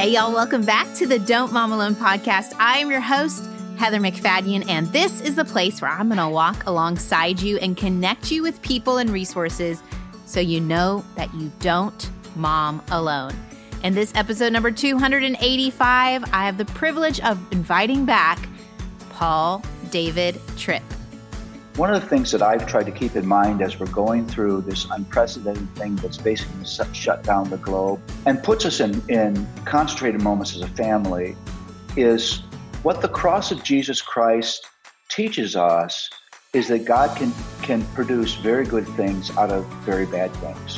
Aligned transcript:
Hey, 0.00 0.14
y'all, 0.14 0.32
welcome 0.32 0.64
back 0.64 0.94
to 0.94 1.06
the 1.06 1.18
Don't 1.18 1.52
Mom 1.52 1.72
Alone 1.72 1.94
podcast. 1.94 2.54
I 2.58 2.78
am 2.78 2.90
your 2.90 3.02
host, 3.02 3.44
Heather 3.76 3.98
MacFadyen, 3.98 4.66
and 4.66 4.86
this 4.94 5.20
is 5.20 5.36
the 5.36 5.44
place 5.44 5.82
where 5.82 5.90
I'm 5.90 6.08
going 6.08 6.16
to 6.16 6.26
walk 6.26 6.64
alongside 6.64 7.38
you 7.38 7.58
and 7.58 7.76
connect 7.76 8.30
you 8.30 8.42
with 8.42 8.62
people 8.62 8.96
and 8.96 9.10
resources 9.10 9.82
so 10.24 10.40
you 10.40 10.58
know 10.58 11.04
that 11.16 11.34
you 11.34 11.52
don't 11.60 12.10
mom 12.34 12.82
alone. 12.90 13.34
In 13.84 13.92
this 13.92 14.10
episode 14.14 14.54
number 14.54 14.70
285, 14.70 16.24
I 16.32 16.46
have 16.46 16.56
the 16.56 16.64
privilege 16.64 17.20
of 17.20 17.38
inviting 17.52 18.06
back 18.06 18.38
Paul 19.10 19.62
David 19.90 20.40
Tripp. 20.56 20.82
One 21.80 21.94
of 21.94 22.02
the 22.02 22.08
things 22.08 22.30
that 22.32 22.42
I've 22.42 22.66
tried 22.66 22.84
to 22.84 22.92
keep 22.92 23.16
in 23.16 23.26
mind 23.26 23.62
as 23.62 23.80
we're 23.80 23.86
going 23.86 24.26
through 24.26 24.60
this 24.60 24.86
unprecedented 24.90 25.66
thing 25.76 25.96
that's 25.96 26.18
basically 26.18 26.66
shut 26.92 27.22
down 27.22 27.48
the 27.48 27.56
globe 27.56 28.02
and 28.26 28.42
puts 28.42 28.66
us 28.66 28.80
in, 28.80 29.02
in 29.08 29.48
concentrated 29.64 30.20
moments 30.20 30.54
as 30.54 30.60
a 30.60 30.68
family 30.68 31.38
is 31.96 32.42
what 32.82 33.00
the 33.00 33.08
cross 33.08 33.50
of 33.50 33.64
Jesus 33.64 34.02
Christ 34.02 34.68
teaches 35.08 35.56
us 35.56 36.10
is 36.52 36.68
that 36.68 36.84
God 36.84 37.16
can, 37.16 37.32
can 37.62 37.82
produce 37.94 38.34
very 38.34 38.66
good 38.66 38.86
things 38.88 39.34
out 39.38 39.48
of 39.48 39.64
very 39.86 40.04
bad 40.04 40.30
things. 40.34 40.76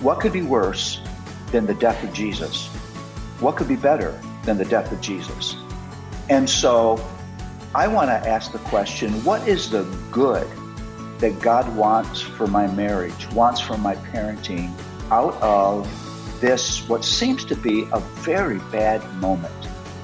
What 0.00 0.20
could 0.20 0.32
be 0.32 0.40
worse 0.40 1.02
than 1.52 1.66
the 1.66 1.74
death 1.74 2.02
of 2.02 2.14
Jesus? 2.14 2.68
What 3.40 3.56
could 3.56 3.68
be 3.68 3.76
better 3.76 4.18
than 4.46 4.56
the 4.56 4.64
death 4.64 4.90
of 4.90 5.02
Jesus? 5.02 5.54
And 6.30 6.48
so 6.48 6.96
I 7.72 7.86
want 7.86 8.08
to 8.08 8.28
ask 8.28 8.50
the 8.50 8.58
question 8.58 9.12
what 9.24 9.46
is 9.46 9.70
the 9.70 9.84
good 10.10 10.48
that 11.18 11.38
God 11.40 11.76
wants 11.76 12.20
for 12.20 12.48
my 12.48 12.66
marriage, 12.66 13.30
wants 13.30 13.60
for 13.60 13.78
my 13.78 13.94
parenting 13.94 14.72
out 15.12 15.40
of 15.40 15.88
this, 16.40 16.88
what 16.88 17.04
seems 17.04 17.44
to 17.44 17.54
be 17.54 17.86
a 17.92 18.00
very 18.00 18.58
bad 18.72 19.04
moment? 19.16 19.54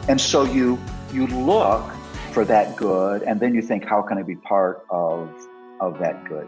And 0.09 0.21
so 0.21 0.45
you, 0.45 0.79
you 1.13 1.27
look 1.27 1.85
for 2.33 2.45
that 2.45 2.77
good, 2.77 3.23
and 3.23 3.41
then 3.41 3.53
you 3.55 3.63
think, 3.63 3.85
how 3.85 4.03
can 4.03 4.19
I 4.19 4.23
be 4.23 4.37
part 4.37 4.87
of, 4.91 5.29
of 5.81 5.99
that 5.99 6.25
good? 6.29 6.47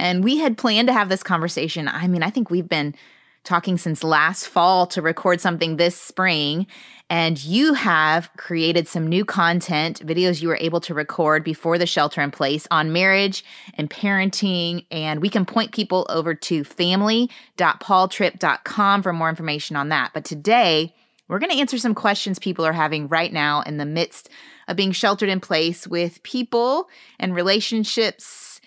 And 0.00 0.24
we 0.24 0.38
had 0.38 0.58
planned 0.58 0.88
to 0.88 0.92
have 0.92 1.08
this 1.08 1.22
conversation. 1.22 1.86
I 1.86 2.08
mean, 2.08 2.24
I 2.24 2.30
think 2.30 2.50
we've 2.50 2.68
been 2.68 2.96
talking 3.44 3.78
since 3.78 4.02
last 4.02 4.48
fall 4.48 4.88
to 4.88 5.00
record 5.00 5.40
something 5.40 5.76
this 5.76 5.96
spring. 5.96 6.66
And 7.08 7.40
you 7.44 7.74
have 7.74 8.30
created 8.36 8.88
some 8.88 9.06
new 9.06 9.24
content, 9.24 10.04
videos 10.04 10.42
you 10.42 10.48
were 10.48 10.58
able 10.60 10.80
to 10.80 10.94
record 10.94 11.44
before 11.44 11.78
the 11.78 11.86
shelter 11.86 12.20
in 12.20 12.32
place 12.32 12.66
on 12.72 12.92
marriage 12.92 13.44
and 13.74 13.88
parenting. 13.88 14.86
And 14.90 15.22
we 15.22 15.28
can 15.28 15.44
point 15.44 15.70
people 15.70 16.04
over 16.08 16.34
to 16.34 16.64
family.paultripp.com 16.64 19.02
for 19.04 19.12
more 19.12 19.28
information 19.28 19.76
on 19.76 19.88
that. 19.90 20.10
But 20.12 20.24
today, 20.24 20.96
we're 21.28 21.38
going 21.38 21.50
to 21.50 21.58
answer 21.58 21.78
some 21.78 21.94
questions 21.94 22.38
people 22.38 22.64
are 22.64 22.72
having 22.72 23.08
right 23.08 23.32
now 23.32 23.62
in 23.62 23.76
the 23.76 23.86
midst 23.86 24.28
of 24.68 24.76
being 24.76 24.92
sheltered 24.92 25.28
in 25.28 25.40
place 25.40 25.86
with 25.86 26.22
people 26.22 26.88
and 27.18 27.34
relationships. 27.34 28.60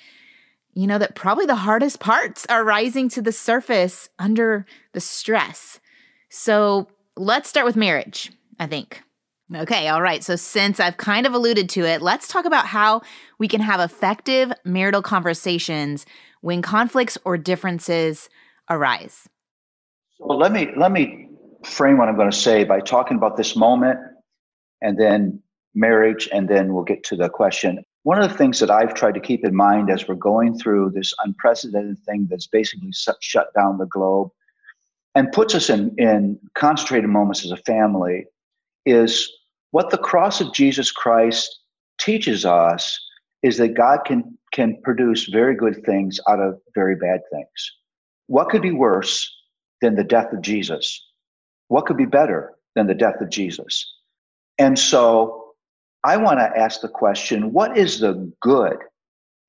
You 0.73 0.87
know, 0.87 0.97
that 0.97 1.15
probably 1.15 1.45
the 1.45 1.55
hardest 1.55 1.99
parts 1.99 2.45
are 2.49 2.63
rising 2.63 3.07
to 3.09 3.21
the 3.21 3.31
surface 3.31 4.09
under 4.19 4.65
the 4.93 4.99
stress. 4.99 5.79
So, 6.29 6.87
let's 7.15 7.47
start 7.47 7.65
with 7.65 7.77
marriage, 7.77 8.31
I 8.59 8.67
think. 8.67 9.01
Okay, 9.53 9.87
all 9.87 10.01
right. 10.01 10.23
So, 10.23 10.35
since 10.35 10.79
I've 10.79 10.97
kind 10.97 11.25
of 11.25 11.33
alluded 11.33 11.69
to 11.69 11.85
it, 11.85 12.01
let's 12.01 12.27
talk 12.27 12.45
about 12.45 12.65
how 12.65 13.01
we 13.37 13.47
can 13.47 13.61
have 13.61 13.79
effective 13.79 14.51
marital 14.65 15.01
conversations 15.01 16.05
when 16.41 16.61
conflicts 16.61 17.17
or 17.23 17.37
differences 17.37 18.27
arise. 18.69 19.29
So, 20.17 20.25
let 20.25 20.51
me 20.51 20.69
let 20.75 20.91
me 20.91 21.24
frame 21.65 21.97
what 21.97 22.07
I'm 22.07 22.15
going 22.15 22.31
to 22.31 22.37
say 22.37 22.63
by 22.63 22.79
talking 22.79 23.17
about 23.17 23.37
this 23.37 23.55
moment 23.55 23.99
and 24.81 24.99
then 24.99 25.41
marriage, 25.73 26.29
and 26.31 26.47
then 26.47 26.73
we'll 26.73 26.83
get 26.83 27.03
to 27.03 27.15
the 27.15 27.29
question. 27.29 27.83
One 28.03 28.21
of 28.21 28.29
the 28.29 28.37
things 28.37 28.59
that 28.59 28.71
I've 28.71 28.93
tried 28.93 29.15
to 29.15 29.19
keep 29.19 29.43
in 29.43 29.55
mind 29.55 29.89
as 29.89 30.07
we're 30.07 30.15
going 30.15 30.57
through 30.57 30.91
this 30.91 31.13
unprecedented 31.23 31.97
thing 32.05 32.27
that's 32.29 32.47
basically 32.47 32.91
shut 33.19 33.47
down 33.55 33.77
the 33.77 33.87
globe 33.87 34.29
and 35.15 35.31
puts 35.31 35.55
us 35.55 35.69
in, 35.69 35.93
in 35.97 36.39
concentrated 36.53 37.09
moments 37.09 37.43
as 37.43 37.51
a 37.51 37.57
family 37.57 38.25
is 38.85 39.31
what 39.71 39.89
the 39.89 39.97
cross 39.97 40.39
of 40.39 40.53
Jesus 40.53 40.91
Christ 40.91 41.59
teaches 41.97 42.45
us 42.45 42.99
is 43.41 43.57
that 43.57 43.75
God 43.75 43.99
can, 44.05 44.37
can 44.53 44.79
produce 44.83 45.25
very 45.25 45.55
good 45.55 45.83
things 45.85 46.19
out 46.29 46.39
of 46.39 46.59
very 46.73 46.95
bad 46.95 47.21
things. 47.31 47.71
What 48.27 48.49
could 48.49 48.61
be 48.61 48.71
worse 48.71 49.29
than 49.81 49.95
the 49.95 50.03
death 50.03 50.31
of 50.31 50.41
Jesus? 50.41 51.01
What 51.67 51.85
could 51.85 51.97
be 51.97 52.05
better 52.05 52.53
than 52.75 52.87
the 52.87 52.93
death 52.93 53.21
of 53.21 53.29
Jesus? 53.29 53.93
And 54.57 54.77
so 54.77 55.53
I 56.03 56.17
want 56.17 56.39
to 56.39 56.57
ask 56.57 56.81
the 56.81 56.89
question 56.89 57.51
what 57.51 57.77
is 57.77 57.99
the 57.99 58.31
good 58.41 58.77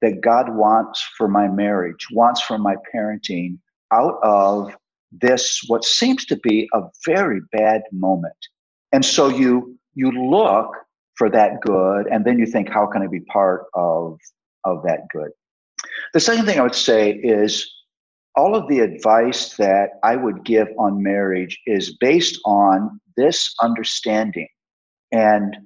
that 0.03 0.21
God 0.21 0.55
wants 0.55 1.03
for 1.17 1.29
my 1.29 1.49
marriage, 1.49 2.07
wants 2.13 2.41
for 2.41 2.59
my 2.59 2.77
parenting 2.95 3.59
out 3.93 4.19
of 4.23 4.75
this 5.13 5.63
what 5.69 5.85
seems 5.85 6.25
to 6.27 6.37
be 6.37 6.69
a 6.75 6.83
very 7.05 7.41
bad 7.53 7.83
moment 7.93 8.37
and 8.93 9.05
so 9.05 9.29
you 9.29 9.79
you 9.95 10.11
look 10.11 10.75
for 11.17 11.31
that 11.31 11.61
good 11.61 12.07
and 12.11 12.25
then 12.25 12.39
you 12.39 12.47
think 12.47 12.69
how 12.69 12.87
can 12.87 13.03
i 13.03 13.07
be 13.07 13.21
part 13.21 13.67
of 13.75 14.19
of 14.65 14.83
that 14.83 15.01
good 15.13 15.31
the 16.13 16.21
second 16.21 16.45
thing 16.45 16.59
i 16.59 16.63
would 16.63 16.75
say 16.75 17.13
is 17.13 17.71
all 18.37 18.55
of 18.55 18.69
the 18.69 18.81
advice 18.81 19.57
that 19.57 19.91
i 20.03 20.17
would 20.17 20.45
give 20.45 20.69
on 20.79 21.03
marriage 21.03 21.61
is 21.67 21.97
based 21.97 22.39
on 22.45 23.01
this 23.17 23.55
understanding 23.63 24.49
and 25.13 25.57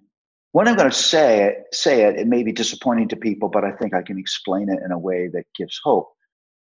when 0.53 0.69
i'm 0.69 0.77
going 0.77 0.91
to 0.91 0.97
say 0.97 1.45
it 1.45 1.65
say 1.73 2.03
it 2.03 2.17
it 2.17 2.27
may 2.27 2.43
be 2.43 2.53
disappointing 2.53 3.09
to 3.09 3.17
people 3.17 3.49
but 3.49 3.65
i 3.65 3.73
think 3.73 3.95
i 3.95 4.03
can 4.03 4.19
explain 4.19 4.69
it 4.69 4.79
in 4.85 4.93
a 4.93 4.99
way 4.99 5.29
that 5.33 5.45
gives 5.57 5.81
hope 5.83 6.11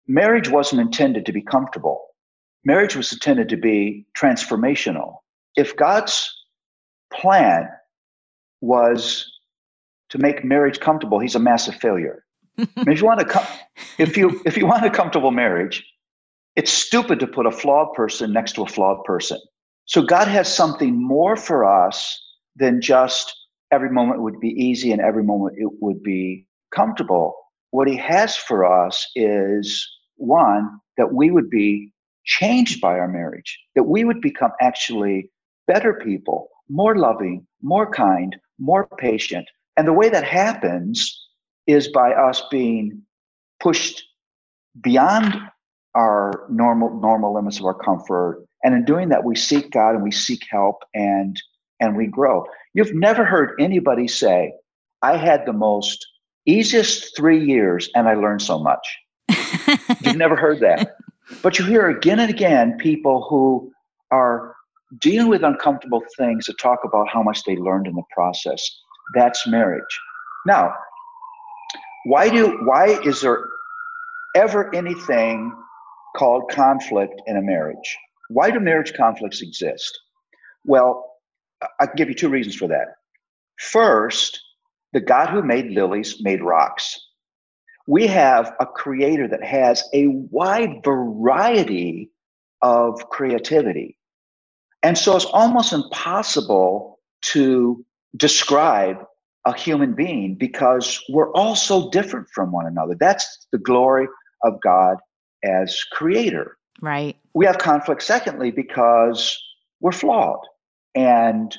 marriage 0.07 0.49
wasn't 0.49 0.81
intended 0.81 1.27
to 1.27 1.33
be 1.33 1.43
comfortable 1.43 2.07
marriage 2.67 2.97
was 2.97 3.13
intended 3.13 3.49
to 3.49 3.57
be 3.57 4.05
transformational. 4.19 5.19
If 5.57 5.75
God's 5.77 6.31
plan 7.13 7.69
was 8.61 9.25
to 10.11 10.19
make 10.19 10.45
marriage 10.45 10.81
comfortable, 10.81 11.19
he's 11.21 11.37
a 11.37 11.39
massive 11.39 11.77
failure. 11.77 12.25
if 12.59 13.01
you 13.01 13.07
want 13.07 13.21
a 13.21 13.25
com- 13.25 13.47
if 13.99 14.17
you 14.17 14.41
if 14.45 14.57
you 14.57 14.67
want 14.67 14.85
a 14.85 14.91
comfortable 14.91 15.31
marriage, 15.31 15.85
it's 16.57 16.73
stupid 16.73 17.21
to 17.21 17.27
put 17.27 17.47
a 17.47 17.51
flawed 17.51 17.93
person 17.95 18.33
next 18.33 18.53
to 18.55 18.63
a 18.63 18.67
flawed 18.67 19.05
person. 19.05 19.39
So 19.85 20.03
God 20.03 20.27
has 20.27 20.53
something 20.53 21.01
more 21.01 21.37
for 21.37 21.65
us 21.65 22.21
than 22.57 22.81
just 22.81 23.33
every 23.71 23.91
moment 23.91 24.23
would 24.23 24.41
be 24.41 24.49
easy 24.49 24.91
and 24.91 25.01
every 25.01 25.23
moment 25.23 25.57
it 25.59 25.71
would 25.81 26.03
be 26.03 26.47
comfortable. 26.75 27.35
What 27.71 27.89
he 27.89 27.97
has 27.97 28.37
for 28.37 28.65
us 28.65 29.07
is 29.15 29.89
one 30.17 30.81
that 30.97 31.13
we 31.13 31.31
would 31.31 31.51
be 31.51 31.93
changed 32.25 32.81
by 32.81 32.99
our 32.99 33.07
marriage, 33.07 33.59
that 33.75 33.85
we 33.85 34.05
would 34.05 34.21
become 34.21 34.51
actually 34.61 35.31
better 35.67 35.95
people, 35.95 36.49
more 36.69 36.97
loving, 36.97 37.47
more 37.63 37.89
kind, 37.91 38.35
more 38.59 38.89
patient. 38.97 39.47
And 39.77 39.87
the 39.87 39.93
way 39.93 40.09
that 40.09 40.25
happens 40.25 41.29
is 41.67 41.89
by 41.89 42.13
us 42.13 42.43
being 42.51 43.03
pushed 43.61 44.03
beyond 44.81 45.35
our 45.97 46.47
normal 46.51 47.01
normal 47.01 47.35
limits 47.35 47.59
of 47.59 47.65
our 47.65 47.75
comfort. 47.75 48.47
And 48.63 48.75
in 48.75 48.85
doing 48.85 49.09
that 49.09 49.25
we 49.25 49.35
seek 49.35 49.71
god 49.73 49.95
and 49.95 50.05
we 50.05 50.13
seek 50.13 50.43
help 50.51 50.85
and 50.95 51.41
and 51.81 51.97
we 51.97 52.07
grow. 52.07 52.45
You've 52.75 52.95
never 52.95 53.25
heard 53.25 53.57
anybody 53.59 54.07
say 54.07 54.53
i 55.03 55.17
had 55.17 55.45
the 55.47 55.53
most 55.53 56.07
easiest 56.47 57.17
three 57.17 57.45
years 57.45 57.89
and 57.95 58.09
i 58.09 58.15
learned 58.15 58.43
so 58.43 58.59
much. 58.59 58.87
You've 60.03 60.17
never 60.17 60.37
heard 60.37 60.61
that. 60.61 60.97
But 61.43 61.59
you 61.59 61.65
hear 61.65 61.89
again 61.89 62.21
and 62.21 62.31
again 62.31 62.77
people 62.79 63.27
who 63.29 63.73
are 64.13 64.55
dealing 65.01 65.29
with 65.29 65.43
uncomfortable 65.43 66.03
things 66.17 66.45
to 66.47 66.53
talk 66.55 66.79
about 66.85 67.09
how 67.09 67.23
much 67.23 67.43
they 67.45 67.57
learned 67.57 67.89
in 67.89 67.95
the 67.95 68.05
process. 68.15 68.63
That's 69.15 69.47
marriage. 69.47 69.83
Now 70.47 70.73
why 72.05 72.29
do 72.29 72.59
why 72.65 73.01
is 73.05 73.21
there 73.23 73.49
ever 74.37 74.73
anything 74.75 75.53
called 76.17 76.51
conflict 76.51 77.21
in 77.27 77.37
a 77.37 77.43
marriage. 77.43 77.97
Why 78.31 78.51
do 78.51 78.59
marriage 78.59 78.95
conflicts 78.95 79.43
exist? 79.43 79.99
Well, 80.65 81.05
I 81.81 81.87
can 81.87 81.97
give 81.97 82.09
you 82.09 82.15
two 82.15 82.29
reasons 82.29 82.57
for 82.57 82.69
that. 82.69 82.97
First, 83.59 84.41
the 84.93 85.01
God 85.01 85.29
who 85.29 85.43
made 85.43 85.71
lilies 85.71 86.17
made 86.21 86.43
rocks. 86.43 86.99
We 87.87 88.07
have 88.09 88.53
a 88.61 88.67
creator 88.67 89.29
that 89.29 89.45
has 89.45 89.85
a 89.95 90.09
wide 90.09 90.83
variety 90.85 92.11
of 92.63 93.09
creativity. 93.11 93.97
And 94.83 94.99
so 94.99 95.17
it's 95.17 95.25
almost 95.27 95.73
impossible 95.73 96.99
to 97.27 97.85
describe 98.17 98.97
a 99.45 99.57
human 99.57 99.95
being 99.95 100.35
because 100.35 101.01
we're 101.09 101.33
all 101.33 101.55
so 101.55 101.91
different 101.91 102.29
from 102.35 102.51
one 102.51 102.67
another. 102.67 102.97
That's 102.99 103.47
the 103.53 103.59
glory 103.59 104.09
of 104.43 104.61
God 104.63 104.97
as 105.45 105.83
creator. 105.93 106.57
Right. 106.83 107.17
We 107.35 107.47
have 107.47 107.59
conflict, 107.59 108.03
secondly, 108.03 108.51
because 108.51 109.39
we're 109.81 109.93
flawed 109.93 110.41
and 110.95 111.57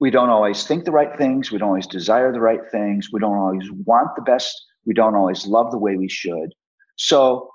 we 0.00 0.10
don't 0.10 0.30
always 0.30 0.66
think 0.66 0.84
the 0.84 0.92
right 0.92 1.16
things. 1.16 1.50
We 1.50 1.58
don't 1.58 1.68
always 1.68 1.86
desire 1.86 2.32
the 2.32 2.40
right 2.40 2.60
things. 2.70 3.10
We 3.12 3.20
don't 3.20 3.36
always 3.36 3.70
want 3.86 4.08
the 4.16 4.22
best. 4.22 4.52
We 4.84 4.94
don't 4.94 5.14
always 5.14 5.46
love 5.46 5.70
the 5.70 5.78
way 5.78 5.96
we 5.96 6.08
should. 6.08 6.52
So 6.96 7.50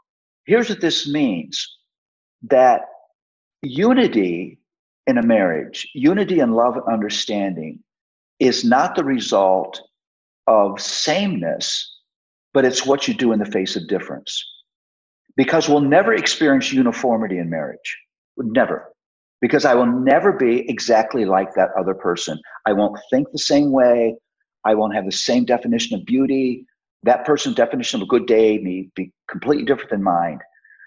here's 0.45 0.69
what 0.69 0.81
this 0.81 1.07
means 1.07 1.77
that 2.43 2.81
unity 3.61 4.59
in 5.07 5.17
a 5.17 5.23
marriage, 5.23 5.89
unity 5.93 6.39
and 6.39 6.55
love 6.55 6.75
and 6.75 6.85
understanding, 6.91 7.79
is 8.39 8.63
not 8.63 8.95
the 8.95 9.03
result 9.03 9.81
of 10.47 10.79
sameness, 10.79 11.99
but 12.53 12.65
it's 12.65 12.85
what 12.85 13.07
you 13.07 13.13
do 13.13 13.31
in 13.31 13.39
the 13.39 13.45
face 13.45 13.75
of 13.75 13.87
difference 13.87 14.45
because 15.37 15.69
we'll 15.69 15.79
never 15.79 16.13
experience 16.13 16.73
uniformity 16.73 17.37
in 17.37 17.49
marriage. 17.49 17.97
Never. 18.37 18.91
Because 19.39 19.65
I 19.65 19.75
will 19.75 19.85
never 19.85 20.33
be 20.33 20.67
exactly 20.69 21.23
like 21.23 21.53
that 21.53 21.69
other 21.79 21.93
person. 21.93 22.39
I 22.65 22.73
won't 22.73 22.99
think 23.11 23.27
the 23.31 23.39
same 23.39 23.71
way. 23.71 24.15
I 24.65 24.73
won't 24.73 24.95
have 24.95 25.05
the 25.05 25.11
same 25.11 25.45
definition 25.45 25.97
of 25.97 26.05
beauty. 26.05 26.65
That 27.03 27.23
person's 27.23 27.55
definition 27.55 28.01
of 28.01 28.05
a 28.05 28.09
good 28.09 28.25
day 28.25 28.57
may 28.57 28.89
be 28.95 29.13
completely 29.29 29.63
different 29.63 29.91
than 29.91 30.03
mine. 30.03 30.39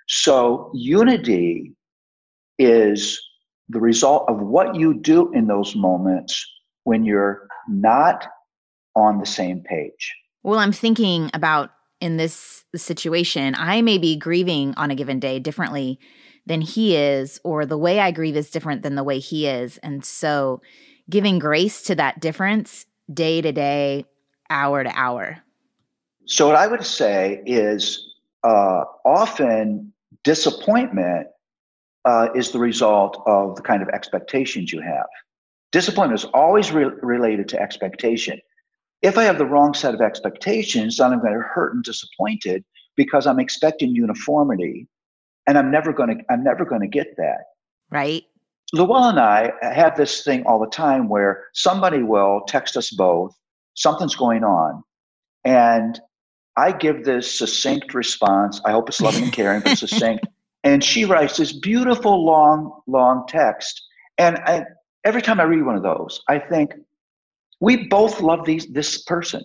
So, 0.08 0.72
unity 0.74 1.72
is 2.58 3.18
the 3.68 3.80
result 3.80 4.24
of 4.28 4.40
what 4.40 4.74
you 4.74 4.94
do 4.94 5.32
in 5.32 5.46
those 5.46 5.76
moments 5.76 6.44
when 6.82 7.04
you're 7.04 7.46
not 7.68 8.26
on 8.96 9.20
the 9.20 9.26
same 9.26 9.62
page. 9.62 10.12
Well, 10.42 10.58
I'm 10.58 10.72
thinking 10.72 11.30
about 11.32 11.70
in 12.00 12.16
this 12.16 12.64
situation, 12.74 13.54
I 13.56 13.82
may 13.82 13.98
be 13.98 14.16
grieving 14.16 14.74
on 14.76 14.90
a 14.90 14.94
given 14.94 15.20
day 15.20 15.38
differently 15.38 15.98
than 16.46 16.60
he 16.60 16.96
is, 16.96 17.40
or 17.44 17.66
the 17.66 17.78
way 17.78 18.00
I 18.00 18.10
grieve 18.10 18.36
is 18.36 18.50
different 18.50 18.82
than 18.82 18.94
the 18.94 19.04
way 19.04 19.18
he 19.18 19.46
is. 19.46 19.78
And 19.78 20.04
so 20.04 20.62
giving 21.08 21.38
grace 21.38 21.82
to 21.82 21.94
that 21.96 22.20
difference 22.20 22.86
day 23.12 23.40
to 23.40 23.52
day, 23.52 24.06
hour 24.48 24.82
to 24.84 24.90
hour. 24.94 25.38
So, 26.26 26.46
what 26.46 26.56
I 26.56 26.66
would 26.66 26.84
say 26.84 27.42
is 27.44 28.14
uh, 28.44 28.84
often 29.04 29.92
disappointment 30.22 31.26
uh, 32.04 32.28
is 32.34 32.50
the 32.50 32.58
result 32.58 33.22
of 33.26 33.56
the 33.56 33.62
kind 33.62 33.82
of 33.82 33.88
expectations 33.88 34.72
you 34.72 34.80
have. 34.80 35.06
Disappointment 35.72 36.20
is 36.20 36.24
always 36.32 36.72
re- 36.72 36.90
related 37.02 37.48
to 37.50 37.60
expectation. 37.60 38.40
If 39.02 39.16
I 39.16 39.24
have 39.24 39.38
the 39.38 39.46
wrong 39.46 39.74
set 39.74 39.94
of 39.94 40.00
expectations, 40.00 40.98
then 40.98 41.12
I'm 41.12 41.20
going 41.20 41.32
to 41.32 41.40
hurt 41.40 41.74
and 41.74 41.82
disappointed 41.82 42.64
because 42.96 43.26
I'm 43.26 43.40
expecting 43.40 43.94
uniformity, 43.94 44.88
and 45.46 45.56
I'm 45.56 45.70
never 45.70 45.92
going 45.92 46.18
to 46.18 46.24
I'm 46.30 46.44
never 46.44 46.64
going 46.64 46.82
to 46.82 46.88
get 46.88 47.16
that. 47.16 47.44
Right. 47.90 48.24
Luella 48.72 49.08
and 49.08 49.18
I 49.18 49.52
have 49.62 49.96
this 49.96 50.22
thing 50.22 50.44
all 50.46 50.60
the 50.60 50.70
time 50.70 51.08
where 51.08 51.44
somebody 51.54 52.02
will 52.02 52.42
text 52.46 52.76
us 52.76 52.90
both, 52.90 53.34
something's 53.74 54.14
going 54.14 54.44
on, 54.44 54.84
and 55.44 55.98
I 56.56 56.72
give 56.72 57.04
this 57.04 57.38
succinct 57.38 57.94
response. 57.94 58.60
I 58.64 58.72
hope 58.72 58.88
it's 58.88 59.00
loving 59.00 59.24
and 59.24 59.32
caring, 59.32 59.62
but 59.62 59.78
succinct. 59.78 60.26
And 60.62 60.84
she 60.84 61.04
writes 61.04 61.38
this 61.38 61.52
beautiful, 61.52 62.24
long, 62.24 62.82
long 62.86 63.24
text. 63.28 63.82
And 64.18 64.36
I, 64.38 64.64
every 65.04 65.22
time 65.22 65.40
I 65.40 65.44
read 65.44 65.64
one 65.64 65.76
of 65.76 65.82
those, 65.82 66.20
I 66.28 66.38
think, 66.38 66.74
we 67.60 67.88
both 67.88 68.20
love 68.20 68.44
these 68.44 68.66
this 68.66 69.02
person, 69.02 69.44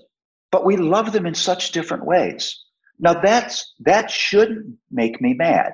but 0.51 0.65
we 0.65 0.77
love 0.77 1.11
them 1.11 1.25
in 1.25 1.35
such 1.35 1.71
different 1.71 2.05
ways. 2.05 2.63
Now 2.99 3.13
that's 3.13 3.73
that 3.79 4.09
shouldn't 4.09 4.75
make 4.91 5.21
me 5.21 5.33
mad. 5.33 5.73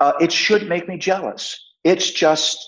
Uh, 0.00 0.12
it 0.20 0.30
should 0.32 0.68
make 0.68 0.88
me 0.88 0.98
jealous. 0.98 1.58
It's 1.84 2.10
just 2.10 2.58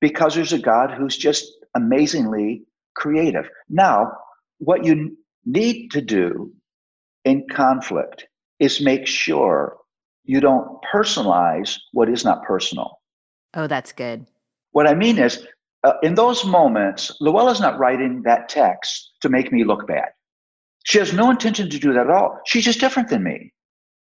because 0.00 0.34
there's 0.34 0.52
a 0.52 0.58
God 0.58 0.90
who's 0.90 1.16
just 1.16 1.44
amazingly 1.74 2.62
creative. 2.94 3.48
Now, 3.68 4.12
what 4.58 4.84
you 4.84 5.16
need 5.44 5.90
to 5.92 6.00
do 6.00 6.52
in 7.24 7.46
conflict 7.50 8.26
is 8.58 8.80
make 8.80 9.06
sure 9.06 9.76
you 10.24 10.40
don't 10.40 10.78
personalize 10.92 11.78
what 11.92 12.08
is 12.08 12.24
not 12.24 12.42
personal. 12.42 13.00
Oh, 13.54 13.66
that's 13.66 13.92
good. 13.92 14.26
What 14.72 14.86
I 14.86 14.94
mean 14.94 15.18
is, 15.18 15.46
uh, 15.84 15.92
in 16.02 16.14
those 16.14 16.44
moments, 16.44 17.16
Luella's 17.20 17.60
not 17.60 17.78
writing 17.78 18.22
that 18.24 18.48
text 18.48 19.12
to 19.22 19.28
make 19.28 19.52
me 19.52 19.64
look 19.64 19.86
bad. 19.86 20.08
She 20.84 20.98
has 20.98 21.12
no 21.12 21.30
intention 21.30 21.68
to 21.70 21.78
do 21.78 21.92
that 21.92 22.06
at 22.06 22.10
all. 22.10 22.40
She's 22.46 22.64
just 22.64 22.80
different 22.80 23.08
than 23.08 23.22
me. 23.22 23.52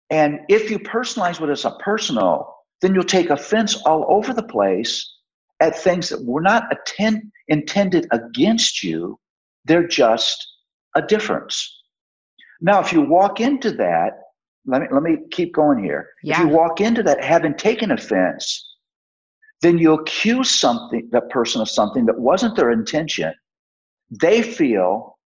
And 0.10 0.40
if 0.50 0.70
you 0.70 0.80
personalize 0.80 1.40
what 1.40 1.50
is 1.50 1.64
not 1.64 1.80
personal, 1.80 2.54
then 2.82 2.94
you'll 2.94 3.04
take 3.04 3.30
offense 3.30 3.76
all 3.86 4.06
over 4.10 4.34
the 4.34 4.44
place 4.44 5.12
at 5.60 5.78
things 5.78 6.10
that 6.10 6.24
were 6.24 6.42
not 6.42 6.72
attend, 6.72 7.32
intended 7.48 8.08
against 8.12 8.84
you. 8.84 9.20
They're 9.66 9.88
just 9.88 10.46
a 10.96 11.02
difference. 11.02 11.84
Now, 12.62 12.80
if 12.80 12.94
you 12.94 13.02
walk 13.02 13.40
into 13.40 13.72
that, 13.72 14.12
let 14.68 14.82
me 14.82 14.88
let 14.92 15.04
me 15.04 15.18
keep 15.32 15.54
going 15.54 15.84
here. 15.84 16.10
Yeah. 16.24 16.36
If 16.36 16.48
you 16.48 16.56
walk 16.56 16.82
into 16.82 17.04
that 17.04 17.24
having 17.24 17.56
taken 17.56 17.92
offense, 17.92 18.75
then 19.66 19.80
you 19.80 19.94
accuse 19.94 20.52
something 20.52 21.10
that 21.12 21.28
person 21.32 21.60
of 21.60 21.68
something 21.68 22.06
that 22.06 22.20
wasn't 22.20 22.56
their 22.56 22.70
intention. 22.70 23.34
They 24.12 24.44
feel 24.44 25.18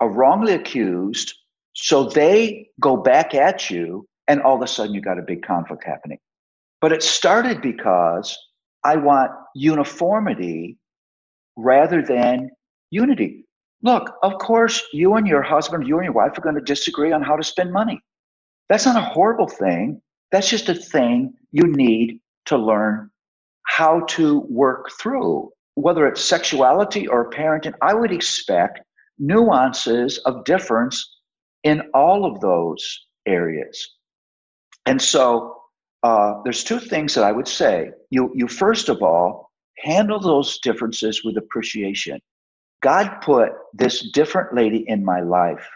are 0.00 0.10
wrongly 0.10 0.52
accused 0.52 1.32
so 1.72 2.04
they 2.04 2.68
go 2.78 2.98
back 2.98 3.34
at 3.34 3.70
you 3.70 4.06
and 4.28 4.42
all 4.42 4.56
of 4.56 4.60
a 4.60 4.66
sudden 4.66 4.94
you 4.94 5.00
got 5.00 5.18
a 5.18 5.22
big 5.22 5.42
conflict 5.42 5.82
happening. 5.82 6.18
But 6.82 6.92
it 6.92 7.02
started 7.02 7.62
because 7.62 8.38
i 8.84 8.96
want 8.96 9.30
uniformity 9.54 10.76
rather 11.56 12.02
than 12.02 12.50
unity. 12.90 13.46
Look 13.82 14.12
of 14.22 14.34
course 14.36 14.84
you 14.92 15.14
and 15.14 15.26
your 15.26 15.40
husband 15.40 15.88
you 15.88 15.96
and 15.96 16.04
your 16.04 16.12
wife 16.12 16.36
are 16.36 16.42
going 16.42 16.54
to 16.54 16.72
disagree 16.74 17.12
on 17.12 17.22
how 17.22 17.36
to 17.36 17.42
spend 17.42 17.72
money. 17.72 17.98
That's 18.68 18.84
not 18.84 18.96
a 18.96 19.10
horrible 19.14 19.48
thing. 19.48 20.02
That's 20.32 20.50
just 20.50 20.68
a 20.68 20.74
thing 20.74 21.32
you 21.50 21.66
need 21.66 22.20
to 22.44 22.58
learn 22.58 23.10
how 23.66 24.00
to 24.00 24.40
work 24.48 24.90
through, 25.00 25.50
whether 25.74 26.06
it's 26.06 26.22
sexuality 26.22 27.06
or 27.06 27.30
parenting. 27.30 27.74
I 27.82 27.94
would 27.94 28.12
expect 28.12 28.80
nuances 29.18 30.18
of 30.18 30.44
difference 30.44 31.18
in 31.64 31.82
all 31.94 32.24
of 32.24 32.40
those 32.40 33.06
areas. 33.26 33.94
And 34.86 35.00
so 35.00 35.56
uh, 36.02 36.34
there's 36.44 36.64
two 36.64 36.78
things 36.78 37.14
that 37.14 37.24
I 37.24 37.32
would 37.32 37.48
say. 37.48 37.90
You, 38.10 38.30
you 38.34 38.46
first 38.46 38.88
of 38.88 39.02
all 39.02 39.50
handle 39.78 40.20
those 40.20 40.58
differences 40.60 41.24
with 41.24 41.36
appreciation. 41.36 42.20
God 42.82 43.20
put 43.20 43.50
this 43.74 44.10
different 44.12 44.54
lady 44.54 44.84
in 44.86 45.04
my 45.04 45.20
life 45.20 45.66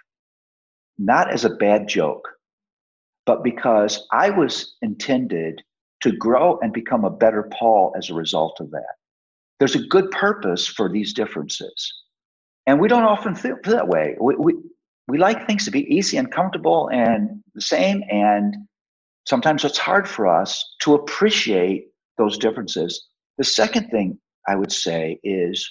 not 1.01 1.33
as 1.33 1.45
a 1.45 1.51
bad 1.51 1.89
joke, 1.89 2.29
but 3.25 3.43
because 3.43 4.07
I 4.13 4.31
was 4.31 4.77
intended 4.83 5.63
to 6.03 6.13
grow 6.13 6.59
and 6.61 6.73
become 6.73 7.05
a 7.05 7.11
better 7.11 7.49
Paul 7.53 7.93
as 7.97 8.11
a 8.11 8.15
result 8.15 8.59
of 8.61 8.71
that. 8.71 8.95
There's 9.59 9.75
a 9.75 9.87
good 9.87 10.11
purpose 10.11 10.67
for 10.67 10.89
these 10.89 11.13
differences. 11.13 11.93
And 12.67 12.81
we 12.81 12.89
don't 12.89 13.05
often 13.05 13.35
feel, 13.35 13.57
that 13.65 13.89
way. 13.89 14.17
We, 14.21 14.37
we, 14.37 14.55
we 15.09 15.19
like 15.19 15.47
things 15.47 15.65
to 15.67 15.71
be 15.71 15.93
easy 15.95 16.17
and 16.17 16.31
comfortable 16.31 16.89
and 16.93 17.43
the 17.55 17.61
same. 17.61 18.03
And 18.11 18.57
sometimes 19.27 19.65
it's 19.65 19.79
hard 19.79 20.09
for 20.09 20.27
us 20.27 20.65
to 20.81 20.95
appreciate 20.95 21.89
those 22.17 22.39
differences. 22.39 23.09
The 23.39 23.45
second 23.45 23.89
thing 23.89 24.19
I 24.49 24.57
would 24.57 24.73
say 24.73 25.19
is 25.23 25.71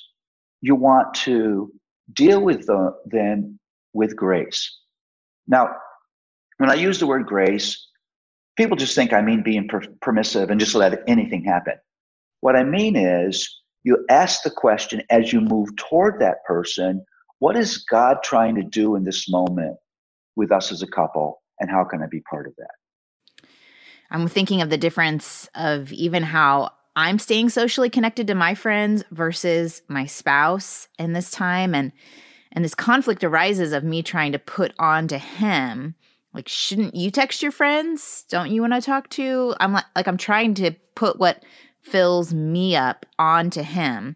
you 0.62 0.75
want 0.75 1.13
to 1.15 1.71
deal 2.13 2.41
with 2.41 2.65
the, 2.67 2.93
them 3.05 3.59
with 3.93 4.15
grace. 4.15 4.77
Now, 5.48 5.69
when 6.57 6.69
I 6.69 6.75
use 6.75 7.00
the 7.00 7.07
word 7.07 7.25
grace, 7.25 7.88
people 8.59 8.77
just 8.77 8.93
think 8.93 9.13
I 9.13 9.21
mean 9.21 9.41
being 9.41 9.67
per- 9.67 9.87
permissive 10.01 10.49
and 10.51 10.59
just 10.59 10.75
let 10.75 11.01
anything 11.07 11.43
happen. 11.43 11.75
What 12.41 12.55
I 12.55 12.63
mean 12.63 12.95
is 12.95 13.49
you 13.83 14.05
ask 14.09 14.43
the 14.43 14.51
question 14.51 15.01
as 15.09 15.33
you 15.33 15.41
move 15.41 15.75
toward 15.77 16.19
that 16.19 16.43
person 16.45 17.03
what 17.39 17.55
is 17.55 17.77
God 17.77 18.17
trying 18.21 18.55
to 18.55 18.63
do 18.63 18.95
in 18.95 19.05
this 19.05 19.29
moment 19.29 19.77
with 20.35 20.51
us 20.51 20.73
as 20.73 20.81
a 20.81 20.87
couple, 20.87 21.41
and 21.59 21.69
how 21.69 21.85
can 21.85 22.03
I 22.03 22.07
be 22.07 22.21
part 22.29 22.47
of 22.47 22.53
that? 22.57 23.47
I'm 24.11 24.27
thinking 24.27 24.61
of 24.61 24.69
the 24.69 24.77
difference 24.77 25.49
of 25.55 25.91
even 25.93 26.21
how 26.21 26.71
I'm 26.97 27.17
staying 27.17 27.49
socially 27.49 27.89
connected 27.89 28.27
to 28.27 28.35
my 28.35 28.55
friends 28.55 29.05
versus 29.11 29.81
my 29.87 30.05
spouse 30.05 30.89
in 30.97 31.13
this 31.13 31.31
time 31.31 31.73
and 31.73 31.91
and 32.51 32.65
this 32.65 32.75
conflict 32.75 33.23
arises 33.23 33.73
of 33.73 33.83
me 33.83 34.01
trying 34.01 34.31
to 34.31 34.39
put 34.39 34.73
on 34.79 35.07
to 35.07 35.17
him 35.17 35.95
like 36.33 36.48
shouldn't 36.48 36.95
you 36.95 37.12
text 37.12 37.41
your 37.41 37.51
friends? 37.51 38.25
Don't 38.29 38.51
you 38.51 38.62
want 38.62 38.74
to 38.74 38.81
talk 38.81 39.09
to 39.12 39.55
i'm 39.59 39.74
like 39.74 39.86
like 39.95 40.07
i'm 40.07 40.17
trying 40.17 40.53
to 40.55 40.71
put 40.95 41.19
what 41.19 41.43
fills 41.81 42.33
me 42.33 42.75
up 42.75 43.05
onto 43.17 43.62
him. 43.62 44.15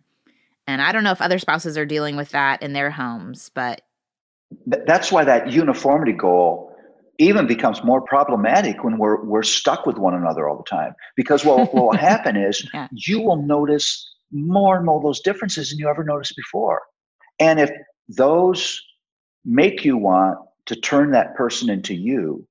And 0.67 0.81
i 0.81 0.91
don't 0.91 1.03
know 1.03 1.11
if 1.11 1.21
other 1.21 1.39
spouses 1.39 1.77
are 1.77 1.85
dealing 1.85 2.15
with 2.15 2.29
that 2.29 2.61
in 2.61 2.73
their 2.73 2.91
homes 2.91 3.49
but 3.53 3.81
that's 4.65 5.11
why 5.11 5.23
that 5.23 5.51
uniformity 5.51 6.13
goal 6.13 6.73
even 7.19 7.45
becomes 7.45 7.83
more 7.83 8.01
problematic 8.01 8.83
when 8.83 8.97
we're 8.97 9.23
we're 9.23 9.43
stuck 9.43 9.85
with 9.85 9.97
one 9.97 10.13
another 10.13 10.47
all 10.49 10.57
the 10.57 10.63
time. 10.63 10.93
Because 11.15 11.45
what, 11.45 11.73
what 11.73 11.85
will 11.85 11.97
happen 11.97 12.35
is 12.35 12.67
yeah. 12.73 12.87
you 12.91 13.21
will 13.21 13.41
notice 13.41 14.09
more 14.31 14.77
and 14.77 14.85
more 14.85 15.01
those 15.01 15.19
differences 15.19 15.69
than 15.69 15.79
you 15.79 15.87
ever 15.87 16.03
noticed 16.03 16.35
before. 16.35 16.81
And 17.39 17.59
if 17.59 17.71
those 18.09 18.81
make 19.45 19.85
you 19.85 19.97
want 19.97 20.39
to 20.65 20.75
turn 20.75 21.11
that 21.11 21.35
person 21.35 21.69
into 21.69 21.93
you 21.93 22.47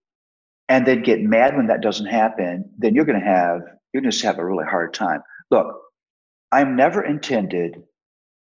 and 0.68 0.86
then 0.86 1.02
get 1.02 1.20
mad 1.20 1.56
when 1.56 1.66
that 1.66 1.80
doesn't 1.80 2.06
happen 2.06 2.68
then 2.78 2.94
you're 2.94 3.04
going 3.04 3.20
to 3.20 3.26
have 3.26 3.60
you're 3.92 4.02
going 4.02 4.10
to 4.10 4.26
have 4.26 4.38
a 4.38 4.44
really 4.44 4.64
hard 4.64 4.94
time 4.94 5.20
look 5.50 5.80
i'm 6.50 6.76
never 6.76 7.04
intended 7.04 7.82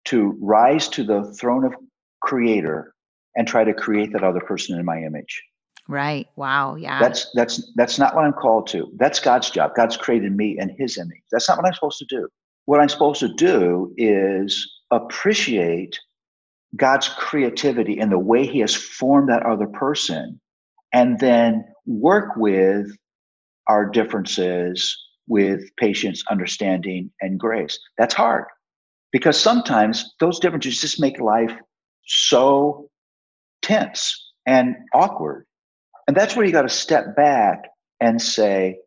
to 0.05 0.37
rise 0.41 0.89
to 0.89 1.05
the 1.05 1.25
throne 1.35 1.65
of 1.65 1.75
creator 2.23 2.95
and 3.37 3.47
try 3.47 3.63
to 3.65 3.75
create 3.75 4.13
that 4.13 4.25
other 4.25 4.41
person 4.41 4.79
in 4.79 4.85
my 4.85 4.99
image 5.03 5.43
Right. 5.89 6.29
Wow. 6.37 6.75
Yeah. 6.75 7.01
That's 7.01 7.31
that's 7.33 7.73
that's 7.75 7.99
not 7.99 8.15
what 8.15 8.25
I'm 8.25 8.35
called 8.35 8.67
to. 8.69 8.93
That's 8.97 9.19
God's 9.19 9.49
job. 9.49 9.75
God's 9.75 9.97
created 9.97 10.37
me 10.37 10.59
in 10.59 10.69
his 10.79 10.99
image. 10.99 11.23
That's 11.33 11.49
not 11.49 11.57
what 11.57 11.67
I'm 11.67 11.73
supposed 11.73 11.99
to 12.01 12.05
do. 12.05 12.29
What 12.67 12.81
I'm 12.81 12.91
supposed 12.91 13.21
to 13.21 13.33
do 13.33 13.95
is 13.97 14.71
appreciate 14.91 15.99
God's 16.77 17.09
creativity 17.09 17.99
and 17.99 18.13
the 18.13 18.19
way 18.19 18.47
he 18.47 18.61
has 18.61 18.75
formed 18.75 19.29
that 19.29 19.45
other 19.45 19.67
person 19.67 20.41
and 20.93 21.19
then 21.19 21.65
work 21.87 22.37
with 22.37 22.91
our 23.69 23.89
differences 23.89 24.97
with 25.27 25.61
patience, 25.77 26.23
understanding, 26.31 27.11
and 27.21 27.39
grace. 27.39 27.79
That's 27.99 28.15
hard 28.15 28.45
because 29.13 29.39
sometimes 29.39 30.15
those 30.21 30.39
differences 30.39 30.81
just 30.81 31.01
make 31.01 31.21
life 31.21 31.55
so 32.07 32.89
tense 33.63 34.33
and 34.47 34.77
awkward 34.95 35.47
and 36.09 36.17
that's 36.17 36.35
where 36.35 36.47
you 36.47 36.53
got 36.53 36.63
to 36.63 36.71
step 36.71 37.15
back 37.15 37.69
and 38.01 38.21
say, 38.21 38.79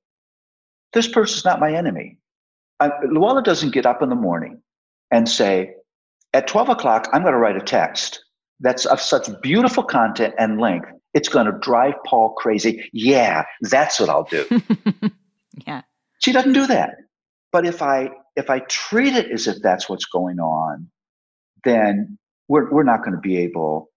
this 0.92 1.08
person's 1.08 1.46
not 1.46 1.60
my 1.60 1.72
enemy. 1.72 2.18
I, 2.80 2.90
Luella 3.08 3.44
doesn't 3.44 3.74
get 3.74 3.86
up 3.86 4.02
in 4.02 4.10
the 4.10 4.16
morning 4.16 4.60
and 5.12 5.30
say, 5.30 5.76
at 6.34 6.48
12 6.48 6.70
o'clock, 6.70 7.10
I'm 7.14 7.22
going 7.22 7.34
to 7.34 7.40
write 7.40 7.58
a 7.58 7.62
text 7.62 8.24
that's 8.62 8.86
of 8.86 9.02
such 9.02 9.28
beautiful 9.42 9.84
content 9.84 10.34
and 10.38 10.60
length, 10.60 10.90
it's 11.14 11.28
going 11.28 11.48
to 11.48 11.58
drive 11.60 11.96
Paul 12.06 12.34
crazy. 12.38 12.90
Yeah, 12.94 13.44
that's 13.62 14.00
what 14.00 14.10
I'll 14.10 14.24
do. 14.24 14.46
yeah. 15.68 15.82
She 16.20 16.32
doesn't 16.32 16.54
do 16.54 16.68
that. 16.68 16.96
But 17.52 17.66
if 17.66 17.82
I 17.82 18.12
if 18.36 18.50
I 18.50 18.60
treat 18.60 19.14
it 19.14 19.30
as 19.32 19.48
if 19.48 19.58
that's 19.62 19.90
what's 19.90 20.06
going 20.06 20.40
on, 20.40 20.90
then 21.66 22.18
we're, 22.48 22.72
we're 22.72 22.84
not 22.84 23.00
going 23.00 23.14
to 23.14 23.20
be 23.20 23.38
able 23.38 23.90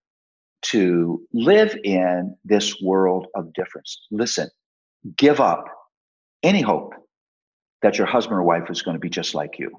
to 0.63 1.23
live 1.33 1.77
in 1.85 2.37
this 2.45 2.81
world 2.83 3.27
of 3.37 3.53
difference. 3.53 4.07
Listen, 4.11 4.49
give 5.17 5.41
up 5.41 5.67
any 6.43 6.63
hope 6.63 6.95
that 7.83 7.99
your 7.99 8.07
husband 8.07 8.39
or 8.39 8.43
wife 8.43 8.71
is 8.71 8.83
going 8.83 8.97
to 8.97 9.01
be 9.01 9.11
just 9.11 9.35
like 9.35 9.59
you. 9.59 9.71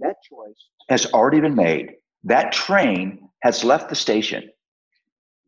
That 0.00 0.16
choice 0.28 0.56
has 0.88 1.06
already 1.12 1.40
been 1.40 1.54
made. 1.54 1.94
That 2.24 2.52
train 2.52 3.28
has 3.42 3.64
left 3.64 3.88
the 3.88 3.94
station. 3.94 4.50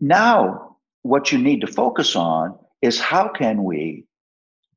Now, 0.01 0.77
what 1.03 1.33
you 1.33 1.39
need 1.39 1.61
to 1.61 1.67
focus 1.67 2.17
on 2.17 2.59
is 2.83 3.01
how 3.01 3.29
can 3.29 3.65
we 3.65 4.05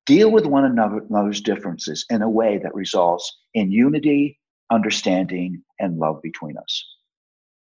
deal 0.05 0.31
with 0.31 0.45
one 0.45 0.65
another's 0.65 1.41
differences 1.41 2.05
in 2.09 2.21
a 2.21 2.29
way 2.29 2.59
that 2.61 2.73
results 2.73 3.39
in 3.53 3.71
unity, 3.71 4.39
understanding, 4.69 5.63
and 5.79 5.97
love 5.97 6.21
between 6.21 6.57
us. 6.57 6.85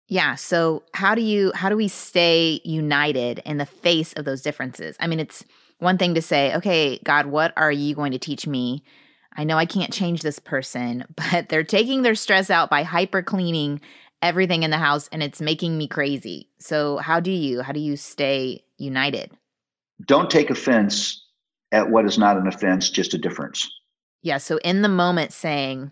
Yeah. 0.09 0.35
So 0.35 0.83
how 0.93 1.15
do 1.15 1.21
you 1.21 1.51
how 1.53 1.69
do 1.69 1.75
we 1.75 1.89
stay 1.89 2.61
united 2.63 3.39
in 3.45 3.57
the 3.57 3.65
face 3.65 4.13
of 4.13 4.25
those 4.25 4.41
differences? 4.41 4.95
I 4.99 5.07
mean, 5.07 5.19
it's 5.19 5.43
one 5.79 5.97
thing 5.97 6.15
to 6.15 6.21
say, 6.21 6.55
okay, 6.55 6.99
God, 7.03 7.27
what 7.27 7.53
are 7.57 7.71
you 7.71 7.93
going 7.93 8.13
to 8.13 8.19
teach 8.19 8.47
me? 8.47 8.83
I 9.37 9.43
know 9.43 9.57
I 9.57 9.65
can't 9.65 9.93
change 9.93 10.21
this 10.21 10.39
person, 10.39 11.05
but 11.15 11.49
they're 11.49 11.63
taking 11.63 12.01
their 12.01 12.15
stress 12.15 12.49
out 12.49 12.69
by 12.69 12.83
hyper 12.83 13.21
cleaning 13.21 13.81
everything 14.21 14.63
in 14.63 14.71
the 14.71 14.77
house 14.77 15.07
and 15.11 15.21
it's 15.21 15.39
making 15.39 15.77
me 15.77 15.87
crazy. 15.87 16.49
So 16.59 16.97
how 16.97 17.19
do 17.19 17.31
you 17.31 17.61
how 17.61 17.71
do 17.71 17.79
you 17.79 17.95
stay 17.95 18.63
united? 18.77 19.31
Don't 20.05 20.29
take 20.29 20.49
offense 20.49 21.23
at 21.71 21.89
what 21.89 22.05
is 22.05 22.17
not 22.17 22.37
an 22.37 22.47
offense, 22.47 22.89
just 22.89 23.13
a 23.13 23.17
difference. 23.17 23.69
Yeah, 24.23 24.39
so 24.39 24.57
in 24.57 24.81
the 24.81 24.89
moment 24.89 25.33
saying, 25.33 25.91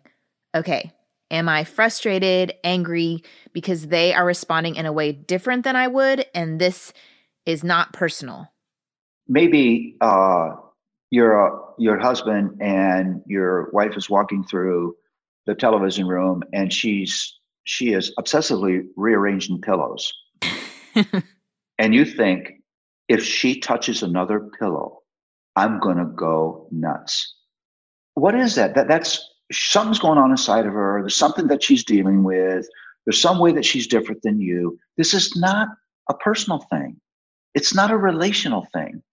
okay, 0.56 0.92
Am 1.32 1.50
I 1.50 1.64
frustrated, 1.64 2.54
angry 2.64 3.24
because 3.52 3.88
they 3.88 4.14
are 4.14 4.26
responding 4.26 4.76
in 4.76 4.86
a 4.86 4.94
way 4.94 5.12
different 5.12 5.64
than 5.64 5.76
I 5.76 5.88
would? 5.88 6.26
And 6.36 6.62
this 6.62 6.94
is 7.46 7.64
not 7.64 7.94
personal. 7.94 8.52
Maybe 9.28 9.98
uh, 10.02 10.52
your 11.12 11.48
uh, 11.48 11.60
your 11.78 12.00
husband 12.00 12.58
and 12.62 13.22
your 13.26 13.70
wife 13.72 13.96
is 13.96 14.10
walking 14.10 14.44
through 14.44 14.96
the 15.46 15.56
television 15.56 16.08
room, 16.08 16.44
and 16.54 16.74
she's 16.74 17.40
she 17.64 17.94
is 17.94 18.14
obsessively 18.20 18.86
rearranging 18.96 19.62
pillows, 19.62 20.12
and 21.78 21.94
you 21.96 22.06
think 22.06 22.52
if 23.08 23.24
she 23.24 23.60
touches 23.60 24.04
another 24.04 24.50
pillow, 24.60 25.00
I'm 25.56 25.80
going 25.80 25.98
to 25.98 26.06
go 26.06 26.68
nuts. 26.72 27.36
What 28.16 28.36
is 28.36 28.56
that? 28.56 28.76
That 28.76 28.88
that's 28.88 29.28
something's 29.52 30.00
going 30.00 30.18
on 30.18 30.32
inside 30.32 30.66
of 30.66 30.74
her. 30.74 31.02
There's 31.02 31.16
something 31.16 31.48
that 31.48 31.64
she's 31.64 31.84
dealing 31.84 32.24
with. 32.24 32.68
There's 33.06 33.22
some 33.22 33.40
way 33.40 33.52
that 33.52 33.66
she's 33.66 33.88
different 33.88 34.22
than 34.24 34.40
you. 34.40 34.80
This 34.98 35.14
is 35.14 35.36
not 35.36 35.68
a 36.10 36.14
personal 36.16 36.60
thing. 36.72 37.00
It's 37.54 37.74
not 37.74 37.92
a 37.92 37.98
relational 37.98 38.68
thing. 38.74 39.04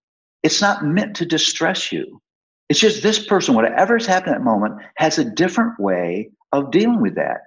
It's 0.43 0.61
not 0.61 0.85
meant 0.85 1.17
to 1.17 1.27
distress 1.27 1.93
you. 1.93 2.21
It's 2.69 2.81
just 2.81 3.03
this 3.03 3.25
person, 3.27 3.55
whatever 3.55 3.75
whatever's 3.75 4.07
happening 4.07 4.35
at 4.35 4.39
that 4.39 4.45
moment, 4.45 4.81
has 4.97 5.19
a 5.19 5.31
different 5.31 5.79
way 5.79 6.31
of 6.53 6.71
dealing 6.71 7.01
with 7.01 7.15
that. 7.17 7.41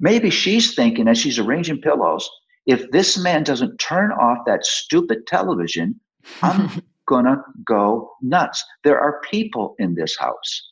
Maybe 0.00 0.30
she's 0.30 0.74
thinking 0.74 1.08
as 1.08 1.18
she's 1.18 1.38
arranging 1.38 1.80
pillows, 1.80 2.28
if 2.66 2.90
this 2.90 3.18
man 3.18 3.44
doesn't 3.44 3.78
turn 3.78 4.12
off 4.12 4.38
that 4.46 4.64
stupid 4.64 5.26
television, 5.26 5.98
I'm 6.42 6.82
gonna 7.08 7.42
go 7.64 8.12
nuts. 8.22 8.64
There 8.84 9.00
are 9.00 9.20
people 9.30 9.74
in 9.78 9.94
this 9.94 10.16
house. 10.16 10.70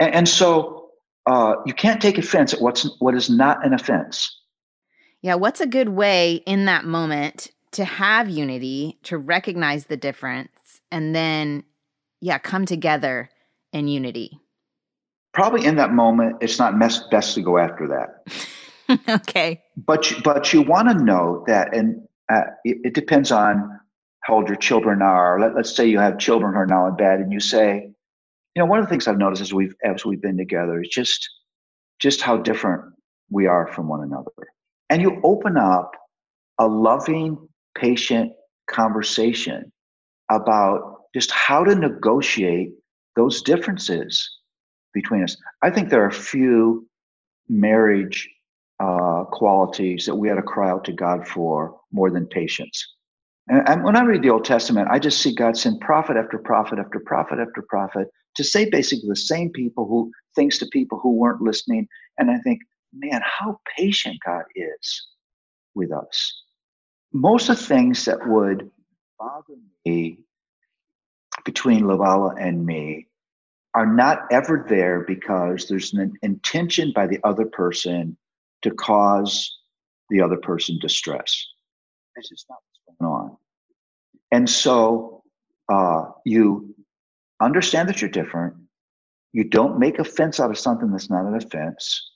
And, 0.00 0.14
and 0.14 0.28
so 0.28 0.90
uh, 1.26 1.54
you 1.66 1.74
can't 1.74 2.00
take 2.00 2.18
offense 2.18 2.52
at 2.52 2.60
what's 2.60 2.88
what 3.00 3.14
is 3.14 3.30
not 3.30 3.64
an 3.64 3.72
offense. 3.72 4.40
Yeah, 5.20 5.36
what's 5.36 5.60
a 5.60 5.66
good 5.66 5.90
way 5.90 6.42
in 6.46 6.64
that 6.64 6.84
moment 6.84 7.50
to 7.72 7.84
have 7.84 8.28
unity, 8.28 8.98
to 9.04 9.16
recognize 9.16 9.86
the 9.86 9.96
difference, 9.96 10.50
and 10.90 11.14
then, 11.14 11.64
yeah, 12.20 12.38
come 12.38 12.66
together 12.66 13.30
in 13.72 13.88
unity? 13.88 14.38
Probably 15.32 15.64
in 15.64 15.76
that 15.76 15.92
moment, 15.92 16.36
it's 16.40 16.58
not 16.58 16.78
best, 16.78 17.10
best 17.10 17.34
to 17.34 17.42
go 17.42 17.58
after 17.58 17.88
that. 17.88 19.00
okay. 19.08 19.62
But 19.76 20.10
you, 20.10 20.18
but 20.22 20.52
you 20.52 20.62
want 20.62 20.88
to 20.88 20.94
know 20.94 21.44
that, 21.46 21.74
and 21.74 22.06
uh, 22.30 22.42
it, 22.64 22.78
it, 22.84 22.94
depends 22.94 23.32
on 23.32 23.80
how 24.20 24.34
old 24.34 24.48
your 24.48 24.56
children 24.56 25.00
are. 25.00 25.40
Let, 25.40 25.54
let's 25.54 25.74
say 25.74 25.86
you 25.86 25.98
have 25.98 26.18
children 26.18 26.52
who 26.52 26.58
are 26.58 26.66
now 26.66 26.86
in 26.86 26.96
bed, 26.96 27.20
and 27.20 27.32
you 27.32 27.40
say, 27.40 27.90
you 28.54 28.62
know, 28.62 28.66
one 28.66 28.78
of 28.78 28.84
the 28.84 28.90
things 28.90 29.08
I've 29.08 29.18
noticed 29.18 29.40
as 29.40 29.54
we've 29.54 29.74
as 29.84 30.04
we've 30.04 30.20
been 30.20 30.36
together 30.36 30.82
is 30.82 30.88
just 30.88 31.28
just 31.98 32.20
how 32.20 32.36
different 32.36 32.82
we 33.30 33.46
are 33.46 33.66
from 33.68 33.88
one 33.88 34.02
another. 34.02 34.32
And 34.90 35.00
you 35.00 35.20
open 35.24 35.56
up 35.56 35.92
a 36.58 36.66
loving, 36.66 37.38
patient 37.74 38.32
conversation 38.68 39.72
about 40.30 41.02
just 41.14 41.30
how 41.30 41.64
to 41.64 41.74
negotiate 41.74 42.70
those 43.16 43.42
differences 43.42 44.28
between 44.94 45.22
us. 45.22 45.36
I 45.62 45.70
think 45.70 45.88
there 45.88 46.02
are 46.02 46.08
a 46.08 46.12
few 46.12 46.88
marriage 47.48 48.28
uh, 48.80 49.24
qualities 49.24 50.06
that 50.06 50.14
we 50.14 50.28
had 50.28 50.36
to 50.36 50.42
cry 50.42 50.70
out 50.70 50.84
to 50.84 50.92
God 50.92 51.26
for 51.26 51.78
more 51.92 52.10
than 52.10 52.26
patience. 52.26 52.84
And, 53.48 53.68
and 53.68 53.84
when 53.84 53.96
I 53.96 54.02
read 54.02 54.22
the 54.22 54.30
Old 54.30 54.44
Testament, 54.44 54.88
I 54.90 54.98
just 54.98 55.20
see 55.20 55.34
God 55.34 55.56
send 55.56 55.80
prophet 55.80 56.16
after 56.16 56.38
prophet 56.38 56.78
after 56.78 57.00
prophet 57.00 57.38
after 57.38 57.62
prophet 57.68 58.08
to 58.36 58.44
say 58.44 58.68
basically 58.68 59.08
the 59.08 59.16
same 59.16 59.50
people 59.50 59.86
who 59.86 60.10
things 60.34 60.58
to 60.58 60.66
people 60.66 60.98
who 60.98 61.12
weren't 61.12 61.42
listening. 61.42 61.86
And 62.18 62.30
I 62.30 62.38
think, 62.38 62.60
man, 62.94 63.20
how 63.24 63.60
patient 63.76 64.16
God 64.24 64.44
is 64.56 65.06
with 65.74 65.92
us. 65.92 66.42
Most 67.12 67.48
of 67.50 67.58
the 67.58 67.64
things 67.64 68.04
that 68.06 68.26
would 68.26 68.70
bother 69.22 69.58
me 69.86 70.18
between 71.44 71.86
Luella 71.86 72.34
and 72.38 72.66
me 72.66 73.06
are 73.74 73.86
not 73.86 74.24
ever 74.30 74.66
there 74.68 75.00
because 75.00 75.68
there's 75.68 75.92
an 75.94 76.12
intention 76.22 76.92
by 76.94 77.06
the 77.06 77.18
other 77.24 77.46
person 77.46 78.16
to 78.62 78.70
cause 78.70 79.58
the 80.10 80.20
other 80.20 80.36
person 80.36 80.78
distress. 80.80 81.46
That's 82.14 82.28
just 82.28 82.46
not 82.50 82.58
what's 82.66 82.98
going 83.00 83.10
on. 83.10 83.36
And 84.30 84.48
so 84.48 85.22
uh, 85.72 86.04
you 86.24 86.74
understand 87.40 87.88
that 87.88 88.00
you're 88.00 88.10
different. 88.10 88.54
You 89.32 89.44
don't 89.44 89.78
make 89.78 89.98
offense 89.98 90.38
out 90.40 90.50
of 90.50 90.58
something 90.58 90.90
that's 90.90 91.08
not 91.08 91.24
an 91.24 91.34
offense. 91.34 92.10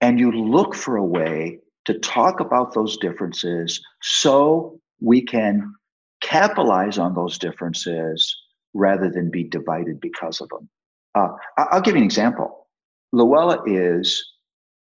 And 0.00 0.18
you 0.18 0.30
look 0.30 0.74
for 0.74 0.96
a 0.96 1.04
way 1.04 1.58
to 1.84 1.98
talk 1.98 2.40
about 2.40 2.72
those 2.72 2.96
differences 2.98 3.80
so 4.00 4.80
we 5.00 5.22
can 5.22 5.74
capitalize 6.20 6.98
on 6.98 7.14
those 7.14 7.38
differences 7.38 8.36
rather 8.74 9.10
than 9.10 9.30
be 9.30 9.44
divided 9.44 10.00
because 10.00 10.40
of 10.40 10.48
them. 10.50 10.68
Uh, 11.14 11.28
I'll 11.56 11.80
give 11.80 11.94
you 11.94 12.00
an 12.00 12.04
example. 12.04 12.66
Luella 13.12 13.62
is 13.66 14.24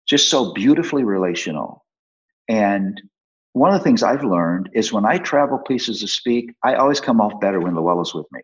just 0.07 0.29
so 0.29 0.53
beautifully 0.53 1.03
relational. 1.03 1.85
And 2.47 3.01
one 3.53 3.73
of 3.73 3.79
the 3.79 3.83
things 3.83 4.03
I've 4.03 4.23
learned 4.23 4.69
is 4.73 4.93
when 4.93 5.05
I 5.05 5.17
travel 5.17 5.57
places 5.59 5.99
to 5.99 6.07
speak, 6.07 6.53
I 6.63 6.75
always 6.75 6.99
come 6.99 7.21
off 7.21 7.39
better 7.39 7.59
when 7.59 7.75
Luella's 7.75 8.13
with 8.13 8.25
me. 8.31 8.41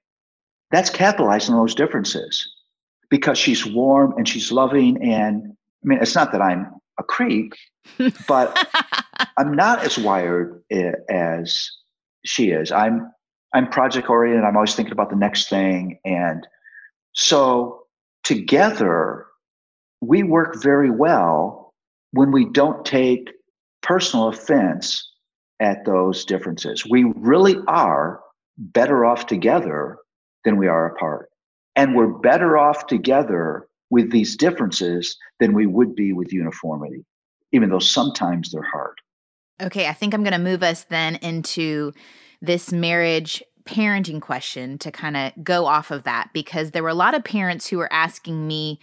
That's 0.71 0.89
capitalizing 0.89 1.55
on 1.55 1.61
those 1.61 1.75
differences 1.75 2.47
because 3.09 3.37
she's 3.37 3.65
warm 3.65 4.13
and 4.17 4.27
she's 4.27 4.51
loving. 4.51 5.01
And 5.03 5.55
I 5.83 5.87
mean, 5.87 5.99
it's 5.99 6.15
not 6.15 6.31
that 6.31 6.41
I'm 6.41 6.69
a 6.99 7.03
creep, 7.03 7.53
but 8.27 8.67
I'm 9.37 9.53
not 9.53 9.83
as 9.83 9.97
wired 9.97 10.61
eh, 10.69 10.91
as 11.09 11.71
she 12.25 12.51
is. 12.51 12.71
I'm 12.71 13.11
I'm 13.53 13.67
project 13.69 14.09
oriented. 14.09 14.45
I'm 14.45 14.55
always 14.55 14.75
thinking 14.75 14.93
about 14.93 15.09
the 15.09 15.15
next 15.15 15.49
thing, 15.49 15.99
and 16.05 16.45
so 17.13 17.83
together 18.23 19.25
we 20.01 20.23
work 20.23 20.61
very 20.61 20.91
well 20.91 21.73
when 22.11 22.31
we 22.31 22.45
don't 22.45 22.85
take 22.85 23.29
personal 23.81 24.27
offense 24.27 25.11
at 25.59 25.85
those 25.85 26.25
differences. 26.25 26.85
We 26.89 27.11
really 27.15 27.57
are 27.67 28.21
better 28.57 29.05
off 29.05 29.25
together 29.25 29.97
than 30.45 30.57
we 30.57 30.67
are 30.67 30.87
apart. 30.87 31.29
And 31.75 31.95
we're 31.95 32.07
better 32.07 32.57
off 32.57 32.87
together 32.87 33.67
with 33.89 34.11
these 34.11 34.35
differences 34.35 35.17
than 35.39 35.53
we 35.53 35.65
would 35.65 35.95
be 35.95 36.13
with 36.13 36.33
uniformity, 36.33 37.05
even 37.51 37.69
though 37.69 37.79
sometimes 37.79 38.51
they're 38.51 38.61
hard. 38.61 38.95
Okay, 39.61 39.87
I 39.87 39.93
think 39.93 40.13
I'm 40.13 40.23
going 40.23 40.33
to 40.33 40.39
move 40.39 40.63
us 40.63 40.85
then 40.85 41.15
into 41.17 41.93
this 42.41 42.71
marriage 42.71 43.43
parenting 43.65 44.21
question 44.21 44.77
to 44.79 44.91
kind 44.91 45.15
of 45.15 45.31
go 45.43 45.65
off 45.65 45.91
of 45.91 46.03
that 46.03 46.29
because 46.33 46.71
there 46.71 46.81
were 46.81 46.89
a 46.89 46.93
lot 46.95 47.13
of 47.13 47.23
parents 47.23 47.67
who 47.67 47.77
were 47.77 47.91
asking 47.91 48.47
me 48.47 48.79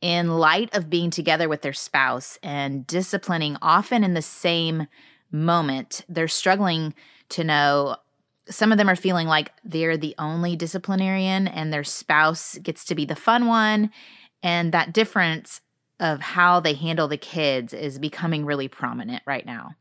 in 0.00 0.38
light 0.38 0.74
of 0.74 0.90
being 0.90 1.10
together 1.10 1.48
with 1.48 1.62
their 1.62 1.72
spouse 1.72 2.38
and 2.42 2.86
disciplining 2.86 3.56
often 3.62 4.04
in 4.04 4.14
the 4.14 4.22
same 4.22 4.86
moment, 5.30 6.04
they're 6.08 6.28
struggling 6.28 6.94
to 7.30 7.44
know. 7.44 7.96
Some 8.48 8.72
of 8.72 8.78
them 8.78 8.88
are 8.88 8.96
feeling 8.96 9.26
like 9.26 9.52
they're 9.64 9.96
the 9.96 10.14
only 10.18 10.56
disciplinarian 10.56 11.48
and 11.48 11.72
their 11.72 11.84
spouse 11.84 12.56
gets 12.58 12.84
to 12.86 12.94
be 12.94 13.04
the 13.04 13.16
fun 13.16 13.46
one. 13.46 13.90
And 14.42 14.72
that 14.72 14.92
difference 14.92 15.60
of 16.00 16.20
how 16.20 16.60
they 16.60 16.74
handle 16.74 17.08
the 17.08 17.16
kids 17.16 17.74
is 17.74 17.98
becoming 17.98 18.44
really 18.44 18.68
prominent 18.68 19.22
right 19.26 19.44
now. 19.44 19.72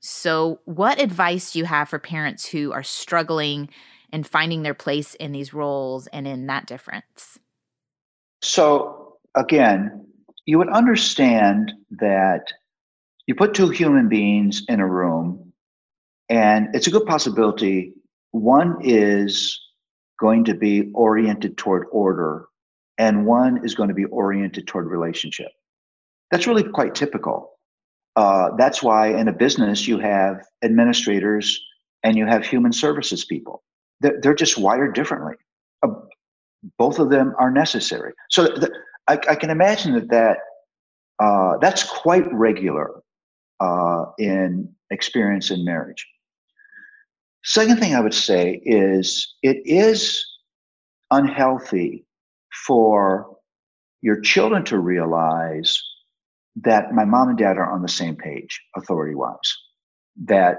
So, 0.00 0.60
what 0.64 1.00
advice 1.00 1.52
do 1.52 1.58
you 1.58 1.64
have 1.64 1.88
for 1.88 1.98
parents 1.98 2.46
who 2.46 2.72
are 2.72 2.82
struggling 2.82 3.68
and 4.12 4.26
finding 4.26 4.62
their 4.62 4.74
place 4.74 5.14
in 5.16 5.32
these 5.32 5.52
roles 5.52 6.06
and 6.08 6.26
in 6.26 6.46
that 6.46 6.66
difference? 6.66 7.38
So, 8.42 9.16
again, 9.34 10.06
you 10.46 10.58
would 10.58 10.68
understand 10.70 11.72
that 11.90 12.52
you 13.26 13.34
put 13.34 13.54
two 13.54 13.68
human 13.68 14.08
beings 14.08 14.62
in 14.68 14.80
a 14.80 14.86
room, 14.86 15.52
and 16.28 16.68
it's 16.74 16.86
a 16.86 16.90
good 16.90 17.06
possibility 17.06 17.92
one 18.32 18.76
is 18.82 19.60
going 20.20 20.44
to 20.44 20.54
be 20.54 20.90
oriented 20.94 21.56
toward 21.56 21.86
order, 21.90 22.46
and 22.98 23.26
one 23.26 23.64
is 23.64 23.74
going 23.74 23.88
to 23.88 23.94
be 23.94 24.04
oriented 24.06 24.66
toward 24.66 24.86
relationship. 24.86 25.48
That's 26.30 26.46
really 26.46 26.62
quite 26.62 26.94
typical. 26.94 27.57
Uh, 28.18 28.50
that's 28.56 28.82
why 28.82 29.06
in 29.06 29.28
a 29.28 29.32
business 29.32 29.86
you 29.86 29.96
have 29.96 30.44
administrators 30.64 31.56
and 32.02 32.16
you 32.18 32.26
have 32.26 32.44
human 32.44 32.72
services 32.72 33.24
people. 33.24 33.62
They're, 34.00 34.18
they're 34.20 34.34
just 34.34 34.58
wired 34.58 34.96
differently. 34.96 35.34
Uh, 35.84 35.90
both 36.78 36.98
of 36.98 37.10
them 37.10 37.32
are 37.38 37.52
necessary. 37.52 38.12
So 38.28 38.48
the, 38.48 38.72
I, 39.06 39.20
I, 39.28 39.34
can 39.36 39.50
imagine 39.50 39.94
that 39.94 40.08
that 40.08 40.38
uh, 41.24 41.58
that's 41.58 41.84
quite 41.84 42.24
regular 42.32 42.90
uh, 43.60 44.06
in 44.18 44.68
experience 44.90 45.52
in 45.52 45.64
marriage. 45.64 46.04
Second 47.44 47.78
thing 47.78 47.94
I 47.94 48.00
would 48.00 48.14
say 48.14 48.60
is 48.64 49.36
it 49.44 49.58
is 49.64 50.26
unhealthy 51.12 52.04
for 52.66 53.36
your 54.02 54.20
children 54.20 54.64
to 54.64 54.78
realize 54.80 55.80
that 56.62 56.92
my 56.92 57.04
mom 57.04 57.28
and 57.28 57.38
dad 57.38 57.58
are 57.58 57.72
on 57.72 57.82
the 57.82 57.88
same 57.88 58.16
page 58.16 58.60
authority 58.76 59.14
wise 59.14 59.36
that 60.24 60.58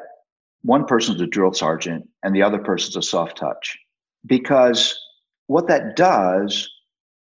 one 0.61 0.85
person's 0.85 1.21
a 1.21 1.27
drill 1.27 1.53
sergeant 1.53 2.07
and 2.23 2.35
the 2.35 2.43
other 2.43 2.59
person's 2.59 2.95
a 2.95 3.01
soft 3.01 3.37
touch. 3.37 3.77
Because 4.25 4.97
what 5.47 5.67
that 5.67 5.95
does 5.95 6.69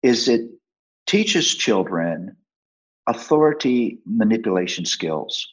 is 0.03 0.29
it 0.29 0.43
teaches 1.07 1.55
children 1.55 2.37
authority 3.07 3.99
manipulation 4.07 4.85
skills 4.85 5.47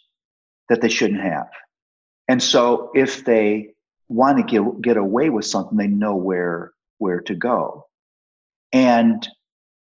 that 0.69 0.82
they 0.82 0.89
shouldn't 0.89 1.21
have. 1.21 1.49
And 2.28 2.41
so 2.41 2.89
if 2.95 3.26
they 3.26 3.73
want 4.08 4.38
to 4.38 4.43
get, 4.43 4.82
get 4.82 4.97
away 4.97 5.30
with 5.30 5.45
something 5.45 5.78
they 5.78 5.88
know 5.88 6.15
where 6.15 6.71
where 6.99 7.19
to 7.21 7.36
go. 7.36 7.88
And 8.71 9.28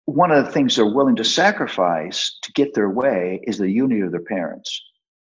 one 0.05 0.31
of 0.31 0.45
the 0.45 0.51
things 0.51 0.75
they're 0.75 0.85
willing 0.85 1.15
to 1.15 1.23
sacrifice 1.23 2.37
to 2.41 2.51
get 2.53 2.73
their 2.73 2.89
way 2.89 3.39
is 3.43 3.57
the 3.57 3.69
unity 3.69 4.01
of 4.01 4.11
their 4.11 4.21
parents. 4.21 4.81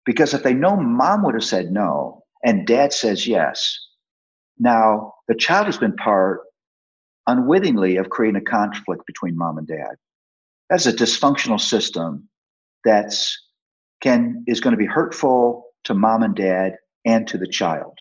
Because 0.05 0.35
if 0.35 0.43
they 0.43 0.55
know 0.55 0.77
mom 0.77 1.25
would 1.25 1.35
have 1.35 1.45
said 1.45 1.71
no 1.71 2.23
and 2.45 2.67
dad 2.67 2.93
says 2.93 3.27
yes, 3.27 3.79
now 4.59 5.15
the 5.29 5.35
child 5.35 5.67
has 5.67 5.79
been 5.79 5.97
part 5.97 6.41
unwittingly 7.27 7.97
of 7.97 8.11
creating 8.11 8.41
a 8.41 8.45
conflict 8.45 9.07
between 9.07 9.37
mom 9.37 9.59
and 9.59 9.67
dad. 9.67 9.97
That's 10.71 10.87
a 10.87 10.93
dysfunctional 10.93 11.61
system 11.61 12.29
that's 12.85 13.39
can 14.01 14.45
is 14.47 14.61
going 14.61 14.73
to 14.73 14.79
be 14.79 14.87
hurtful 14.87 15.65
to 15.85 15.95
mom 15.95 16.23
and 16.23 16.35
dad 16.35 16.75
and 17.05 17.27
to 17.29 17.39
the 17.39 17.49
child. 17.49 17.99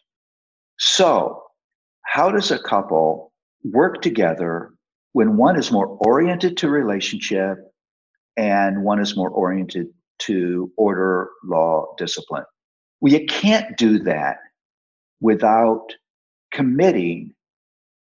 So, 0.79 1.43
how 2.03 2.31
does 2.31 2.51
a 2.51 2.59
couple 2.59 3.31
work 3.63 4.01
together 4.01 4.71
when 5.17 5.35
one 5.35 5.57
is 5.57 5.71
more 5.71 5.97
oriented 6.01 6.55
to 6.57 6.69
relationship 6.69 7.57
and 8.37 8.83
one 8.83 8.99
is 8.99 9.17
more 9.17 9.31
oriented 9.31 9.87
to 10.19 10.71
order, 10.77 11.31
law, 11.43 11.87
discipline. 11.97 12.43
Well, 13.01 13.11
you 13.11 13.25
can't 13.25 13.75
do 13.77 13.97
that 14.03 14.37
without 15.19 15.87
committing 16.51 17.33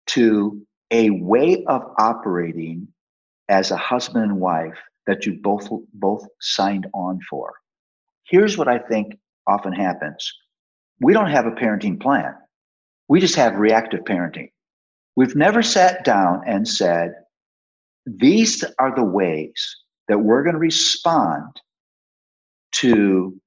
to 0.07 0.65
a 0.89 1.09
way 1.09 1.65
of 1.65 1.81
operating 1.99 2.87
as 3.49 3.71
a 3.71 3.75
husband 3.75 4.23
and 4.23 4.39
wife 4.39 4.79
that 5.05 5.25
you 5.25 5.37
both 5.43 5.67
both 5.93 6.25
signed 6.39 6.87
on 6.93 7.19
for. 7.29 7.51
Here's 8.29 8.57
what 8.57 8.69
I 8.69 8.79
think 8.79 9.15
often 9.47 9.73
happens. 9.73 10.31
We 11.01 11.11
don't 11.11 11.29
have 11.29 11.45
a 11.45 11.51
parenting 11.51 11.99
plan. 11.99 12.35
We 13.09 13.19
just 13.19 13.35
have 13.35 13.55
reactive 13.55 14.05
parenting. 14.05 14.51
We've 15.15 15.35
never 15.35 15.61
sat 15.61 16.03
down 16.03 16.41
and 16.47 16.67
said, 16.67 17.13
these 18.05 18.63
are 18.79 18.95
the 18.95 19.03
ways 19.03 19.75
that 20.07 20.19
we're 20.19 20.43
going 20.43 20.53
to 20.53 20.59
respond 20.59 21.61
to 22.73 23.39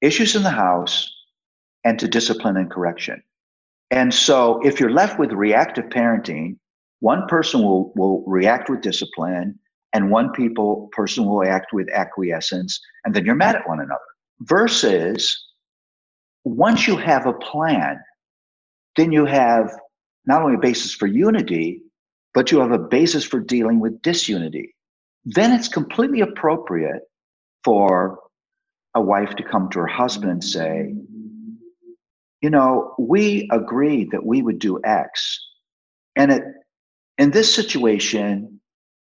issues 0.00 0.36
in 0.36 0.42
the 0.42 0.50
house 0.50 1.10
and 1.84 1.98
to 1.98 2.08
discipline 2.08 2.56
and 2.56 2.70
correction. 2.70 3.22
And 3.90 4.12
so 4.12 4.60
if 4.62 4.80
you're 4.80 4.90
left 4.90 5.18
with 5.18 5.32
reactive 5.32 5.86
parenting, 5.86 6.56
one 7.00 7.26
person 7.28 7.62
will, 7.62 7.92
will 7.94 8.24
react 8.26 8.68
with 8.68 8.80
discipline 8.80 9.58
and 9.92 10.10
one 10.10 10.30
people 10.32 10.88
person 10.92 11.24
will 11.24 11.42
act 11.44 11.72
with 11.72 11.88
acquiescence, 11.90 12.80
and 13.04 13.14
then 13.14 13.24
you're 13.24 13.34
mad 13.34 13.56
at 13.56 13.66
one 13.66 13.80
another. 13.80 14.00
Versus 14.40 15.42
once 16.44 16.86
you 16.86 16.96
have 16.96 17.26
a 17.26 17.32
plan, 17.32 17.98
then 18.96 19.10
you 19.10 19.24
have 19.24 19.70
not 20.26 20.42
only 20.42 20.56
a 20.56 20.58
basis 20.58 20.92
for 20.92 21.06
unity, 21.06 21.82
but 22.34 22.50
you 22.50 22.60
have 22.60 22.72
a 22.72 22.78
basis 22.78 23.24
for 23.24 23.40
dealing 23.40 23.80
with 23.80 24.02
disunity. 24.02 24.74
Then 25.24 25.52
it's 25.52 25.68
completely 25.68 26.20
appropriate 26.20 27.02
for 27.64 28.18
a 28.94 29.00
wife 29.00 29.34
to 29.36 29.42
come 29.42 29.68
to 29.70 29.80
her 29.80 29.86
husband 29.86 30.30
and 30.30 30.44
say, 30.44 30.94
You 32.42 32.50
know, 32.50 32.94
we 32.98 33.48
agreed 33.52 34.10
that 34.12 34.24
we 34.24 34.42
would 34.42 34.58
do 34.58 34.80
X. 34.84 35.38
And 36.16 36.32
it, 36.32 36.42
in 37.18 37.30
this 37.30 37.54
situation, 37.54 38.60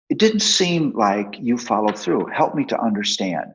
it 0.10 0.20
didn't 0.20 0.42
seem 0.42 0.94
like 0.96 1.36
you 1.40 1.58
followed 1.58 1.98
through. 1.98 2.28
Help 2.28 2.56
me 2.56 2.66
to 2.66 2.80
understand. 2.80 3.52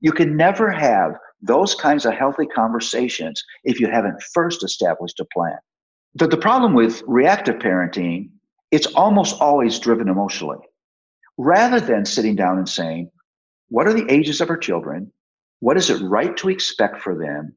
You 0.00 0.12
can 0.12 0.36
never 0.36 0.70
have 0.70 1.12
those 1.42 1.74
kinds 1.74 2.06
of 2.06 2.14
healthy 2.14 2.46
conversations 2.46 3.42
if 3.64 3.80
you 3.80 3.88
haven't 3.88 4.22
first 4.32 4.64
established 4.64 5.20
a 5.20 5.26
plan. 5.32 5.58
The, 6.16 6.28
the 6.28 6.36
problem 6.36 6.74
with 6.74 7.02
reactive 7.06 7.56
parenting 7.56 8.30
it's 8.74 8.86
almost 8.94 9.40
always 9.40 9.78
driven 9.78 10.08
emotionally 10.08 10.58
rather 11.38 11.78
than 11.78 12.04
sitting 12.04 12.34
down 12.34 12.58
and 12.58 12.68
saying, 12.68 13.08
what 13.68 13.86
are 13.86 13.92
the 13.92 14.10
ages 14.12 14.40
of 14.40 14.50
our 14.50 14.56
children? 14.56 15.12
What 15.60 15.76
is 15.76 15.90
it 15.90 16.02
right 16.02 16.36
to 16.38 16.48
expect 16.48 17.00
for 17.00 17.16
them? 17.16 17.56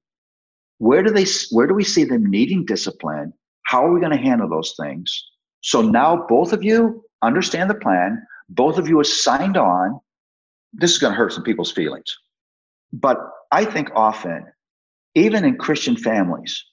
Where 0.77 1.01
do 1.01 1.09
they 1.09 1.25
where 1.49 1.65
do 1.65 1.73
we 1.73 1.83
see 1.83 2.03
them 2.03 2.29
needing 2.29 2.65
discipline? 2.65 3.33
How 3.63 3.85
are 3.85 3.91
we 3.91 3.99
going 3.99 4.15
to 4.15 4.23
handle 4.23 4.47
those 4.47 4.75
things? 4.79 5.11
So 5.61 5.81
now 5.81 6.25
both 6.29 6.53
of 6.53 6.63
you 6.63 7.03
understand 7.23 7.71
the 7.71 7.75
plan, 7.75 8.21
both 8.49 8.77
of 8.77 8.87
you 8.87 8.99
are 8.99 9.03
signed 9.03 9.57
on. 9.57 9.99
This 10.71 10.91
is 10.91 10.99
going 10.99 11.13
to 11.13 11.17
hurt 11.17 11.33
some 11.33 11.43
people's 11.43 11.71
feelings. 11.71 12.15
But 12.93 13.17
I 13.51 13.65
think 13.65 13.89
often, 13.95 14.45
even 15.15 15.43
in 15.43 15.57
Christian 15.57 15.97
families, 15.97 16.63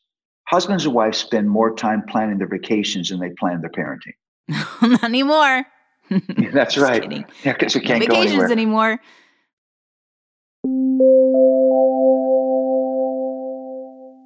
husbands 0.47 0.85
and 0.85 0.95
wives 0.95 1.19
spend 1.19 1.49
more 1.49 1.75
time 1.75 2.03
planning 2.09 2.39
their 2.39 2.49
vacations 2.49 3.11
than 3.11 3.21
they 3.21 3.31
plan 3.31 3.61
their 3.61 3.71
parenting. 3.71 4.15
Not 4.83 5.05
anymore. 5.05 5.65
That's 6.53 6.77
right. 6.77 7.03
Kidding. 7.03 7.25
Yeah, 7.45 7.53
because 7.53 7.75
you 7.75 7.81
can't 7.81 8.07
no 8.07 8.15
vacations 8.15 8.45
go 8.45 8.53
anymore. 8.53 9.01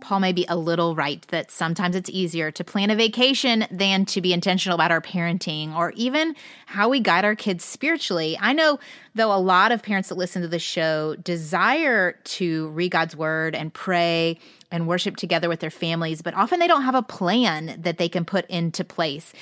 Paul 0.09 0.21
may 0.21 0.33
be 0.33 0.47
a 0.49 0.57
little 0.57 0.95
right 0.95 1.21
that 1.29 1.51
sometimes 1.51 1.95
it's 1.95 2.09
easier 2.09 2.51
to 2.53 2.65
plan 2.65 2.89
a 2.89 2.97
vacation 2.97 3.67
than 3.71 4.07
to 4.07 4.23
be 4.23 4.33
intentional 4.33 4.75
about 4.75 4.91
our 4.91 5.03
parenting 5.03 5.77
or 5.77 5.93
even 5.97 6.35
how 6.65 6.89
we 6.89 6.99
guide 6.99 7.27
our 7.27 7.35
kids 7.35 7.63
spiritually. 7.63 8.35
I 8.41 8.55
know, 8.55 8.79
though, 9.15 9.31
a 9.31 9.37
lot 9.37 9.71
of 9.71 9.83
parents 9.83 10.09
that 10.09 10.15
listen 10.15 10.41
to 10.41 10.49
the 10.49 10.59
show 10.59 11.15
desire 11.17 12.13
to 12.13 12.69
read 12.69 12.93
God's 12.93 13.17
word 13.17 13.55
and 13.55 13.71
pray 13.71 14.39
and 14.71 14.89
worship 14.89 15.17
together 15.17 15.47
with 15.51 15.61
their 15.61 15.69
families, 15.69 16.23
but 16.23 16.33
often 16.33 16.59
they 16.59 16.69
don't 16.69 16.85
have 16.85 16.95
a 16.95 17.03
plan 17.03 17.79
that 17.79 17.99
they 17.99 18.09
can 18.09 18.25
put 18.25 18.47
into 18.47 18.85
place. 18.85 19.35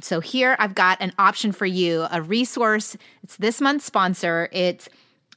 So 0.00 0.18
here 0.18 0.56
I've 0.58 0.74
got 0.74 1.00
an 1.00 1.12
option 1.16 1.52
for 1.52 1.66
you, 1.66 2.08
a 2.10 2.20
resource. 2.20 2.96
It's 3.22 3.36
this 3.36 3.60
month's 3.60 3.84
sponsor. 3.84 4.48
It's 4.50 4.88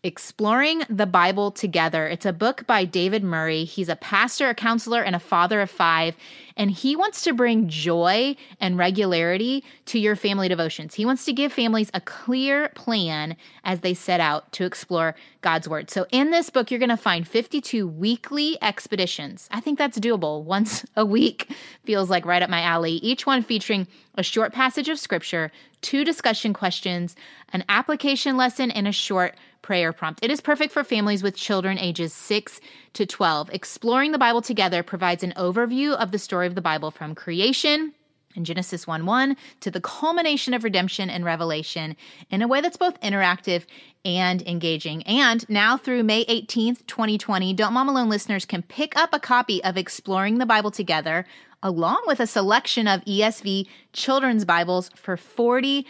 Exploring 0.04 0.82
the 0.90 1.06
Bible 1.06 1.52
Together. 1.52 2.08
It's 2.08 2.26
a 2.26 2.34
book 2.34 2.66
by 2.66 2.86
David 2.86 3.24
Murray. 3.24 3.66
He's 3.66 3.88
a 3.88 3.96
pastor, 3.96 4.50
a 4.50 4.56
counselor, 4.56 5.04
and 5.04 5.16
a 5.16 5.20
father 5.20 5.62
of 5.62 5.70
five. 5.70 6.16
And 6.58 6.72
he 6.72 6.96
wants 6.96 7.22
to 7.22 7.34
bring 7.34 7.70
joy 7.70 8.36
and 8.60 8.80
regularity 8.80 9.64
to 9.86 10.00
your 10.00 10.16
family 10.16 10.48
devotions. 10.48 10.96
He 10.96 11.06
wants 11.06 11.24
to 11.26 11.34
give 11.34 11.54
families 11.54 11.92
a 11.94 12.02
clear 12.02 12.70
plan 12.70 13.36
as 13.64 13.82
they 13.82 13.94
set 13.94 14.20
out 14.20 14.52
to 14.54 14.66
explore 14.66 15.14
God's 15.42 15.70
Word. 15.70 15.92
So, 15.92 16.08
in 16.12 16.32
this 16.32 16.50
book, 16.50 16.72
you're 16.72 16.80
going 16.80 16.90
to 16.90 16.98
find 16.98 17.28
52 17.28 17.88
weekly 17.88 18.58
expeditions. 18.60 19.48
I 19.52 19.60
think 19.60 19.78
that's 19.78 20.00
doable. 20.00 20.44
Once 20.52 20.84
a 20.96 21.06
week 21.06 21.48
feels 21.84 22.10
like 22.10 22.26
right 22.26 22.42
up 22.42 22.50
my 22.50 22.62
alley. 22.62 22.94
Each 22.94 23.28
one 23.28 23.44
featuring 23.44 23.88
a 24.16 24.24
short 24.24 24.52
passage 24.52 24.90
of 24.90 24.98
scripture, 24.98 25.52
two 25.82 26.04
discussion 26.04 26.54
questions, 26.54 27.16
an 27.54 27.64
application 27.70 28.36
lesson, 28.36 28.72
and 28.72 28.88
a 28.88 28.92
short 28.92 29.36
prayer 29.62 29.94
prompt. 29.94 30.24
It 30.24 30.32
is 30.32 30.42
perfect 30.42 30.74
for 30.74 30.84
families 30.84 31.24
with 31.24 31.36
children 31.36 31.78
ages 31.78 32.14
6 32.14 32.60
to 32.94 33.06
12. 33.06 33.50
Exploring 33.52 34.12
the 34.12 34.18
Bible 34.18 34.42
together 34.42 34.84
provides 34.84 35.24
an 35.24 35.34
overview 35.38 35.94
of 35.94 36.12
the 36.12 36.20
story 36.20 36.48
of 36.48 36.56
the 36.56 36.62
Bible 36.62 36.92
from 36.92 37.16
creation 37.16 37.94
in 38.36 38.46
Genesis 38.46 38.88
1 38.88 39.06
1 39.06 39.36
to 39.60 39.72
the 39.72 39.82
culmination 39.82 40.54
of 40.54 40.64
redemption 40.64 41.10
and 41.10 41.26
revelation 41.26 41.96
in 42.30 42.42
a 42.42 42.48
way 42.48 42.62
that's 42.62 42.78
both 42.78 43.00
interactive 43.02 43.66
and 44.04 44.42
engaging. 44.48 45.04
And 45.04 45.48
now 45.50 45.78
through 45.78 46.04
May 46.04 46.26
18th, 46.26 46.86
2020, 46.88 47.54
Don't 47.54 47.74
Mom 47.74 47.90
Alone 47.90 48.10
listeners 48.10 48.46
can 48.46 48.64
pick 48.64 48.98
up 48.98 49.14
a 49.14 49.20
copy 49.20 49.64
of 49.64 49.78
Exploring 49.78 50.38
the 50.38 50.46
Bible 50.46 50.72
Together 50.72 51.26
along 51.64 52.02
with 52.08 52.20
a 52.20 52.28
selection 52.28 52.88
of 52.88 53.06
ESV 53.06 53.68
children's 53.94 54.46
Bibles 54.46 54.90
for 54.96 55.16
40% 55.16 55.86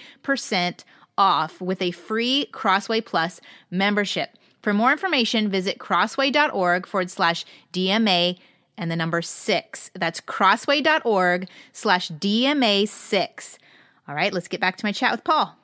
off 1.21 1.62
with 1.62 1.81
a 1.84 1.91
free 1.91 2.47
Crossway 2.51 2.99
Plus 2.99 3.39
membership. 3.69 4.31
For 4.60 4.73
more 4.73 4.91
information, 4.91 5.49
visit 5.49 5.77
crossway.org 5.77 6.88
forward 6.88 7.12
slash 7.12 7.45
DMA 7.71 8.39
and 8.75 8.89
the 8.89 8.95
number 8.95 9.21
six. 9.21 9.91
That's 9.93 10.19
crossway.org 10.19 11.47
slash 11.71 12.10
DMA 12.10 12.88
six. 12.88 13.60
All 14.07 14.15
right, 14.15 14.34
let's 14.34 14.47
get 14.47 14.60
back 14.60 14.77
to 14.77 14.86
my 14.86 14.91
chat 14.91 15.12
with 15.12 15.23
Paul. 15.23 15.55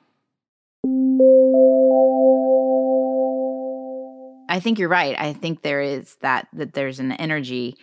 I 4.48 4.60
think 4.60 4.78
you're 4.78 4.88
right. 4.88 5.18
I 5.18 5.32
think 5.32 5.62
there 5.62 5.82
is 5.82 6.14
that 6.20 6.48
that 6.52 6.74
there's 6.74 7.00
an 7.00 7.12
energy. 7.12 7.76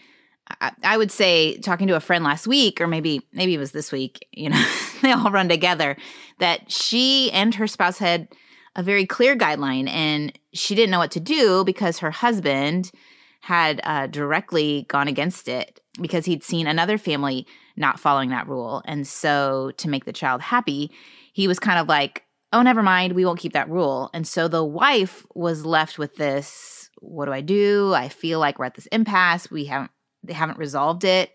I, 0.62 0.72
I 0.84 0.98
would 0.98 1.12
say 1.12 1.58
talking 1.58 1.88
to 1.88 1.96
a 1.96 2.00
friend 2.00 2.24
last 2.24 2.48
week, 2.48 2.80
or 2.80 2.88
maybe 2.88 3.22
maybe 3.34 3.54
it 3.56 3.60
was 3.60 3.72
this 3.72 3.92
week. 3.92 4.28
You 4.32 4.50
know, 4.50 4.66
they 5.02 5.12
all 5.12 5.32
run 5.32 5.50
together 5.50 5.98
that 6.40 6.72
she 6.72 7.32
and 7.32 7.56
her 7.56 7.68
spouse 7.68 7.98
had 7.98 8.28
a 8.76 8.84
very 8.84 9.06
clear 9.06 9.38
guideline 9.38 9.90
and 9.90 10.38
she 10.54 10.76
didn't 10.76 10.92
know 10.92 11.00
what 11.00 11.12
to 11.12 11.20
do 11.20 11.64
because 11.64 12.00
her 12.00 12.12
husband 12.12 12.92
had 13.40 13.80
uh, 13.84 14.08
directly 14.08 14.86
gone 14.90 15.08
against 15.08 15.48
it 15.48 15.80
because 16.02 16.26
he'd 16.26 16.44
seen 16.44 16.68
another 16.68 16.98
family 16.98 17.48
not 17.78 18.00
following 18.00 18.30
that 18.30 18.48
rule. 18.48 18.82
And 18.86 19.08
so, 19.08 19.72
to 19.78 19.90
make 19.90 20.06
the 20.06 20.14
child 20.14 20.42
happy, 20.42 20.92
he 21.34 21.48
was 21.48 21.60
kind 21.60 21.80
of 21.80 21.88
like, 21.88 22.24
oh, 22.54 22.62
never 22.62 22.82
mind, 22.82 23.14
we 23.14 23.26
won't 23.26 23.40
keep 23.40 23.54
that 23.54 23.70
rule. 23.70 24.10
And 24.14 24.28
so 24.28 24.48
the 24.48 24.64
wife 24.64 25.26
was 25.34 25.66
left 25.66 25.98
with 25.98 26.16
this 26.16 26.86
what 27.00 27.26
do 27.26 27.34
I 27.34 27.42
do? 27.42 27.94
I 27.94 28.10
feel 28.10 28.40
like 28.40 28.58
we're 28.58 28.66
at 28.66 28.76
this 28.76 28.88
impasse. 28.88 29.52
We 29.52 29.66
haven't, 29.66 29.92
they 30.28 30.34
haven't 30.34 30.58
resolved 30.58 31.04
it. 31.04 31.32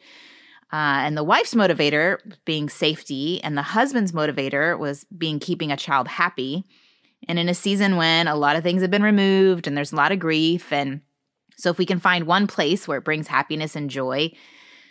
Uh, 0.73 1.03
and 1.03 1.17
the 1.17 1.25
wife's 1.25 1.55
motivator 1.55 2.19
being 2.45 2.69
safety, 2.69 3.43
and 3.43 3.57
the 3.57 3.63
husband's 3.63 4.13
motivator 4.13 4.79
was 4.79 5.05
being 5.17 5.41
keeping 5.41 5.73
a 5.73 5.77
child 5.77 6.07
happy. 6.07 6.65
And 7.29 7.39
in 7.39 7.49
a 7.49 7.55
season 7.55 7.97
when 7.97 8.29
a 8.29 8.37
lot 8.37 8.57
of 8.57 8.63
things 8.63 8.83
have 8.83 8.91
been 8.91 9.03
removed 9.03 9.67
and 9.67 9.77
there's 9.77 9.93
a 9.93 9.97
lot 9.97 10.13
of 10.13 10.19
grief, 10.19 10.73
and 10.73 11.01
so 11.57 11.71
if 11.71 11.79
we 11.79 11.87
can 11.87 11.99
find 11.99 12.27
one 12.27 12.47
place 12.47 12.89
where 12.89 12.99
it 12.99 13.05
brings 13.05 13.27
happiness 13.27 13.77
and 13.77 13.91
joy, 13.91 14.33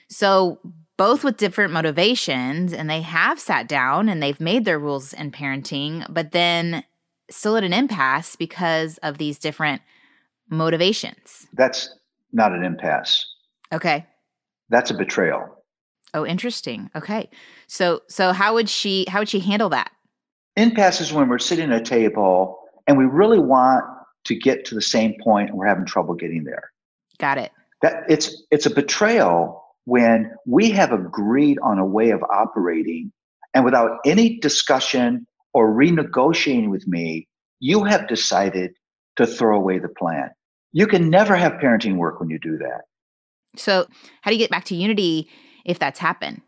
so 0.09 0.59
both 0.97 1.23
with 1.23 1.37
different 1.37 1.71
motivations, 1.71 2.73
and 2.73 2.89
they 2.89 3.01
have 3.01 3.39
sat 3.39 3.69
down 3.69 4.09
and 4.09 4.21
they've 4.21 4.41
made 4.41 4.65
their 4.65 4.77
rules 4.77 5.13
in 5.13 5.31
parenting, 5.31 6.05
but 6.09 6.31
then 6.31 6.83
still 7.31 7.55
at 7.55 7.63
an 7.63 7.71
impasse 7.71 8.35
because 8.35 8.97
of 8.97 9.17
these 9.17 9.39
different 9.39 9.81
motivations. 10.49 11.47
That's 11.53 11.95
not 12.33 12.51
an 12.51 12.65
impasse. 12.65 13.28
Okay. 13.73 14.05
That's 14.69 14.91
a 14.91 14.93
betrayal. 14.93 15.63
Oh, 16.13 16.25
interesting. 16.25 16.89
Okay. 16.95 17.29
So 17.67 18.01
so 18.07 18.31
how 18.33 18.53
would 18.55 18.69
she 18.69 19.05
how 19.09 19.19
would 19.19 19.29
she 19.29 19.39
handle 19.39 19.69
that? 19.69 19.91
Impasse 20.55 21.01
is 21.01 21.13
when 21.13 21.29
we're 21.29 21.39
sitting 21.39 21.71
at 21.71 21.81
a 21.81 21.83
table 21.83 22.59
and 22.87 22.97
we 22.97 23.05
really 23.05 23.39
want 23.39 23.85
to 24.25 24.35
get 24.35 24.65
to 24.65 24.75
the 24.75 24.81
same 24.81 25.15
point 25.23 25.49
and 25.49 25.57
we're 25.57 25.67
having 25.67 25.85
trouble 25.85 26.15
getting 26.15 26.43
there. 26.43 26.71
Got 27.19 27.37
it. 27.37 27.51
That 27.81 28.03
it's 28.09 28.43
it's 28.51 28.65
a 28.65 28.73
betrayal 28.73 29.63
when 29.85 30.31
we 30.45 30.71
have 30.71 30.91
agreed 30.91 31.57
on 31.63 31.79
a 31.79 31.85
way 31.85 32.09
of 32.09 32.23
operating 32.23 33.11
and 33.53 33.65
without 33.65 33.97
any 34.05 34.37
discussion 34.39 35.25
or 35.53 35.73
renegotiating 35.73 36.69
with 36.69 36.87
me, 36.87 37.27
you 37.59 37.83
have 37.83 38.07
decided 38.07 38.71
to 39.15 39.25
throw 39.25 39.57
away 39.57 39.79
the 39.79 39.89
plan. 39.89 40.29
You 40.71 40.85
can 40.87 41.09
never 41.09 41.35
have 41.35 41.53
parenting 41.53 41.97
work 41.97 42.19
when 42.19 42.29
you 42.29 42.39
do 42.39 42.57
that. 42.57 42.81
So, 43.55 43.87
how 44.21 44.31
do 44.31 44.35
you 44.35 44.39
get 44.39 44.51
back 44.51 44.65
to 44.65 44.75
unity 44.75 45.29
if 45.65 45.79
that's 45.79 45.99
happened? 45.99 46.41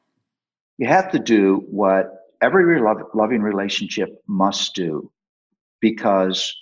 You 0.77 0.87
have 0.87 1.11
to 1.11 1.19
do 1.19 1.65
what 1.69 2.07
every 2.41 2.79
loving 3.13 3.41
relationship 3.41 4.09
must 4.27 4.75
do 4.75 5.11
because 5.79 6.53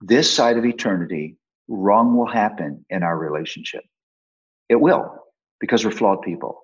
this 0.00 0.32
side 0.32 0.56
of 0.58 0.64
eternity, 0.64 1.36
wrong 1.68 2.16
will 2.16 2.26
happen 2.26 2.84
in 2.90 3.02
our 3.02 3.16
relationship. 3.16 3.82
It 4.68 4.80
will 4.80 5.10
because 5.60 5.84
we're 5.84 5.90
flawed 5.90 6.22
people. 6.22 6.62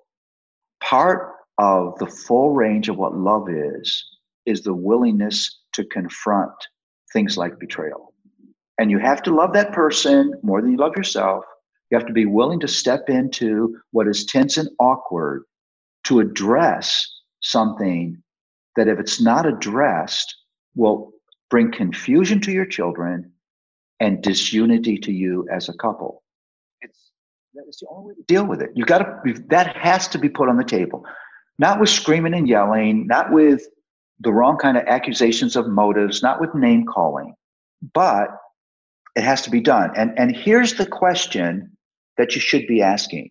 Part 0.81 1.33
of 1.57 1.97
the 1.99 2.07
full 2.07 2.51
range 2.51 2.89
of 2.89 2.97
what 2.97 3.15
love 3.15 3.47
is, 3.49 4.03
is 4.45 4.63
the 4.63 4.73
willingness 4.73 5.59
to 5.73 5.85
confront 5.85 6.51
things 7.13 7.37
like 7.37 7.59
betrayal. 7.59 8.13
And 8.77 8.89
you 8.89 8.99
have 8.99 9.21
to 9.23 9.35
love 9.35 9.53
that 9.53 9.73
person 9.73 10.33
more 10.41 10.61
than 10.61 10.71
you 10.71 10.77
love 10.77 10.95
yourself. 10.95 11.45
You 11.91 11.97
have 11.97 12.07
to 12.07 12.13
be 12.13 12.25
willing 12.25 12.59
to 12.61 12.67
step 12.69 13.09
into 13.09 13.77
what 13.91 14.07
is 14.07 14.25
tense 14.25 14.57
and 14.57 14.69
awkward 14.79 15.43
to 16.05 16.21
address 16.21 17.05
something 17.41 18.21
that, 18.77 18.87
if 18.87 18.97
it's 18.97 19.21
not 19.21 19.45
addressed, 19.45 20.33
will 20.73 21.11
bring 21.49 21.69
confusion 21.71 22.39
to 22.41 22.51
your 22.51 22.65
children 22.65 23.29
and 23.99 24.23
disunity 24.23 24.97
to 24.97 25.11
you 25.11 25.45
as 25.51 25.67
a 25.67 25.73
couple. 25.73 26.23
It's 26.81 27.11
that 27.53 27.65
is 27.67 27.77
the 27.81 27.87
only 27.89 28.09
way 28.09 28.15
to 28.15 28.23
deal 28.23 28.45
with 28.45 28.61
it. 28.61 28.71
You 28.73 28.85
got 28.85 28.99
to 28.99 29.33
that 29.49 29.75
has 29.75 30.07
to 30.09 30.17
be 30.17 30.29
put 30.29 30.47
on 30.47 30.57
the 30.57 30.63
table, 30.63 31.05
not 31.59 31.79
with 31.79 31.89
screaming 31.89 32.33
and 32.33 32.47
yelling, 32.47 33.05
not 33.05 33.33
with 33.33 33.67
the 34.21 34.31
wrong 34.31 34.57
kind 34.57 34.77
of 34.77 34.85
accusations 34.87 35.57
of 35.57 35.67
motives, 35.67 36.23
not 36.23 36.39
with 36.39 36.55
name 36.55 36.85
calling, 36.85 37.35
but 37.93 38.29
it 39.17 39.23
has 39.23 39.41
to 39.41 39.49
be 39.49 39.59
done. 39.59 39.91
And 39.97 40.17
and 40.17 40.33
here's 40.33 40.75
the 40.75 40.85
question 40.85 41.70
that 42.17 42.35
you 42.35 42.41
should 42.41 42.67
be 42.67 42.81
asking. 42.81 43.29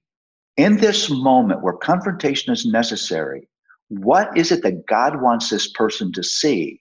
In 0.57 0.77
this 0.77 1.11
moment 1.11 1.63
where 1.63 1.75
confrontation 1.75 2.53
is 2.53 2.67
necessary, 2.67 3.49
what 3.89 4.37
is 4.37 4.53
it 4.53 4.63
that 4.63 4.87
God 4.87 5.21
wants 5.21 5.51
this 5.51 5.71
person 5.71 6.13
to 6.13 6.23
see 6.23 6.81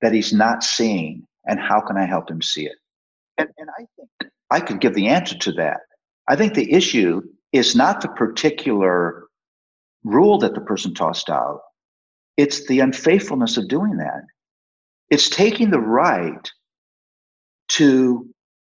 that 0.00 0.12
he's 0.12 0.32
not 0.32 0.62
seeing? 0.62 1.26
And 1.46 1.58
how 1.60 1.80
can 1.80 1.96
I 1.96 2.06
help 2.06 2.30
him 2.30 2.42
see 2.42 2.66
it? 2.66 2.76
And, 3.38 3.48
and 3.58 3.70
I 3.70 3.86
think 3.96 4.32
I 4.50 4.60
could 4.60 4.80
give 4.80 4.94
the 4.94 5.08
answer 5.08 5.36
to 5.38 5.52
that. 5.52 5.78
I 6.28 6.36
think 6.36 6.54
the 6.54 6.72
issue 6.72 7.22
is 7.52 7.74
not 7.74 8.00
the 8.00 8.08
particular 8.08 9.24
rule 10.04 10.38
that 10.38 10.54
the 10.54 10.60
person 10.60 10.94
tossed 10.94 11.30
out, 11.30 11.60
it's 12.36 12.66
the 12.66 12.80
unfaithfulness 12.80 13.56
of 13.56 13.68
doing 13.68 13.96
that. 13.98 14.22
It's 15.10 15.28
taking 15.28 15.70
the 15.70 15.80
right 15.80 16.50
to 17.68 18.28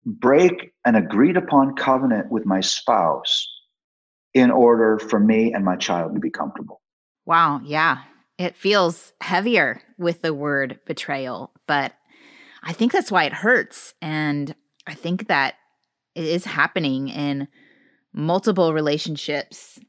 break 0.05 0.71
an 0.89 0.95
agreed 0.95 1.37
upon 1.37 1.75
covenant 1.75 2.31
with 2.31 2.47
my 2.47 2.59
spouse 2.61 3.47
in 4.33 4.49
order 4.49 4.97
for 4.97 5.19
me 5.19 5.53
and 5.53 5.63
my 5.63 5.75
child 5.75 6.15
to 6.15 6.19
be 6.19 6.31
comfortable. 6.31 6.81
Wow. 7.27 7.61
Yeah. 7.63 7.99
It 8.39 8.55
feels 8.55 9.13
heavier 9.21 9.83
with 9.99 10.23
the 10.23 10.33
word 10.33 10.79
betrayal, 10.87 11.51
but 11.67 11.93
I 12.63 12.73
think 12.73 12.91
that's 12.91 13.11
why 13.11 13.25
it 13.25 13.33
hurts. 13.33 13.93
And 14.01 14.55
I 14.87 14.95
think 14.95 15.27
that 15.27 15.55
it 16.15 16.23
is 16.23 16.45
happening 16.45 17.09
in 17.09 17.47
multiple 18.11 18.73
relationships 18.73 19.79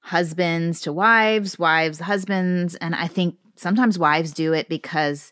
husbands 0.00 0.80
to 0.80 0.92
wives, 0.92 1.60
wives, 1.60 2.00
husbands. 2.00 2.74
And 2.76 2.96
I 2.96 3.06
think 3.06 3.36
sometimes 3.54 4.00
wives 4.00 4.32
do 4.32 4.52
it 4.52 4.68
because 4.68 5.30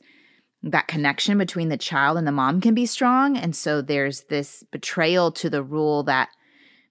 that 0.62 0.88
connection 0.88 1.38
between 1.38 1.68
the 1.68 1.76
child 1.76 2.18
and 2.18 2.26
the 2.26 2.32
mom 2.32 2.60
can 2.60 2.74
be 2.74 2.86
strong. 2.86 3.36
And 3.36 3.54
so 3.54 3.80
there's 3.80 4.22
this 4.24 4.64
betrayal 4.70 5.30
to 5.32 5.48
the 5.48 5.62
rule 5.62 6.02
that 6.04 6.30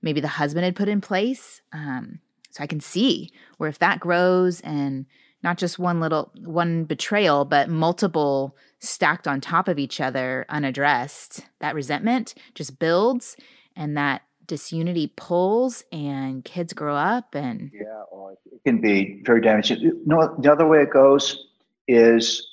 maybe 0.02 0.22
the 0.22 0.28
husband 0.28 0.66
had 0.66 0.76
put 0.76 0.88
in 0.88 1.02
place. 1.02 1.62
Um, 1.74 2.20
so 2.52 2.64
I 2.64 2.68
can 2.68 2.80
see 2.80 3.32
where 3.58 3.70
if 3.70 3.80
that 3.80 4.00
grows 4.00 4.62
and 4.62 5.06
not 5.44 5.58
just 5.58 5.78
one 5.78 6.00
little 6.00 6.32
one 6.40 6.86
betrayal, 6.86 7.46
but 7.46 7.70
multiple 7.70 8.56
stacked 8.80 9.28
on 9.28 9.42
top 9.42 9.68
of 9.68 9.78
each 9.80 10.00
other 10.00 10.46
unaddressed, 10.50 11.46
that 11.60 11.76
resentment 11.76 12.34
just 12.56 12.80
builds 12.80 13.36
and 13.76 13.98
that 13.98 14.24
disunity 14.48 15.14
pulls 15.16 15.84
and 15.92 16.44
kids 16.46 16.72
grow 16.72 16.96
up 16.96 17.36
and 17.36 17.70
yeah 17.74 18.04
or 18.10 18.32
it 18.32 18.62
can 18.66 18.80
be 18.80 19.22
very 19.26 19.42
damaging 19.42 19.78
you 19.80 20.02
know 20.06 20.36
the 20.40 20.50
other 20.50 20.66
way 20.66 20.82
it 20.82 20.90
goes 20.90 21.48
is 21.88 22.48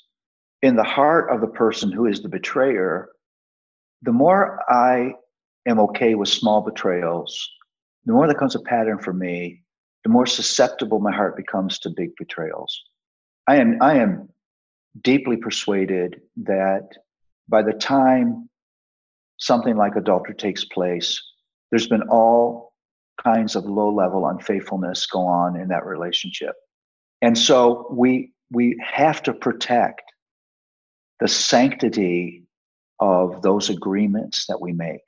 in 0.65 0.77
the 0.77 0.83
heart 0.83 1.31
of 1.31 1.43
the 1.43 1.47
person 1.47 1.93
who 1.93 2.07
is 2.07 2.23
the 2.23 2.29
betrayer 2.29 3.11
the 4.01 4.13
more 4.13 4.61
i 4.73 5.13
am 5.69 5.79
okay 5.79 6.15
with 6.15 6.29
small 6.29 6.63
betrayals 6.63 7.33
the 8.07 8.13
more 8.13 8.27
that 8.27 8.35
becomes 8.35 8.55
a 8.55 8.61
pattern 8.61 8.99
for 8.99 9.13
me 9.13 9.63
the 10.05 10.11
more 10.11 10.27
susceptible 10.27 11.01
my 11.01 11.13
heart 11.13 11.35
becomes 11.37 11.79
to 11.79 11.89
big 11.89 12.11
betrayals. 12.17 12.83
I 13.47 13.57
am 13.57 13.77
i 13.83 13.95
am 13.97 14.31
deeply 15.03 15.37
persuaded 15.37 16.21
that 16.45 16.89
by 17.47 17.63
the 17.63 17.73
time 17.75 18.49
something 19.39 19.77
like 19.77 19.97
adultery 19.97 20.35
takes 20.35 20.65
place 20.65 21.23
there's 21.71 21.89
been 21.89 22.09
all 22.09 22.73
kinds 23.23 23.55
of 23.55 23.65
low 23.67 23.93
level 23.93 24.27
unfaithfulness 24.29 25.07
go 25.07 25.27
on 25.27 25.61
in 25.61 25.69
that 25.69 25.85
relationship. 25.85 26.55
And 27.21 27.37
so 27.37 27.87
we 27.93 28.33
we 28.51 28.77
have 28.83 29.23
to 29.25 29.33
protect 29.35 30.03
the 31.21 31.29
sanctity 31.29 32.45
of 33.01 33.43
those 33.43 33.71
agreements 33.71 34.47
that 34.47 34.61
we 34.61 34.73
make 34.73 35.01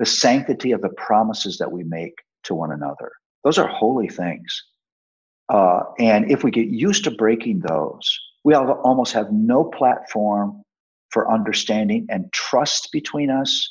the 0.00 0.06
sanctity 0.06 0.72
of 0.72 0.80
the 0.80 0.88
promises 0.96 1.58
that 1.58 1.70
we 1.70 1.84
make 1.84 2.14
to 2.42 2.52
one 2.52 2.72
another. 2.72 3.12
Those 3.44 3.58
are 3.58 3.68
holy 3.68 4.08
things. 4.08 4.64
Uh, 5.48 5.84
and 6.00 6.30
if 6.32 6.42
we 6.42 6.50
get 6.50 6.66
used 6.66 7.04
to 7.04 7.12
breaking 7.12 7.60
those 7.60 8.18
we 8.44 8.54
almost 8.54 9.14
have 9.14 9.32
no 9.32 9.64
platform 9.64 10.62
for 11.10 11.32
understanding 11.32 12.06
and 12.10 12.30
trust 12.32 12.90
between 12.92 13.30
us. 13.30 13.68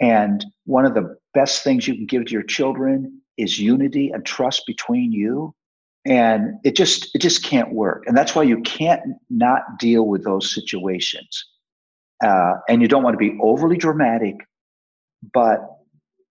And 0.00 0.44
one 0.64 0.86
of 0.86 0.94
the 0.94 1.16
best 1.34 1.64
things 1.64 1.88
you 1.88 1.94
can 1.94 2.06
give 2.06 2.26
to 2.26 2.32
your 2.32 2.44
children 2.44 3.20
is 3.36 3.58
unity 3.58 4.10
and 4.10 4.24
trust 4.24 4.62
between 4.66 5.12
you. 5.12 5.54
And 6.06 6.58
it 6.64 6.76
just 6.76 7.14
it 7.14 7.20
just 7.20 7.42
can't 7.42 7.72
work. 7.72 8.04
And 8.06 8.16
that's 8.16 8.34
why 8.34 8.44
you 8.44 8.60
can't 8.62 9.02
not 9.28 9.78
deal 9.78 10.06
with 10.06 10.24
those 10.24 10.54
situations. 10.54 11.44
Uh, 12.24 12.54
and 12.68 12.80
you 12.80 12.88
don't 12.88 13.02
want 13.02 13.14
to 13.14 13.18
be 13.18 13.38
overly 13.42 13.76
dramatic, 13.76 14.36
but 15.34 15.60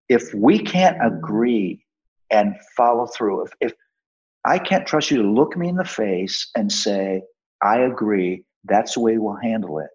if 0.10 0.34
we 0.34 0.58
can't 0.58 0.98
agree 1.06 1.84
and 2.32 2.56
follow 2.76 3.06
through, 3.06 3.44
if, 3.44 3.52
if 3.60 3.74
I 4.46 4.58
can't 4.58 4.88
trust 4.88 5.12
you 5.12 5.22
to 5.22 5.28
look 5.28 5.56
me 5.56 5.70
in 5.70 5.76
the 5.76 5.84
face 5.86 6.50
and 6.56 6.72
say, 6.72 7.22
I 7.62 7.80
agree, 7.80 8.44
that's 8.64 8.96
the 8.96 9.02
way 9.02 9.18
we'll 9.20 9.36
handle 9.36 9.78
it, 9.78 9.90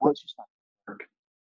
well, 0.00 0.12
it's 0.12 0.22
just 0.22 0.34
not 0.38 0.46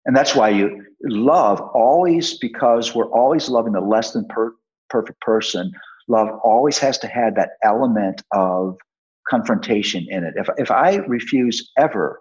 and 0.08 0.16
that's 0.16 0.34
why 0.34 0.48
you 0.48 0.86
love 1.02 1.60
always, 1.60 2.38
because 2.38 2.94
we're 2.94 3.10
always 3.10 3.50
loving 3.50 3.74
the 3.74 3.80
less 3.80 4.12
than 4.12 4.24
per- 4.26 4.54
perfect 4.88 5.20
person, 5.20 5.70
love 6.09 6.29
always 6.42 6.79
has 6.79 6.99
to 6.99 7.07
have 7.07 7.35
that 7.37 7.51
element 7.62 8.23
of 8.33 8.77
confrontation 9.29 10.07
in 10.09 10.25
it. 10.25 10.35
If, 10.37 10.49
if 10.57 10.71
I 10.71 10.97
refuse 10.97 11.71
ever 11.79 12.21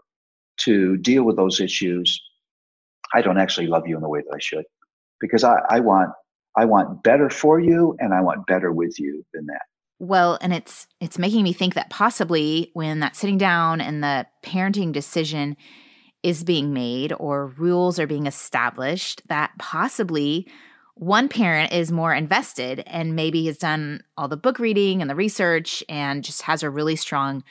to 0.61 0.97
deal 0.97 1.23
with 1.23 1.37
those 1.37 1.59
issues, 1.59 2.21
I 3.13 3.21
don't 3.21 3.37
actually 3.37 3.67
love 3.67 3.87
you 3.87 3.95
in 3.95 4.01
the 4.01 4.09
way 4.09 4.19
that 4.19 4.35
I 4.35 4.39
should 4.39 4.65
because 5.19 5.43
I, 5.43 5.57
I 5.69 5.79
want 5.79 6.11
I 6.57 6.65
want 6.65 7.03
better 7.03 7.29
for 7.29 7.59
you 7.59 7.95
and 7.99 8.13
I 8.13 8.21
want 8.21 8.47
better 8.47 8.71
with 8.71 8.99
you 8.99 9.23
than 9.33 9.45
that. 9.45 9.61
Well, 9.99 10.37
and 10.41 10.53
it's 10.53 10.87
it's 10.99 11.17
making 11.17 11.43
me 11.43 11.53
think 11.53 11.75
that 11.75 11.89
possibly 11.89 12.71
when 12.73 12.99
that 12.99 13.15
sitting 13.15 13.37
down 13.37 13.79
and 13.79 14.03
the 14.03 14.25
parenting 14.43 14.91
decision 14.91 15.55
is 16.23 16.43
being 16.43 16.73
made 16.73 17.13
or 17.19 17.47
rules 17.47 17.99
are 17.99 18.07
being 18.07 18.25
established 18.25 19.21
that 19.29 19.51
possibly 19.59 20.47
one 20.99 21.29
parent 21.29 21.71
is 21.71 21.91
more 21.91 22.13
invested 22.13 22.83
and 22.87 23.15
maybe 23.15 23.45
has 23.45 23.57
done 23.57 24.03
all 24.17 24.27
the 24.27 24.37
book 24.37 24.59
reading 24.59 25.01
and 25.01 25.09
the 25.09 25.15
research 25.15 25.83
and 25.87 26.23
just 26.23 26.43
has 26.43 26.63
a 26.63 26.69
really 26.69 26.95
strong 26.95 27.43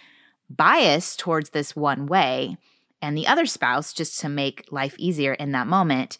bias 0.50 1.16
towards 1.16 1.50
this 1.50 1.74
one 1.74 2.06
way. 2.06 2.56
And 3.02 3.16
the 3.16 3.26
other 3.26 3.46
spouse, 3.46 3.92
just 3.92 4.20
to 4.20 4.28
make 4.28 4.66
life 4.70 4.94
easier 4.98 5.34
in 5.34 5.52
that 5.52 5.66
moment, 5.66 6.18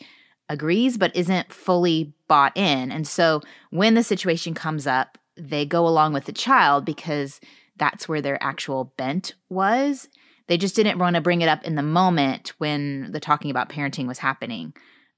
agrees 0.49 0.99
but 0.99 1.15
isn't 1.17 1.53
fully 1.53 2.13
bought 2.29 2.57
in. 2.57 2.93
And 2.93 3.07
so 3.07 3.41
when 3.71 3.95
the 3.95 4.05
situation 4.05 4.55
comes 4.55 4.87
up, 4.87 5.19
they 5.37 5.67
go 5.67 5.87
along 5.87 6.13
with 6.13 6.27
the 6.27 6.33
child 6.33 6.85
because 6.85 7.41
that's 7.77 8.09
where 8.09 8.23
their 8.23 8.43
actual 8.43 8.93
bent 8.97 9.35
was 9.49 10.09
they 10.49 10.57
just 10.57 10.77
didn't 10.77 10.99
want 10.99 11.17
to 11.17 11.21
bring 11.21 11.43
it 11.43 11.49
up 11.49 11.65
in 11.65 11.75
the 11.75 11.83
moment 11.83 12.53
when 12.59 13.11
the 13.13 13.21
talking 13.21 13.51
about 13.51 13.69
parenting 13.69 14.07
was 14.07 14.19
happening. 14.19 14.73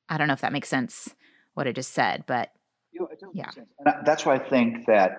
I 0.08 0.16
don't 0.16 0.26
know 0.26 0.34
if 0.34 0.40
that 0.40 0.52
makes 0.52 0.68
sense 0.68 1.14
what 1.58 1.66
I 1.66 1.72
just 1.72 1.92
said, 1.92 2.22
but 2.28 2.52
you 2.92 3.00
know, 3.00 3.30
yeah. 3.34 3.50
That's 4.06 4.24
why 4.24 4.36
I 4.36 4.38
think 4.38 4.86
that 4.86 5.18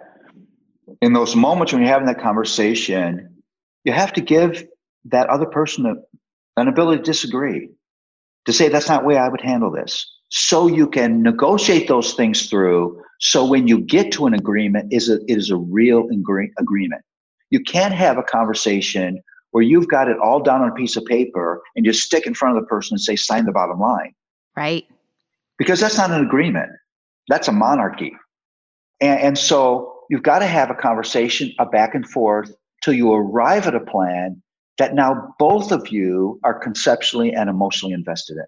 in 1.02 1.12
those 1.12 1.36
moments 1.36 1.74
when 1.74 1.82
you're 1.82 1.92
having 1.92 2.08
that 2.08 2.22
conversation, 2.22 3.36
you 3.84 3.92
have 3.92 4.14
to 4.14 4.22
give 4.22 4.66
that 5.06 5.28
other 5.28 5.46
person 5.46 5.86
a, 5.86 5.96
an 6.60 6.70
ability 6.70 7.00
to 7.00 7.04
disagree, 7.04 7.70
to 8.46 8.54
say 8.54 8.70
that's 8.70 8.88
not 8.88 9.02
the 9.02 9.08
way 9.08 9.18
I 9.18 9.28
would 9.28 9.42
handle 9.42 9.70
this. 9.70 10.10
So 10.30 10.68
you 10.68 10.88
can 10.88 11.22
negotiate 11.22 11.90
those 11.90 12.14
things 12.14 12.50
through. 12.50 13.02
So 13.20 13.46
when 13.46 13.68
you 13.68 13.82
get 13.82 14.14
to 14.14 14.26
an 14.26 14.34
agreement, 14.34 14.94
is 14.94 15.10
a, 15.10 15.16
it 15.28 15.38
is 15.38 15.50
a 15.50 15.58
real 15.58 16.08
agree- 16.10 16.54
agreement. 16.58 17.02
You 17.50 17.60
can't 17.60 17.94
have 17.94 18.18
a 18.18 18.24
conversation 18.24 19.22
where 19.52 19.64
you've 19.64 19.90
got 19.90 20.08
it 20.08 20.18
all 20.24 20.42
down 20.42 20.62
on 20.62 20.70
a 20.70 20.74
piece 20.74 20.96
of 20.96 21.04
paper 21.04 21.62
and 21.76 21.84
just 21.84 22.02
stick 22.02 22.26
in 22.26 22.34
front 22.34 22.56
of 22.56 22.64
the 22.64 22.68
person 22.68 22.96
and 22.96 23.02
say, 23.02 23.18
sign 23.18 23.46
the 23.46 23.52
bottom 23.52 23.80
line. 23.80 24.14
Right. 24.56 24.88
Because 25.60 25.80
that's 25.80 25.98
not 25.98 26.10
an 26.10 26.26
agreement. 26.26 26.72
That's 27.28 27.48
a 27.48 27.52
monarchy. 27.52 28.14
And, 29.00 29.20
and 29.20 29.38
so 29.38 29.94
you've 30.10 30.24
got 30.24 30.40
to 30.40 30.48
have 30.48 30.72
a 30.72 30.76
conversation, 30.76 31.54
a 31.60 31.66
back 31.66 31.94
and 31.94 32.10
forth, 32.10 32.52
till 32.84 32.94
you 32.94 33.14
arrive 33.14 33.68
at 33.68 33.76
a 33.76 33.80
plan 33.80 34.42
that 34.80 34.96
now 34.96 35.36
both 35.38 35.72
of 35.72 35.90
you 35.90 36.40
are 36.44 36.58
conceptually 36.58 37.34
and 37.34 37.50
emotionally 37.50 37.94
invested 37.94 38.38
in. 38.38 38.46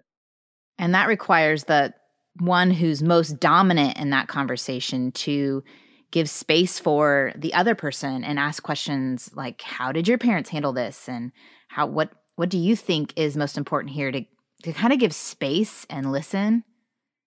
And 0.78 0.94
that 0.94 1.06
requires 1.06 1.64
the 1.64 1.94
one 2.40 2.70
who's 2.70 3.02
most 3.02 3.38
dominant 3.38 3.98
in 3.98 4.10
that 4.10 4.28
conversation 4.28 5.12
to 5.12 5.62
give 6.10 6.28
space 6.28 6.78
for 6.78 7.32
the 7.36 7.52
other 7.54 7.74
person 7.74 8.24
and 8.24 8.38
ask 8.38 8.62
questions 8.62 9.30
like 9.34 9.62
how 9.62 9.92
did 9.92 10.08
your 10.08 10.18
parents 10.18 10.50
handle 10.50 10.72
this 10.72 11.08
and 11.08 11.32
how 11.68 11.86
what 11.86 12.10
what 12.36 12.48
do 12.48 12.58
you 12.58 12.74
think 12.74 13.12
is 13.16 13.36
most 13.36 13.58
important 13.58 13.92
here 13.92 14.10
to 14.10 14.24
to 14.62 14.72
kind 14.72 14.92
of 14.92 14.98
give 14.98 15.14
space 15.14 15.86
and 15.90 16.12
listen 16.12 16.64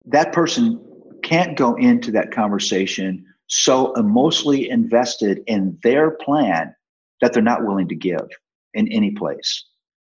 that 0.07 0.33
person 0.33 0.81
can't 1.23 1.57
go 1.57 1.75
into 1.77 2.11
that 2.13 2.33
conversation 2.33 3.25
so 3.47 3.93
emotionally 3.95 4.69
invested 4.69 5.41
in 5.47 5.79
their 5.83 6.13
plan 6.13 6.75
that 7.21 7.33
they're 7.33 7.43
not 7.43 7.65
willing 7.65 7.89
to 7.89 7.95
give 7.95 8.29
in 8.75 8.91
any 8.93 9.11
place 9.13 9.65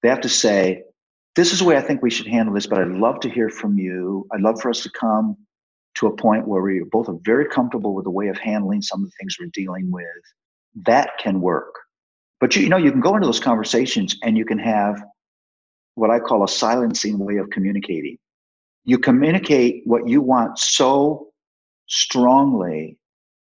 they 0.03 0.09
have 0.09 0.21
to 0.21 0.29
say 0.29 0.83
this 1.35 1.51
is 1.51 1.59
the 1.59 1.65
way 1.65 1.77
I 1.77 1.81
think 1.81 2.03
we 2.03 2.11
should 2.11 2.27
handle 2.27 2.53
this, 2.53 2.67
but 2.67 2.79
I'd 2.79 2.89
love 2.89 3.19
to 3.21 3.29
hear 3.29 3.49
from 3.49 3.79
you. 3.79 4.27
I'd 4.31 4.41
love 4.41 4.61
for 4.61 4.69
us 4.69 4.81
to 4.83 4.91
come 4.91 5.35
to 5.95 6.07
a 6.07 6.15
point 6.15 6.47
where 6.47 6.61
we 6.61 6.83
both 6.91 7.09
are 7.09 7.17
very 7.23 7.47
comfortable 7.47 7.95
with 7.95 8.03
the 8.03 8.11
way 8.11 8.27
of 8.27 8.37
handling 8.37 8.81
some 8.81 9.01
of 9.01 9.09
the 9.09 9.13
things 9.19 9.37
we're 9.39 9.49
dealing 9.53 9.89
with. 9.91 10.05
That 10.85 11.11
can 11.19 11.41
work. 11.41 11.73
But 12.39 12.55
you, 12.55 12.63
you 12.63 12.69
know, 12.69 12.77
you 12.77 12.91
can 12.91 12.99
go 12.99 13.15
into 13.15 13.25
those 13.25 13.39
conversations 13.39 14.15
and 14.21 14.37
you 14.37 14.45
can 14.45 14.59
have 14.59 15.01
what 15.95 16.11
I 16.11 16.19
call 16.19 16.43
a 16.43 16.47
silencing 16.47 17.17
way 17.17 17.37
of 17.37 17.49
communicating. 17.49 18.17
You 18.85 18.97
communicate 18.97 19.83
what 19.85 20.07
you 20.07 20.21
want 20.21 20.59
so 20.59 21.27
strongly 21.87 22.97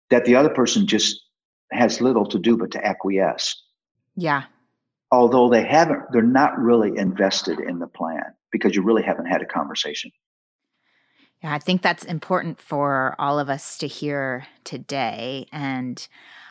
that 0.09 0.25
the 0.25 0.35
other 0.35 0.49
person 0.49 0.87
just 0.87 1.21
has 1.71 2.01
little 2.01 2.25
to 2.25 2.39
do 2.39 2.57
but 2.57 2.71
to 2.71 2.85
acquiesce. 2.85 3.61
Yeah. 4.15 4.43
Although 5.11 5.49
they 5.49 5.63
haven't 5.63 6.03
they're 6.11 6.21
not 6.21 6.57
really 6.57 6.97
invested 6.97 7.59
in 7.59 7.79
the 7.79 7.87
plan 7.87 8.23
because 8.51 8.75
you 8.75 8.81
really 8.81 9.03
haven't 9.03 9.25
had 9.25 9.41
a 9.41 9.45
conversation. 9.45 10.11
Yeah 11.43 11.53
i 11.53 11.59
think 11.59 11.81
that's 11.81 12.03
important 12.03 12.61
for 12.61 13.15
all 13.19 13.39
of 13.39 13.49
us 13.49 13.77
to 13.79 13.87
hear 13.87 14.47
today. 14.63 15.47
And 15.51 16.07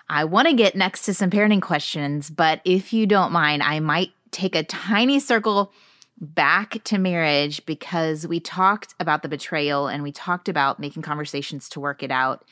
i 0.09 0.25
want 0.25 0.49
to 0.49 0.55
get 0.55 0.77
next 0.77 1.03
to 1.03 1.15
some 1.15 1.31
parenting 1.31 1.63
questions 1.63 2.31
but 2.31 2.61
if 2.65 2.93
you 2.93 3.07
don't 3.07 3.33
mind 3.33 3.63
i 3.63 3.81
might 3.81 4.11
take 4.31 4.55
a 4.55 4.63
tiny 4.63 5.19
circle 5.19 5.73
back 6.19 6.83
to 6.85 6.99
marriage 6.99 7.65
because 7.67 8.27
we 8.27 8.41
talked 8.41 8.95
about 8.99 9.23
the 9.23 9.29
betrayal 9.29 9.87
and 9.87 10.03
we 10.03 10.13
talked 10.13 10.49
about 10.49 10.81
making 10.81 11.03
conversations 11.03 11.69
to 11.69 11.81
work 11.81 12.03
it 12.03 12.11
out 12.11 12.45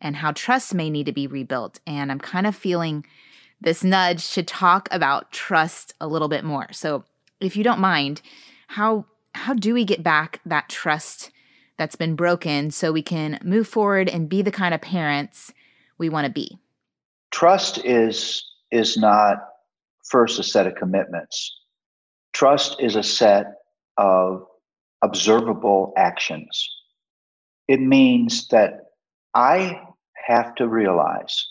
and 0.00 0.16
how 0.16 0.30
trust 0.32 0.72
may 0.72 0.88
need 0.88 1.06
to 1.06 1.12
be 1.12 1.26
rebuilt 1.26 1.80
and 1.84 2.12
i'm 2.12 2.20
kind 2.20 2.46
of 2.46 2.54
feeling 2.54 3.04
this 3.60 3.82
nudge 3.82 4.32
to 4.32 4.42
talk 4.42 4.88
about 4.90 5.32
trust 5.32 5.94
a 6.00 6.06
little 6.06 6.28
bit 6.28 6.44
more. 6.44 6.72
So, 6.72 7.04
if 7.40 7.56
you 7.56 7.64
don't 7.64 7.80
mind, 7.80 8.22
how 8.66 9.06
how 9.34 9.54
do 9.54 9.74
we 9.74 9.84
get 9.84 10.02
back 10.02 10.40
that 10.46 10.68
trust 10.68 11.30
that's 11.76 11.96
been 11.96 12.16
broken 12.16 12.70
so 12.70 12.92
we 12.92 13.02
can 13.02 13.38
move 13.44 13.68
forward 13.68 14.08
and 14.08 14.28
be 14.28 14.42
the 14.42 14.50
kind 14.50 14.74
of 14.74 14.80
parents 14.80 15.52
we 15.96 16.08
want 16.08 16.26
to 16.26 16.32
be? 16.32 16.58
Trust 17.30 17.84
is 17.84 18.44
is 18.70 18.96
not 18.96 19.38
first 20.10 20.38
a 20.38 20.42
set 20.42 20.66
of 20.66 20.74
commitments. 20.74 21.54
Trust 22.38 22.76
is 22.78 22.94
a 22.94 23.02
set 23.02 23.46
of 23.96 24.46
observable 25.02 25.92
actions. 25.96 26.70
It 27.66 27.80
means 27.80 28.46
that 28.52 28.74
I 29.34 29.82
have 30.24 30.54
to 30.54 30.68
realize 30.68 31.44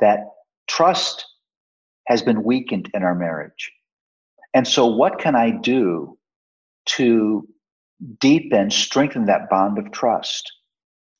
that 0.00 0.18
trust 0.66 1.24
has 2.08 2.20
been 2.20 2.44
weakened 2.44 2.90
in 2.92 3.04
our 3.04 3.14
marriage. 3.14 3.72
And 4.52 4.68
so, 4.68 4.84
what 4.84 5.18
can 5.18 5.34
I 5.34 5.48
do 5.48 6.18
to 6.96 7.48
deepen, 8.20 8.70
strengthen 8.70 9.24
that 9.24 9.48
bond 9.48 9.78
of 9.78 9.92
trust? 9.92 10.52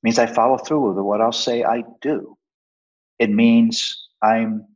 It 0.03 0.07
means 0.07 0.19
I 0.19 0.27
follow 0.27 0.59
through 0.59 0.89
with 0.89 1.03
what 1.03 1.23
I'll 1.23 1.33
say 1.33 1.65
I 1.65 1.83
do. 2.03 2.37
It 3.19 3.31
means 3.31 4.07
I'm 4.23 4.67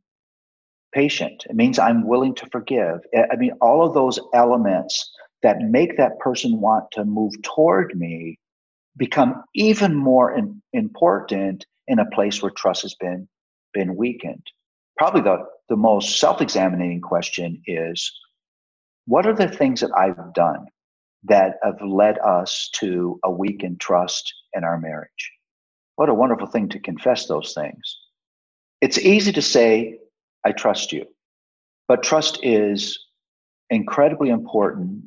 patient. 0.93 1.45
It 1.49 1.55
means 1.55 1.79
I'm 1.79 2.07
willing 2.07 2.35
to 2.35 2.47
forgive. 2.51 2.99
I 3.15 3.35
mean, 3.37 3.53
all 3.61 3.85
of 3.85 3.93
those 3.93 4.19
elements 4.33 5.11
that 5.43 5.61
make 5.61 5.97
that 5.97 6.19
person 6.19 6.61
want 6.61 6.85
to 6.91 7.05
move 7.05 7.33
toward 7.43 7.97
me 7.97 8.37
become 8.97 9.43
even 9.55 9.95
more 9.95 10.35
in, 10.35 10.61
important 10.73 11.65
in 11.87 11.99
a 11.99 12.09
place 12.11 12.41
where 12.41 12.51
trust 12.51 12.83
has 12.83 12.95
been 12.95 13.27
been 13.73 13.95
weakened 13.95 14.45
probably 15.01 15.21
the, 15.21 15.43
the 15.67 15.75
most 15.75 16.19
self-examining 16.19 17.01
question 17.01 17.59
is 17.65 18.11
what 19.05 19.25
are 19.25 19.33
the 19.33 19.47
things 19.47 19.81
that 19.81 19.89
I've 19.97 20.33
done 20.35 20.67
that 21.23 21.55
have 21.63 21.81
led 21.81 22.19
us 22.19 22.69
to 22.75 23.19
a 23.23 23.31
weakened 23.31 23.79
trust 23.79 24.31
in 24.53 24.63
our 24.63 24.77
marriage? 24.77 25.31
What 25.95 26.09
a 26.09 26.13
wonderful 26.13 26.45
thing 26.45 26.69
to 26.69 26.79
confess 26.79 27.25
those 27.25 27.53
things. 27.55 27.97
It's 28.79 28.99
easy 28.99 29.31
to 29.31 29.41
say, 29.41 29.97
I 30.45 30.51
trust 30.51 30.91
you, 30.91 31.05
but 31.87 32.03
trust 32.03 32.39
is 32.43 32.97
incredibly 33.69 34.29
important 34.29 35.03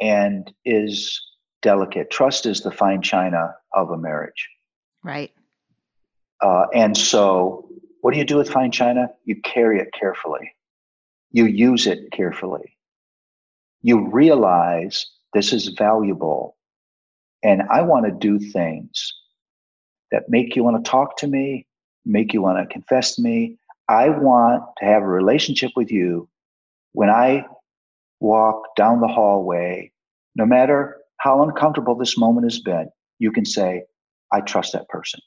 and 0.00 0.52
is 0.64 1.20
delicate. 1.62 2.10
Trust 2.10 2.46
is 2.46 2.60
the 2.60 2.70
fine 2.70 3.02
china 3.02 3.54
of 3.72 3.90
a 3.90 3.96
marriage. 3.96 4.48
Right. 5.02 5.32
Uh, 6.40 6.66
and 6.74 6.96
so 6.96 7.68
what 8.00 8.12
do 8.12 8.18
you 8.18 8.24
do 8.24 8.36
with 8.36 8.50
fine 8.50 8.70
china? 8.70 9.08
You 9.24 9.40
carry 9.40 9.80
it 9.80 9.88
carefully. 9.98 10.52
You 11.30 11.46
use 11.46 11.86
it 11.86 12.12
carefully. 12.12 12.76
You 13.80 14.08
realize 14.10 15.06
this 15.32 15.52
is 15.52 15.68
valuable. 15.68 16.56
And 17.42 17.62
I 17.70 17.82
want 17.82 18.06
to 18.06 18.12
do 18.12 18.38
things 18.38 19.12
that 20.10 20.28
make 20.28 20.54
you 20.54 20.62
want 20.62 20.84
to 20.84 20.90
talk 20.90 21.16
to 21.18 21.26
me, 21.26 21.66
make 22.04 22.32
you 22.32 22.42
want 22.42 22.58
to 22.58 22.72
confess 22.72 23.16
to 23.16 23.22
me. 23.22 23.58
I 23.88 24.08
want 24.08 24.64
to 24.78 24.84
have 24.84 25.02
a 25.02 25.06
relationship 25.06 25.72
with 25.76 25.90
you 25.90 26.28
when 26.92 27.10
I 27.10 27.44
walk 28.20 28.74
down 28.76 29.00
the 29.00 29.08
hallway, 29.08 29.92
no 30.36 30.46
matter 30.46 30.96
how 31.18 31.42
uncomfortable 31.42 31.94
this 31.94 32.16
moment 32.16 32.46
has 32.46 32.60
been, 32.60 32.88
you 33.18 33.30
can 33.30 33.44
say, 33.44 33.84
I 34.32 34.40
trust 34.40 34.72
that 34.72 34.88
person. 34.88 35.20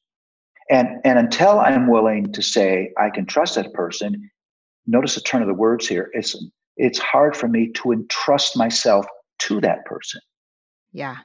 And, 0.69 0.89
and 1.05 1.19
until 1.19 1.59
I'm 1.59 1.87
willing 1.87 2.31
to 2.33 2.41
say 2.41 2.91
I 2.97 3.09
can 3.09 3.25
trust 3.25 3.55
that 3.55 3.73
person, 3.73 4.29
notice 4.85 5.15
the 5.15 5.21
turn 5.21 5.41
of 5.41 5.47
the 5.47 5.53
words 5.53 5.87
here. 5.87 6.09
It's, 6.13 6.35
it's 6.75 6.99
hard 6.99 7.35
for 7.35 7.47
me 7.47 7.71
to 7.73 7.91
entrust 7.91 8.57
myself 8.57 9.05
to 9.39 9.61
that 9.61 9.85
person. 9.85 10.21
Yeah. 10.91 11.17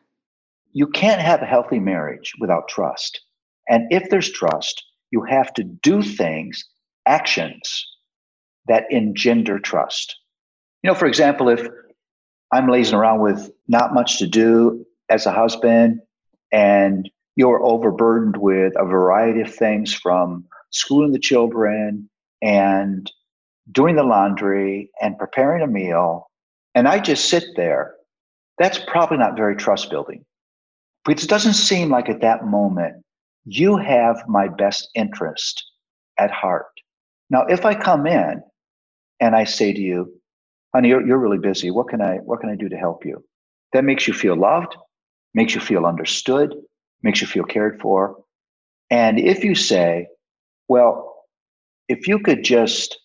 You 0.72 0.86
can't 0.88 1.20
have 1.20 1.42
a 1.42 1.46
healthy 1.46 1.78
marriage 1.78 2.32
without 2.40 2.68
trust. 2.68 3.20
And 3.68 3.92
if 3.92 4.08
there's 4.10 4.30
trust, 4.30 4.82
you 5.10 5.22
have 5.22 5.52
to 5.54 5.64
do 5.64 6.02
things, 6.02 6.64
actions 7.06 7.86
that 8.68 8.84
engender 8.90 9.58
trust. 9.58 10.16
You 10.82 10.90
know, 10.90 10.94
for 10.94 11.06
example, 11.06 11.48
if 11.48 11.66
I'm 12.52 12.68
lazing 12.68 12.94
around 12.94 13.20
with 13.20 13.50
not 13.68 13.94
much 13.94 14.18
to 14.18 14.26
do 14.26 14.84
as 15.08 15.26
a 15.26 15.32
husband 15.32 16.00
and 16.52 17.10
you're 17.36 17.64
overburdened 17.64 18.36
with 18.36 18.74
a 18.76 18.84
variety 18.84 19.40
of 19.40 19.54
things 19.54 19.92
from 19.94 20.44
schooling 20.70 21.12
the 21.12 21.18
children 21.18 22.08
and 22.42 23.10
doing 23.70 23.96
the 23.96 24.02
laundry 24.02 24.90
and 25.00 25.18
preparing 25.18 25.62
a 25.62 25.66
meal, 25.66 26.28
and 26.74 26.88
I 26.88 26.98
just 26.98 27.28
sit 27.28 27.44
there, 27.56 27.94
that's 28.58 28.78
probably 28.86 29.18
not 29.18 29.36
very 29.36 29.56
trust 29.56 29.90
building. 29.90 30.24
Because 31.04 31.24
it 31.24 31.30
doesn't 31.30 31.54
seem 31.54 31.90
like 31.90 32.08
at 32.08 32.20
that 32.20 32.46
moment 32.46 33.02
you 33.44 33.76
have 33.76 34.22
my 34.28 34.48
best 34.48 34.88
interest 34.94 35.64
at 36.18 36.30
heart. 36.30 36.71
Now, 37.32 37.46
if 37.46 37.64
I 37.64 37.74
come 37.74 38.06
in 38.06 38.42
and 39.18 39.34
I 39.34 39.44
say 39.44 39.72
to 39.72 39.80
you, 39.80 40.12
honey, 40.74 40.90
you're, 40.90 41.04
you're 41.04 41.18
really 41.18 41.38
busy. 41.38 41.70
What 41.70 41.88
can 41.88 42.02
I 42.02 42.16
what 42.18 42.40
can 42.40 42.50
I 42.50 42.56
do 42.56 42.68
to 42.68 42.76
help 42.76 43.06
you? 43.06 43.24
That 43.72 43.84
makes 43.84 44.06
you 44.06 44.12
feel 44.12 44.36
loved, 44.36 44.76
makes 45.32 45.54
you 45.54 45.60
feel 45.62 45.86
understood, 45.86 46.54
makes 47.02 47.22
you 47.22 47.26
feel 47.26 47.44
cared 47.44 47.80
for. 47.80 48.18
And 48.90 49.18
if 49.18 49.44
you 49.44 49.54
say, 49.54 50.08
well, 50.68 51.24
if 51.88 52.06
you 52.06 52.18
could 52.18 52.44
just 52.44 52.98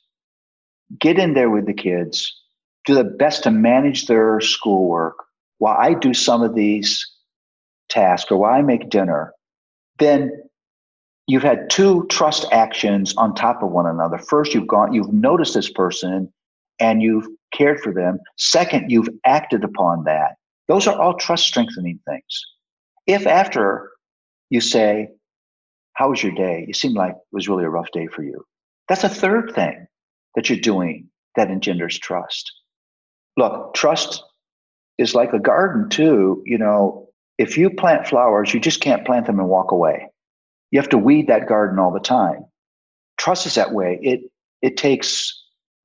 get 1.00 1.18
in 1.18 1.34
there 1.34 1.50
with 1.50 1.66
the 1.66 1.74
kids, 1.74 2.34
do 2.86 2.96
the 2.96 3.06
best 3.06 3.44
to 3.44 3.52
manage 3.52 4.08
their 4.08 4.42
schoolwork 4.42 5.16
while 5.60 5.78
I 5.80 5.94
do 5.94 6.14
some 6.14 6.44
of 6.44 6.54
these 6.54 7.10
tasks 7.88 8.30
or 8.30 8.38
while 8.38 8.54
I 8.54 8.62
make 8.62 8.90
dinner, 8.90 9.34
then 10.00 10.32
you've 11.28 11.44
had 11.44 11.70
two 11.70 12.06
trust 12.08 12.46
actions 12.52 13.14
on 13.18 13.36
top 13.36 13.62
of 13.62 13.70
one 13.70 13.86
another. 13.86 14.18
First, 14.18 14.54
you've 14.54 14.68
gone, 14.68 14.94
you've 14.94 15.14
noticed 15.14 15.54
this 15.54 15.70
person 15.70 16.32
and 16.80 17.02
you've 17.02 17.28
cared 17.54 17.80
for 17.82 17.94
them. 17.94 18.20
Second, 18.38 18.90
you've 18.90 19.10
acted 19.26 19.64
upon 19.64 20.06
that. 20.06 20.36
Those 20.68 20.88
are 20.88 21.00
all 21.00 21.16
trust 21.16 21.46
strengthening 21.46 22.00
things. 22.08 22.46
If 23.06 23.28
after 23.28 23.92
you 24.50 24.62
say, 24.62 25.10
How 25.94 26.10
was 26.10 26.24
your 26.24 26.34
day? 26.34 26.66
You 26.68 26.74
seem 26.74 26.94
like 26.94 27.12
it 27.12 27.18
was 27.32 27.48
really 27.48 27.64
a 27.64 27.70
rough 27.70 27.92
day 27.92 28.08
for 28.08 28.24
you. 28.24 28.44
That's 28.88 29.04
a 29.04 29.10
third 29.10 29.54
thing 29.54 29.88
that 30.36 30.50
you're 30.50 30.60
doing 30.60 31.10
that 31.36 31.50
engenders 31.50 31.98
trust. 31.98 32.52
Look, 33.38 33.74
trust 33.74 34.24
is 34.98 35.14
like 35.14 35.34
a 35.34 35.40
garden 35.40 35.90
too. 35.90 36.42
You 36.46 36.58
know, 36.58 37.10
if 37.38 37.58
you 37.58 37.70
plant 37.70 38.08
flowers, 38.08 38.54
you 38.54 38.60
just 38.60 38.82
can't 38.82 39.06
plant 39.06 39.26
them 39.26 39.40
and 39.40 39.50
walk 39.50 39.72
away. 39.72 40.08
You 40.72 40.80
have 40.80 40.90
to 40.90 40.98
weed 40.98 41.28
that 41.28 41.48
garden 41.48 41.80
all 41.80 41.92
the 41.92 42.00
time. 42.00 42.46
Trust 43.18 43.46
is 43.46 43.56
that 43.56 43.74
way. 43.74 44.00
It 44.02 44.22
it 44.62 44.78
takes 44.78 45.34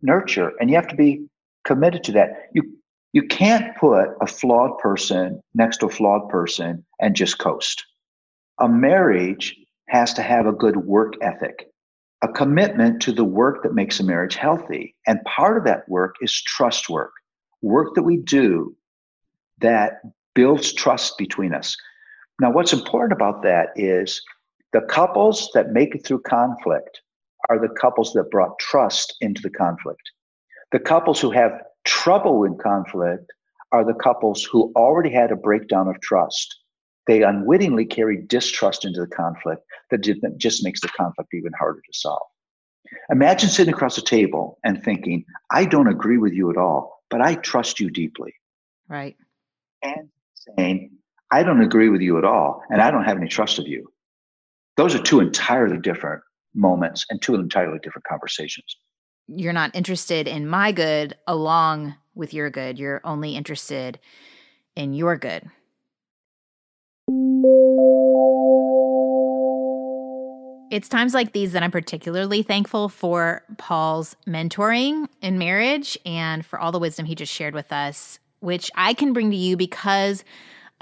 nurture, 0.01 0.53
and 0.61 0.71
you 0.71 0.77
have 0.77 0.89
to 0.89 0.97
be 0.97 1.27
committed 1.65 2.05
to 2.05 2.13
that. 2.13 2.51
You 2.53 2.63
you 3.13 3.23
can't 3.23 3.77
put 3.77 4.09
a 4.21 4.27
flawed 4.27 4.79
person 4.79 5.43
next 5.55 5.79
to 5.79 5.87
a 5.87 5.91
flawed 5.91 6.29
person 6.29 6.85
and 7.01 7.15
just 7.15 7.39
coast. 7.39 7.85
A 8.59 8.69
marriage 8.69 9.57
has 9.89 10.15
to 10.15 10.23
have 10.23 10.47
a 10.47 10.53
good 10.53 10.77
work 10.77 11.15
ethic, 11.21 11.69
a 12.23 12.29
commitment 12.29 13.03
to 13.03 13.13
the 13.13 13.25
work 13.25 13.63
that 13.63 13.75
makes 13.75 14.01
a 14.01 14.05
marriage 14.05 14.37
healthy. 14.37 14.95
And 15.07 15.23
part 15.25 15.59
of 15.59 15.65
that 15.65 15.89
work 15.89 16.17
is 16.23 16.41
trust 16.43 16.89
work, 16.89 17.13
work 17.61 17.95
that 17.95 18.03
we 18.03 18.17
do 18.17 18.75
that 19.59 20.01
builds 20.35 20.73
trust 20.73 21.19
between 21.19 21.53
us. 21.53 21.77
Now, 22.41 22.51
what's 22.51 22.73
important 22.73 23.13
about 23.13 23.43
that 23.43 23.69
is 23.77 24.23
the 24.73 24.83
couples 24.83 25.51
that 25.55 25.73
make 25.73 25.95
it 25.95 26.07
through 26.07 26.23
conflict 26.23 27.03
are 27.49 27.59
the 27.59 27.75
couples 27.81 28.13
that 28.13 28.31
brought 28.31 28.59
trust 28.59 29.15
into 29.21 29.43
the 29.43 29.51
conflict. 29.51 30.03
The 30.71 30.79
couples 30.79 31.21
who 31.21 31.31
have 31.31 31.53
trouble 31.85 32.45
in 32.45 32.57
conflict 32.57 33.31
are 33.73 33.85
the 33.85 33.95
couples 33.95 34.45
who 34.45 34.73
already 34.77 35.11
had 35.11 35.31
a 35.31 35.37
breakdown 35.37 35.89
of 35.89 36.01
trust. 36.01 36.55
They 37.07 37.23
unwittingly 37.23 37.85
carry 37.85 38.23
distrust 38.27 38.85
into 38.85 39.01
the 39.01 39.09
conflict 39.09 39.63
that 39.91 40.03
just 40.39 40.65
makes 40.65 40.81
the 40.81 40.89
conflict 40.89 41.35
even 41.35 41.53
harder 41.59 41.81
to 41.81 41.99
solve. 41.99 42.27
Imagine 43.11 43.49
sitting 43.49 43.75
across 43.75 43.99
a 43.99 44.03
table 44.03 44.59
and 44.65 44.83
thinking, 44.83 45.25
I 45.51 45.65
don't 45.65 45.89
agree 45.89 46.19
with 46.19 46.33
you 46.33 46.51
at 46.51 46.57
all, 46.57 47.03
but 47.11 47.21
I 47.21 47.35
trust 47.35 47.81
you 47.81 47.91
deeply. 47.91 48.33
Right. 48.89 49.17
And 49.83 50.09
saying, 50.57 50.93
I 51.31 51.43
don't 51.43 51.63
agree 51.63 51.89
with 51.89 52.01
you 52.01 52.19
at 52.19 52.25
all, 52.25 52.63
and 52.71 52.81
I 52.81 52.91
don't 52.91 53.05
have 53.05 53.17
any 53.17 53.29
trust 53.29 53.59
of 53.59 53.67
you. 53.67 53.92
Those 54.77 54.95
are 54.95 55.03
two 55.03 55.21
entirely 55.21 55.79
different 55.79 56.23
moments 56.55 57.05
and 57.11 57.21
two 57.21 57.35
entirely 57.35 57.79
different 57.83 58.05
conversations. 58.07 58.77
You're 59.27 59.53
not 59.53 59.75
interested 59.75 60.27
in 60.27 60.47
my 60.47 60.73
good 60.73 61.15
along 61.27 61.95
with 62.15 62.33
your 62.35 62.51
good. 62.51 62.79
You're 62.79 63.01
only 63.05 63.37
interested 63.37 63.99
in 64.75 64.95
your 64.95 65.17
good. 65.17 65.45
It's 70.71 70.89
times 70.89 71.13
like 71.13 71.33
these 71.33 71.53
that 71.53 71.63
I'm 71.63 71.71
particularly 71.71 72.43
thankful 72.43 72.89
for 72.89 73.43
Paul's 73.59 74.17
mentoring 74.27 75.07
in 75.21 75.37
marriage 75.37 75.99
and 76.07 76.47
for 76.47 76.59
all 76.59 76.73
the 76.73 76.79
wisdom 76.79 77.05
he 77.05 77.15
just 77.15 77.33
shared 77.33 77.55
with 77.55 77.71
us, 77.73 78.19
which 78.41 78.71
I 78.75 78.95
can 78.95 79.13
bring 79.13 79.31
to 79.31 79.37
you 79.37 79.59
because 79.59 80.25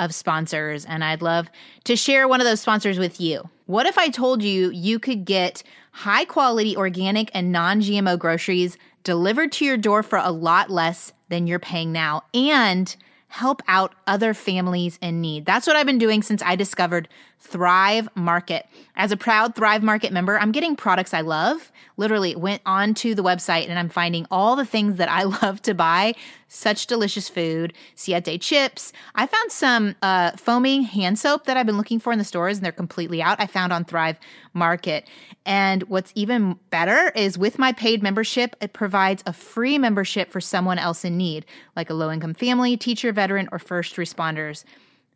of 0.01 0.14
sponsors. 0.14 0.84
And 0.84 1.05
I'd 1.05 1.22
love 1.22 1.51
to 1.84 1.94
share 1.94 2.26
one 2.26 2.40
of 2.40 2.46
those 2.46 2.61
sponsors 2.61 2.98
with 2.98 3.20
you. 3.20 3.48
What 3.66 3.86
if 3.86 3.98
I 3.98 4.09
told 4.09 4.42
you 4.42 4.70
you 4.70 4.98
could 4.98 5.24
get 5.24 5.62
high 5.92 6.24
quality 6.24 6.76
organic 6.76 7.30
and 7.34 7.53
non 7.53 7.80
GMO 7.80 8.18
groceries 8.18 8.76
delivered 9.05 9.53
to 9.53 9.64
your 9.64 9.76
door 9.76 10.03
for 10.03 10.18
a 10.18 10.30
lot 10.30 10.70
less 10.70 11.12
than 11.28 11.46
you're 11.46 11.59
paying 11.61 11.92
now 11.92 12.24
and 12.34 12.96
help 13.28 13.62
out 13.68 13.94
other 14.07 14.34
families 14.34 14.98
in 15.01 15.20
need? 15.20 15.44
That's 15.44 15.66
what 15.66 15.76
I've 15.76 15.86
been 15.86 15.98
doing 15.98 16.22
since 16.22 16.42
I 16.42 16.57
discovered 16.57 17.09
Thrive 17.41 18.09
Market. 18.14 18.66
As 18.97 19.12
a 19.12 19.16
proud 19.16 19.55
Thrive 19.55 19.82
Market 19.82 20.12
member, 20.12 20.38
I'm 20.38 20.53
getting 20.53 20.76
products 20.76 21.14
I 21.14 21.22
love. 21.22 21.72
Literally 21.97 22.36
went 22.36 22.61
onto 22.66 23.14
the 23.14 23.22
website 23.22 23.68
and 23.68 23.78
I'm 23.78 23.88
finding 23.88 24.26
all 24.30 24.57
the 24.57 24.66
things 24.66 24.97
that 24.97 25.09
I 25.09 25.22
love 25.43 25.62
to 25.62 25.74
buy. 25.74 26.14
Such 26.49 26.86
delicious 26.86 27.28
food, 27.28 27.72
siete 27.95 28.41
chips. 28.43 28.93
I 29.14 29.26
found 29.26 29.53
some 29.53 29.95
uh, 30.03 30.32
foaming 30.32 30.82
hand 30.82 31.18
soap 31.18 31.45
that 31.47 31.57
I've 31.57 31.66
been 31.66 31.78
looking 31.78 31.99
for 31.99 32.12
in 32.12 32.18
the 32.18 32.24
stores 32.24 32.59
and 32.59 32.64
they're 32.64 32.72
completely 32.72 33.22
out. 33.22 33.41
I 33.41 33.47
found 33.47 33.72
on 33.72 33.84
Thrive 33.84 34.18
Market. 34.53 35.09
And 35.47 35.84
what's 35.84 36.12
even 36.14 36.59
better 36.68 37.11
is 37.16 37.38
with 37.38 37.59
my 37.59 37.72
paid 37.72 38.03
membership, 38.03 38.55
it 38.61 38.74
provides 38.74 39.22
a 39.24 39.32
free 39.32 39.78
membership 39.78 40.30
for 40.30 40.43
someone 40.43 40.78
else 40.78 41.05
in 41.07 41.16
need, 41.16 41.47
like 41.74 41.88
a 41.88 41.95
low 41.95 42.11
income 42.11 42.34
family, 42.34 42.76
teacher, 42.76 43.12
veteran, 43.12 43.49
or 43.51 43.59
first 43.59 43.97
responders. 43.97 44.64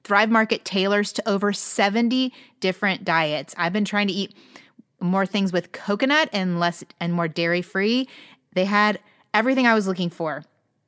Thrive 0.05 0.31
Market 0.31 0.65
tailors 0.65 1.13
to 1.15 1.29
over 1.29 1.53
70 1.53 2.33
different 2.61 3.05
diets. 3.05 3.55
I've 3.59 3.73
been 3.73 3.85
trying 3.85 4.07
to 4.09 4.13
eat 4.13 4.35
more 5.01 5.27
things 5.27 5.53
with 5.53 5.73
coconut 5.73 6.29
and 6.33 6.61
less 6.61 6.85
and 7.01 7.13
more 7.13 7.29
dairy 7.29 7.63
free. 7.63 8.09
They 8.53 8.67
had 8.67 9.01
everything 9.33 9.67
I 9.67 9.75
was 9.75 9.87
looking 9.87 10.11
for 10.11 10.45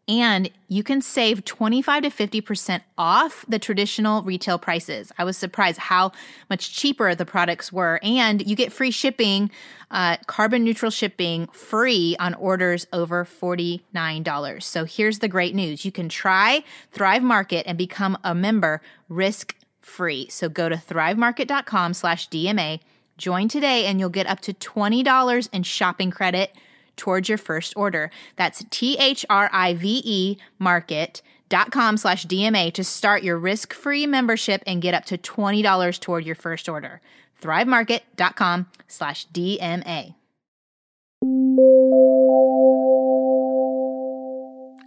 and 0.09 0.51
you 0.69 0.83
can 0.83 1.03
save 1.03 1.45
25 1.45 2.05
to 2.05 2.11
50% 2.11 2.81
off 2.97 3.45
the 3.49 3.59
traditional 3.59 4.23
retail 4.23 4.59
prices. 4.59 5.11
I 5.19 5.25
was 5.25 5.37
surprised 5.37 5.79
how 5.79 6.13
much 6.49 6.73
cheaper 6.73 7.15
the 7.15 7.25
products 7.25 7.73
were, 7.73 7.99
and 8.03 8.47
you 8.47 8.55
get 8.55 8.73
free 8.73 8.93
shipping, 8.93 9.51
uh, 9.91 10.17
carbon 10.27 10.63
neutral 10.63 10.91
shipping 10.91 11.49
free 11.49 12.17
on 12.21 12.35
orders 12.35 12.87
over 12.93 13.25
$49. 13.25 14.63
So 14.63 14.85
here's 14.85 15.19
the 15.19 15.29
great 15.29 15.55
news 15.55 15.85
you 15.85 15.93
can 15.93 16.09
try 16.09 16.63
Thrive 16.93 17.23
Market 17.23 17.67
and 17.67 17.77
become 17.77 18.17
a 18.23 18.35
member 18.35 18.81
risk 19.09 19.57
free. 19.81 20.29
So 20.31 20.49
go 20.49 20.69
to 20.69 20.77
thrivemarket.com 20.77 21.95
slash 21.95 22.29
DMA, 22.29 22.81
join 23.19 23.49
today, 23.49 23.87
and 23.87 23.99
you'll 23.99 24.09
get 24.09 24.27
up 24.27 24.41
to 24.41 24.53
$20 24.53 25.49
in 25.53 25.63
shopping 25.65 26.11
credit 26.11 26.53
towards 26.97 27.29
your 27.29 27.39
first 27.39 27.75
order. 27.77 28.11
That's 28.37 28.65
T 28.71 28.97
H 28.99 29.25
R 29.31 29.51
I 29.53 29.75
V 29.75 30.03
E 30.05 30.39
market.com 30.59 31.97
slash 31.97 32.27
DMA 32.27 32.73
to 32.73 32.85
start 32.85 33.23
your 33.23 33.39
risk 33.39 33.73
free 33.73 34.07
membership 34.07 34.63
and 34.67 34.83
get 34.83 34.95
up 34.95 35.05
to 35.07 35.19
$20 35.19 36.01
toward 36.01 36.25
your 36.25 36.35
first 36.35 36.69
order. 36.69 37.01
ThriveMarket.com 37.43 38.67
slash 38.89 39.27
DMA. 39.29 40.15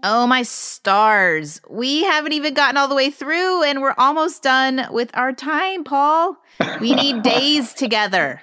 Oh, 0.01 0.25
my 0.27 0.43
stars. 0.43 1.59
We 1.69 2.03
haven't 2.03 2.31
even 2.31 2.53
gotten 2.53 2.77
all 2.77 2.87
the 2.87 2.95
way 2.95 3.11
through 3.11 3.63
and 3.63 3.81
we're 3.81 3.95
almost 3.97 4.41
done 4.41 4.87
with 4.91 5.11
our 5.13 5.33
time, 5.33 5.83
Paul. 5.83 6.37
We 6.79 6.95
need 6.95 7.21
days 7.23 7.73
together. 7.73 8.41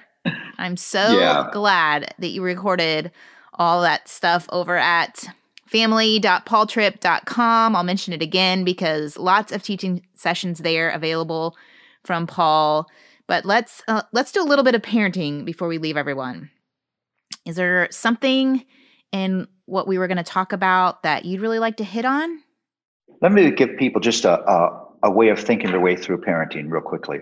I'm 0.57 0.77
so 0.77 1.17
yeah. 1.19 1.49
glad 1.51 2.13
that 2.19 2.29
you 2.29 2.43
recorded 2.43 3.11
all 3.57 3.81
that 3.81 4.07
stuff 4.07 4.47
over 4.51 4.77
at 4.77 5.25
family.paultripp.com. 5.67 7.75
I'll 7.75 7.83
mention 7.83 8.13
it 8.13 8.21
again 8.21 8.63
because 8.63 9.17
lots 9.17 9.51
of 9.51 9.63
teaching 9.63 10.05
sessions 10.13 10.59
there 10.59 10.89
available 10.89 11.57
from 12.03 12.27
Paul. 12.27 12.87
But 13.27 13.45
let's 13.45 13.81
uh, 13.87 14.03
let's 14.13 14.31
do 14.31 14.41
a 14.41 14.47
little 14.47 14.63
bit 14.63 14.75
of 14.75 14.81
parenting 14.81 15.43
before 15.43 15.67
we 15.67 15.77
leave 15.77 15.97
everyone. 15.97 16.49
Is 17.45 17.57
there 17.57 17.87
something 17.91 18.63
in 19.11 19.47
what 19.65 19.87
we 19.87 19.97
were 19.97 20.07
going 20.07 20.17
to 20.17 20.23
talk 20.23 20.53
about 20.53 21.03
that 21.03 21.25
you'd 21.25 21.41
really 21.41 21.59
like 21.59 21.77
to 21.77 21.83
hit 21.83 22.05
on? 22.05 22.41
Let 23.21 23.31
me 23.31 23.51
give 23.51 23.77
people 23.77 23.99
just 23.99 24.25
a, 24.25 24.39
a, 24.49 24.85
a 25.03 25.11
way 25.11 25.29
of 25.29 25.39
thinking 25.39 25.71
their 25.71 25.79
way 25.79 25.95
through 25.95 26.21
parenting 26.21 26.69
real 26.69 26.81
quickly. 26.81 27.19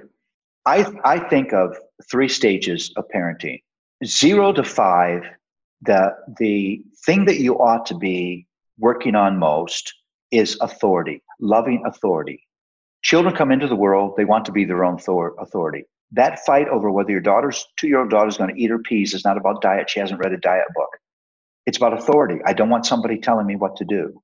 I, 0.65 0.85
I 1.03 1.19
think 1.19 1.53
of 1.53 1.77
three 2.09 2.27
stages 2.27 2.91
of 2.97 3.05
parenting. 3.13 3.61
Zero 4.03 4.51
to 4.53 4.63
five 4.63 5.21
the 5.81 6.15
the 6.39 6.81
thing 7.05 7.25
that 7.25 7.39
you 7.39 7.55
ought 7.55 7.85
to 7.87 7.95
be 7.95 8.47
working 8.77 9.15
on 9.15 9.37
most 9.37 9.93
is 10.31 10.57
authority, 10.61 11.21
loving 11.39 11.83
authority. 11.85 12.41
Children 13.03 13.35
come 13.35 13.51
into 13.51 13.67
the 13.67 13.75
world, 13.75 14.15
they 14.17 14.25
want 14.25 14.45
to 14.45 14.51
be 14.51 14.65
their 14.65 14.83
own 14.83 14.97
authority. 15.39 15.83
That 16.11 16.39
fight 16.45 16.67
over 16.69 16.91
whether 16.91 17.11
your 17.11 17.21
daughter's 17.21 17.65
two 17.77 17.87
year 17.87 17.99
old 17.99 18.09
daughter 18.09 18.27
is 18.27 18.37
going 18.37 18.53
to 18.53 18.61
eat 18.61 18.69
her 18.69 18.79
peas 18.79 19.13
is 19.13 19.25
not 19.25 19.37
about 19.37 19.61
diet. 19.61 19.89
She 19.89 19.99
hasn't 19.99 20.19
read 20.19 20.33
a 20.33 20.37
diet 20.37 20.67
book. 20.75 20.89
It's 21.65 21.77
about 21.77 21.93
authority. 21.93 22.39
I 22.45 22.53
don't 22.53 22.69
want 22.69 22.85
somebody 22.85 23.17
telling 23.17 23.45
me 23.45 23.55
what 23.55 23.75
to 23.77 23.85
do. 23.85 24.21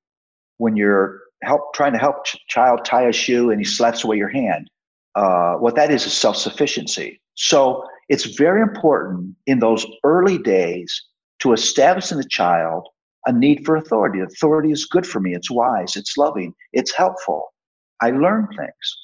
When 0.57 0.75
you're 0.75 1.21
help 1.41 1.73
trying 1.73 1.93
to 1.93 1.97
help 1.97 2.25
ch- 2.25 2.37
child 2.47 2.85
tie 2.85 3.07
a 3.07 3.11
shoe 3.11 3.49
and 3.49 3.59
he 3.59 3.65
slaps 3.65 4.03
away 4.03 4.17
your 4.17 4.29
hand, 4.29 4.69
uh, 5.15 5.55
what 5.55 5.75
that 5.75 5.91
is 5.91 6.05
is 6.05 6.13
self 6.13 6.37
sufficiency. 6.37 7.19
So 7.35 7.83
it's 8.09 8.25
very 8.37 8.61
important 8.61 9.35
in 9.47 9.59
those 9.59 9.85
early 10.03 10.37
days 10.37 11.03
to 11.41 11.53
establish 11.53 12.11
in 12.11 12.17
the 12.17 12.27
child 12.29 12.87
a 13.27 13.31
need 13.31 13.65
for 13.65 13.75
authority. 13.75 14.19
Authority 14.19 14.71
is 14.71 14.85
good 14.85 15.05
for 15.05 15.19
me, 15.19 15.35
it's 15.35 15.51
wise, 15.51 15.95
it's 15.95 16.17
loving, 16.17 16.53
it's 16.73 16.95
helpful. 16.95 17.53
I 18.01 18.11
learn 18.11 18.47
things 18.57 18.97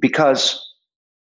because 0.00 0.60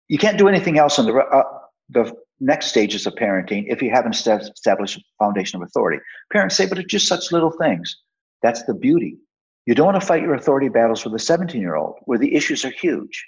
you 0.07 0.17
can't 0.17 0.37
do 0.37 0.47
anything 0.47 0.79
else 0.79 0.97
in 0.97 1.05
the, 1.05 1.13
uh, 1.13 1.43
the 1.89 2.11
next 2.39 2.67
stages 2.67 3.05
of 3.05 3.13
parenting 3.15 3.65
if 3.67 3.81
you 3.81 3.91
haven't 3.91 4.13
established 4.15 4.97
a 4.97 5.01
foundation 5.23 5.61
of 5.61 5.67
authority. 5.67 6.01
Parents 6.31 6.55
say, 6.55 6.67
but 6.67 6.79
it's 6.79 6.91
just 6.91 7.07
such 7.07 7.31
little 7.31 7.51
things. 7.51 7.95
That's 8.41 8.63
the 8.63 8.73
beauty. 8.73 9.17
You 9.65 9.75
don't 9.75 9.87
want 9.87 9.99
to 9.99 10.07
fight 10.07 10.21
your 10.21 10.35
authority 10.35 10.69
battles 10.69 11.03
with 11.03 11.13
a 11.13 11.19
17 11.19 11.59
year 11.59 11.75
old 11.75 11.95
where 12.05 12.17
the 12.17 12.33
issues 12.35 12.63
are 12.63 12.71
huge. 12.71 13.25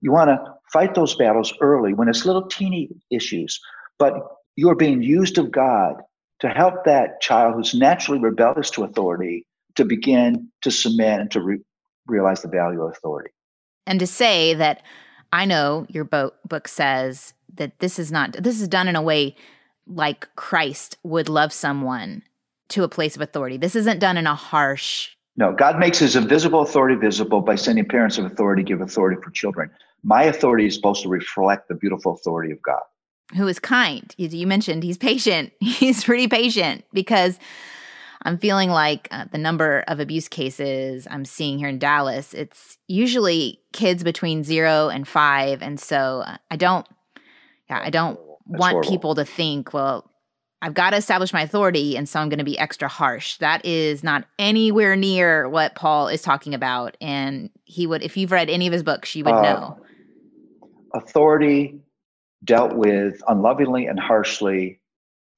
You 0.00 0.10
want 0.10 0.28
to 0.30 0.38
fight 0.72 0.94
those 0.94 1.14
battles 1.14 1.52
early 1.60 1.94
when 1.94 2.08
it's 2.08 2.24
little 2.24 2.48
teeny 2.48 2.88
issues, 3.10 3.60
but 3.98 4.14
you're 4.56 4.74
being 4.74 5.02
used 5.02 5.38
of 5.38 5.50
God 5.50 6.02
to 6.42 6.48
help 6.48 6.84
that 6.84 7.20
child 7.20 7.54
who's 7.54 7.74
naturally 7.74 8.20
rebellious 8.20 8.70
to 8.70 8.84
authority 8.84 9.46
to 9.76 9.84
begin 9.84 10.48
to 10.60 10.70
submit 10.70 11.20
and 11.20 11.30
to 11.30 11.40
re- 11.40 11.60
realize 12.06 12.42
the 12.42 12.48
value 12.48 12.82
of 12.82 12.92
authority. 12.92 13.30
And 13.86 13.98
to 14.00 14.06
say 14.06 14.54
that 14.54 14.82
I 15.32 15.44
know 15.46 15.86
your 15.88 16.04
book 16.04 16.36
book 16.46 16.68
says 16.68 17.32
that 17.54 17.78
this 17.78 17.98
is 17.98 18.12
not 18.12 18.32
this 18.42 18.60
is 18.60 18.68
done 18.68 18.88
in 18.88 18.96
a 18.96 19.02
way 19.02 19.34
like 19.86 20.28
Christ 20.36 20.98
would 21.02 21.28
love 21.28 21.52
someone 21.52 22.22
to 22.68 22.84
a 22.84 22.88
place 22.88 23.16
of 23.16 23.22
authority. 23.22 23.56
This 23.56 23.74
isn't 23.74 23.98
done 23.98 24.16
in 24.16 24.26
a 24.26 24.34
harsh 24.34 25.10
no, 25.36 25.52
God 25.52 25.78
makes 25.78 25.98
his 25.98 26.14
invisible 26.14 26.60
authority 26.60 26.94
visible 26.94 27.40
by 27.40 27.54
sending 27.54 27.86
parents 27.86 28.18
of 28.18 28.26
authority 28.26 28.62
give 28.62 28.80
authority 28.82 29.20
for 29.22 29.30
children. 29.30 29.70
My 30.02 30.24
authority 30.24 30.66
is 30.66 30.74
supposed 30.74 31.02
to 31.04 31.08
reflect 31.08 31.68
the 31.68 31.74
beautiful 31.74 32.12
authority 32.12 32.52
of 32.52 32.60
God. 32.62 32.82
Who 33.36 33.48
is 33.48 33.58
kind. 33.58 34.14
You 34.16 34.46
mentioned 34.46 34.82
he's 34.82 34.98
patient. 34.98 35.52
He's 35.60 36.04
pretty 36.04 36.28
patient 36.28 36.84
because 36.92 37.38
I'm 38.24 38.38
feeling 38.38 38.70
like 38.70 39.08
uh, 39.10 39.24
the 39.30 39.38
number 39.38 39.84
of 39.88 39.98
abuse 39.98 40.28
cases 40.28 41.08
I'm 41.10 41.24
seeing 41.24 41.58
here 41.58 41.68
in 41.68 41.78
Dallas, 41.78 42.34
it's 42.34 42.78
usually 42.86 43.60
kids 43.72 44.04
between 44.04 44.44
zero 44.44 44.88
and 44.88 45.06
five. 45.06 45.60
And 45.62 45.80
so 45.80 46.22
uh, 46.24 46.36
I 46.50 46.56
don't, 46.56 46.86
yeah, 47.68 47.80
I 47.82 47.90
don't 47.90 48.18
That's 48.46 48.60
want 48.60 48.72
horrible. 48.72 48.90
people 48.90 49.14
to 49.16 49.24
think, 49.24 49.72
well, 49.72 50.08
I've 50.64 50.74
got 50.74 50.90
to 50.90 50.96
establish 50.96 51.32
my 51.32 51.42
authority, 51.42 51.96
and 51.96 52.08
so 52.08 52.20
I'm 52.20 52.28
going 52.28 52.38
to 52.38 52.44
be 52.44 52.56
extra 52.56 52.86
harsh. 52.86 53.38
That 53.38 53.64
is 53.64 54.04
not 54.04 54.24
anywhere 54.38 54.94
near 54.94 55.48
what 55.48 55.74
Paul 55.74 56.06
is 56.06 56.22
talking 56.22 56.54
about. 56.54 56.96
And 57.00 57.50
he 57.64 57.88
would, 57.88 58.04
if 58.04 58.16
you've 58.16 58.30
read 58.30 58.48
any 58.48 58.68
of 58.68 58.72
his 58.72 58.84
books, 58.84 59.16
you 59.16 59.24
would 59.24 59.34
uh, 59.34 59.42
know. 59.42 59.78
Authority 60.94 61.80
dealt 62.44 62.74
with 62.74 63.22
unlovingly 63.28 63.86
and 63.86 63.98
harshly 63.98 64.80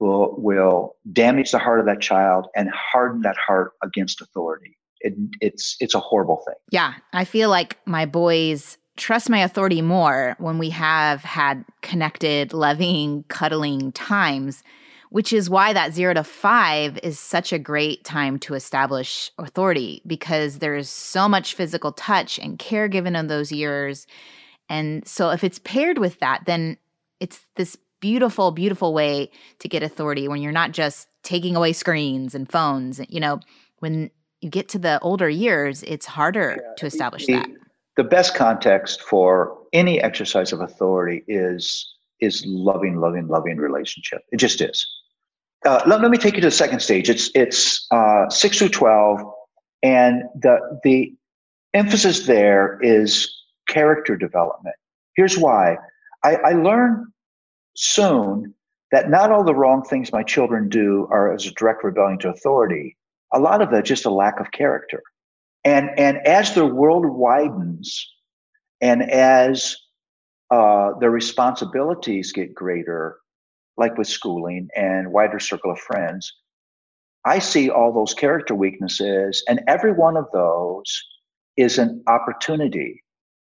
will 0.01 0.35
will 0.39 0.97
damage 1.13 1.51
the 1.51 1.59
heart 1.59 1.81
of 1.81 1.87
that 1.87 2.01
child 2.01 2.47
and 2.57 2.71
harden 2.71 3.23
that 3.23 3.37
heart 3.37 3.73
against 3.83 4.21
authority. 4.21 4.77
It, 5.01 5.15
it's 5.41 5.77
it's 5.81 5.95
a 5.95 6.01
horrible 6.01 6.43
thing. 6.47 6.57
Yeah, 6.71 6.95
I 7.13 7.25
feel 7.25 7.51
like 7.51 7.79
my 7.87 8.07
boys 8.07 8.79
trust 8.97 9.29
my 9.29 9.41
authority 9.41 9.83
more 9.83 10.37
when 10.39 10.59
we 10.59 10.71
have 10.71 11.23
had 11.23 11.65
connected, 11.83 12.53
loving, 12.53 13.25
cuddling 13.29 13.93
times, 13.93 14.63
which 15.11 15.33
is 15.33 15.51
why 15.51 15.73
that 15.73 15.93
0 15.93 16.15
to 16.15 16.25
5 16.25 16.99
is 17.03 17.19
such 17.19 17.53
a 17.53 17.59
great 17.59 18.05
time 18.05 18.39
to 18.39 18.55
establish 18.55 19.31
authority 19.39 20.01
because 20.07 20.59
there's 20.59 20.89
so 20.89 21.29
much 21.29 21.55
physical 21.55 21.93
touch 21.93 22.39
and 22.39 22.59
care 22.59 22.89
given 22.89 23.17
in 23.17 23.27
those 23.27 23.51
years. 23.51 24.07
And 24.69 25.07
so 25.07 25.31
if 25.31 25.43
it's 25.43 25.59
paired 25.59 25.99
with 25.99 26.21
that, 26.21 26.45
then 26.47 26.79
it's 27.25 27.41
this 27.57 27.79
beautiful, 28.01 28.51
beautiful 28.51 28.93
way 28.93 29.31
to 29.61 29.67
get 29.67 29.83
authority 29.83 30.29
when 30.29 30.43
you're 30.43 30.53
not 30.53 30.73
just 30.73 31.09
taking 31.23 31.57
away 31.57 31.73
screens 31.73 32.35
and 32.35 32.47
phones. 32.53 33.01
You 33.09 33.19
know, 33.19 33.41
when 33.79 34.11
you 34.43 34.51
get 34.51 34.69
to 34.69 34.79
the 34.79 35.01
older 35.01 35.31
years, 35.31 35.83
it's 35.85 36.05
harder 36.05 36.59
yeah. 36.61 36.75
to 36.77 36.85
establish 36.85 37.25
the, 37.25 37.37
that. 37.37 37.49
The 37.97 38.05
best 38.05 38.35
context 38.35 39.01
for 39.01 39.57
any 39.73 40.03
exercise 40.03 40.53
of 40.53 40.61
authority 40.61 41.25
is 41.29 41.91
is 42.21 42.45
loving, 42.47 42.97
loving, 42.97 43.27
loving 43.29 43.57
relationship. 43.57 44.21
It 44.33 44.37
just 44.37 44.61
is. 44.61 44.87
Uh, 45.67 45.81
let, 45.87 46.03
let, 46.03 46.11
me 46.11 46.19
take 46.19 46.35
you 46.35 46.43
to 46.43 46.49
the 46.49 46.51
second 46.51 46.81
stage. 46.81 47.09
It's 47.09 47.31
it's 47.35 47.87
uh, 47.91 48.29
six 48.29 48.59
through 48.59 48.69
twelve, 48.69 49.19
and 49.83 50.25
the 50.43 50.59
the 50.85 51.15
emphasis 51.73 52.27
there 52.27 52.79
is 52.83 53.35
character 53.67 54.15
development. 54.15 54.77
Here's 55.17 55.39
why. 55.39 55.79
I, 56.23 56.37
I 56.37 56.53
learned 56.53 57.07
soon 57.75 58.55
that 58.93 59.11
not 59.11 59.31
all 59.31 59.45
the 59.45 59.55
wrong 59.55 59.83
things 59.83 60.13
my 60.13 60.23
children 60.23 60.69
do 60.69 61.09
are 61.11 61.33
as 61.33 61.47
a 61.47 61.51
direct 61.53 61.85
rebellion 61.85 62.19
to 62.21 62.29
authority. 62.29 62.97
A 63.33 63.39
lot 63.39 63.61
of 63.61 63.71
that 63.71 63.85
just 63.85 64.05
a 64.05 64.11
lack 64.11 64.39
of 64.41 64.53
character. 64.53 65.03
And, 65.65 65.91
and 65.99 66.19
as 66.27 66.55
their 66.55 66.67
world 66.67 67.07
widens 67.07 68.07
and 68.81 69.03
as 69.11 69.77
uh, 70.51 70.91
their 71.01 71.11
responsibilities 71.11 72.33
get 72.33 72.55
greater, 72.55 73.17
like 73.77 73.97
with 73.99 74.07
schooling 74.07 74.69
and 74.77 75.13
wider 75.13 75.41
circle 75.41 75.73
of 75.73 75.79
friends, 75.81 76.33
I 77.25 77.39
see 77.39 77.71
all 77.71 77.93
those 77.93 78.15
character 78.15 78.55
weaknesses, 78.55 79.43
and 79.49 79.63
every 79.67 79.93
one 79.93 80.17
of 80.17 80.27
those 80.33 81.03
is 81.57 81.79
an 81.79 82.03
opportunity 82.07 83.04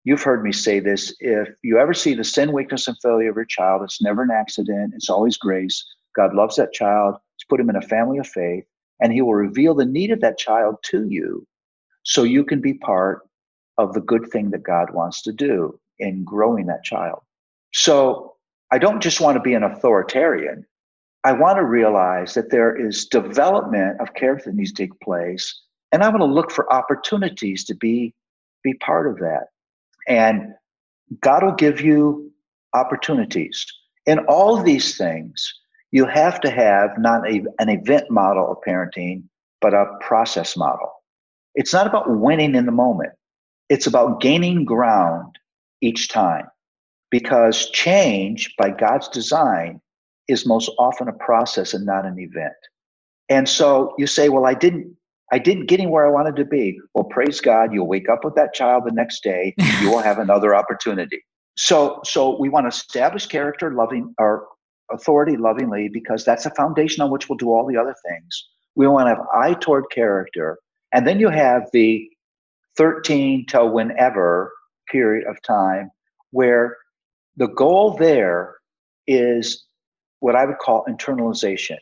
You've 0.08 0.24
heard 0.24 0.42
me 0.42 0.54
say 0.54 0.80
this. 0.80 1.14
If 1.20 1.50
you 1.64 1.78
ever 1.78 1.94
see 1.94 2.14
the 2.14 2.24
sin, 2.24 2.54
weakness, 2.54 2.88
and 2.88 2.96
failure 3.04 3.30
of 3.30 3.36
your 3.36 3.44
child, 3.44 3.82
it's 3.84 4.02
never 4.02 4.22
an 4.22 4.32
accident, 4.32 4.94
it's 4.96 5.10
always 5.10 5.36
grace. 5.36 5.86
God 6.16 6.34
loves 6.34 6.56
that 6.56 6.72
child, 6.72 7.16
He's 7.36 7.46
put 7.50 7.60
him 7.60 7.70
in 7.70 7.76
a 7.76 7.82
family 7.82 8.18
of 8.18 8.26
faith, 8.26 8.64
and 9.02 9.12
He 9.12 9.22
will 9.22 9.34
reveal 9.34 9.76
the 9.76 9.84
need 9.84 10.12
of 10.12 10.22
that 10.22 10.38
child 10.38 10.78
to 10.84 11.06
you 11.10 11.46
so 12.04 12.24
you 12.24 12.46
can 12.46 12.62
be 12.62 12.76
part 12.76 13.28
of 13.78 13.94
the 13.94 14.00
good 14.00 14.32
thing 14.32 14.50
that 14.52 14.64
God 14.64 14.94
wants 14.94 15.22
to 15.24 15.34
do 15.34 15.78
in 16.00 16.24
growing 16.24 16.68
that 16.68 16.86
child. 16.86 17.20
So 17.74 18.38
I 18.72 18.78
don't 18.78 19.04
just 19.04 19.20
want 19.20 19.36
to 19.36 19.42
be 19.42 19.56
an 19.56 19.64
authoritarian. 19.64 20.66
I 21.26 21.34
want 21.34 21.58
to 21.58 21.66
realize 21.66 22.34
that 22.36 22.50
there 22.50 22.74
is 22.74 23.08
development 23.08 24.00
of 24.00 24.14
character 24.14 24.52
that 24.52 24.56
needs 24.56 24.72
to 24.72 24.84
take 24.84 24.98
place. 25.02 25.64
And 25.92 26.02
I 26.02 26.08
want 26.08 26.22
to 26.22 26.26
look 26.26 26.50
for 26.50 26.72
opportunities 26.72 27.66
to 27.66 27.76
be, 27.76 28.14
be 28.64 28.74
part 28.76 29.06
of 29.12 29.18
that. 29.18 29.48
And 30.08 30.54
God 31.22 31.44
will 31.44 31.54
give 31.54 31.82
you 31.82 32.32
opportunities. 32.74 33.66
In 34.06 34.20
all 34.28 34.62
these 34.62 34.98
things, 34.98 35.54
you 35.92 36.06
have 36.06 36.42
to 36.42 36.50
have 36.50 36.92
not 36.98 37.30
a, 37.30 37.44
an 37.60 37.70
event 37.70 38.10
model 38.10 38.52
of 38.52 38.58
parenting, 38.68 39.24
but 39.62 39.74
a 39.74 39.86
process 40.02 40.56
model. 40.58 40.92
It's 41.56 41.74
not 41.74 41.88
about 41.88 42.10
winning 42.10 42.56
in 42.56 42.66
the 42.66 42.72
moment, 42.72 43.14
it's 43.70 43.88
about 43.88 44.22
gaining 44.22 44.66
ground 44.66 45.38
each 45.82 46.10
time 46.10 46.48
because 47.10 47.70
change 47.72 48.54
by 48.58 48.70
God's 48.70 49.08
design 49.10 49.82
is 50.28 50.46
most 50.46 50.70
often 50.78 51.08
a 51.08 51.14
process 51.14 51.74
and 51.74 51.86
not 51.86 52.06
an 52.06 52.20
event. 52.20 52.54
And 53.30 53.48
so 53.48 53.94
you 53.98 54.08
say, 54.08 54.30
well, 54.30 54.46
I 54.46 54.54
didn't 54.54 54.97
I 55.32 55.40
didn't 55.40 55.66
get 55.66 55.80
anywhere 55.80 56.08
I 56.08 56.10
wanted 56.10 56.36
to 56.38 56.46
be. 56.46 56.80
Well, 56.94 57.04
praise 57.04 57.42
God, 57.42 57.74
you'll 57.74 57.88
wake 57.88 58.10
up 58.10 58.24
with 58.24 58.36
that 58.36 58.54
child 58.54 58.84
the 58.86 58.92
next 58.92 59.24
day. 59.24 59.54
You 59.82 59.90
will 59.90 60.00
have 60.00 60.20
another 60.20 60.56
opportunity. 60.56 61.22
So, 61.56 62.00
so 62.06 62.40
we 62.40 62.50
want 62.50 62.66
to 62.66 62.70
establish 62.70 63.26
character, 63.26 63.72
loving 63.74 64.14
or 64.20 64.48
authority 64.92 65.36
lovingly, 65.36 65.90
because 65.90 66.24
that's 66.24 66.46
a 66.46 66.52
foundation 66.52 67.04
on 67.04 67.12
which 67.12 67.28
we'll 67.28 67.38
do 67.38 67.50
all 67.50 67.68
the 67.68 67.78
other 67.78 67.96
things. 68.08 68.48
We 68.76 68.88
want 68.88 69.08
to 69.08 69.16
have 69.16 69.26
eye 69.34 69.56
toward 69.56 69.86
character, 69.92 70.60
and 70.94 71.06
then 71.06 71.20
you 71.20 71.30
have 71.30 71.64
the 71.74 72.08
13 72.78 73.48
till 73.48 73.70
whenever 73.70 74.54
period 74.90 75.28
of 75.28 75.42
time 75.42 75.92
where 76.32 76.78
the 77.36 77.48
goal 77.48 77.98
there 77.98 78.56
is 79.08 79.66
what 80.20 80.36
I 80.36 80.46
would 80.46 80.60
call 80.60 80.86
internalization 80.88 81.78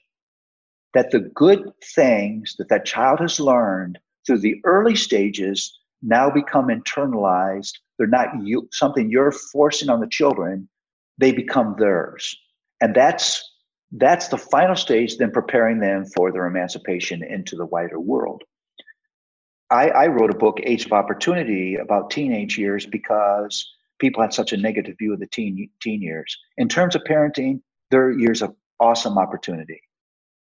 that 0.95 1.11
the 1.11 1.19
good 1.19 1.71
things 1.93 2.55
that 2.57 2.69
that 2.69 2.85
child 2.85 3.19
has 3.19 3.39
learned 3.39 3.99
through 4.25 4.39
the 4.39 4.55
early 4.63 4.95
stages 4.95 5.77
now 6.01 6.29
become 6.29 6.69
internalized. 6.69 7.73
They're 7.97 8.07
not 8.07 8.29
you, 8.41 8.67
something 8.71 9.11
you're 9.11 9.31
forcing 9.31 9.89
on 9.89 9.99
the 9.99 10.07
children, 10.07 10.67
they 11.17 11.33
become 11.33 11.75
theirs. 11.77 12.35
And 12.81 12.95
that's 12.95 13.43
that's 13.91 14.29
the 14.29 14.37
final 14.37 14.75
stage, 14.75 15.17
then 15.17 15.31
preparing 15.31 15.79
them 15.79 16.05
for 16.15 16.31
their 16.31 16.47
emancipation 16.47 17.23
into 17.23 17.55
the 17.55 17.65
wider 17.65 17.99
world. 17.99 18.43
I, 19.69 19.89
I 19.89 20.07
wrote 20.07 20.31
a 20.31 20.37
book, 20.37 20.59
Age 20.63 20.85
of 20.85 20.91
Opportunity, 20.91 21.75
about 21.75 22.09
teenage 22.09 22.57
years 22.57 22.85
because 22.85 23.65
people 23.99 24.21
had 24.21 24.33
such 24.33 24.53
a 24.53 24.57
negative 24.57 24.97
view 24.97 25.13
of 25.13 25.19
the 25.19 25.27
teen 25.27 25.69
teen 25.81 26.01
years. 26.01 26.37
In 26.57 26.69
terms 26.69 26.95
of 26.95 27.03
parenting, 27.03 27.61
they're 27.91 28.11
years 28.11 28.41
of 28.41 28.55
awesome 28.79 29.17
opportunity 29.17 29.81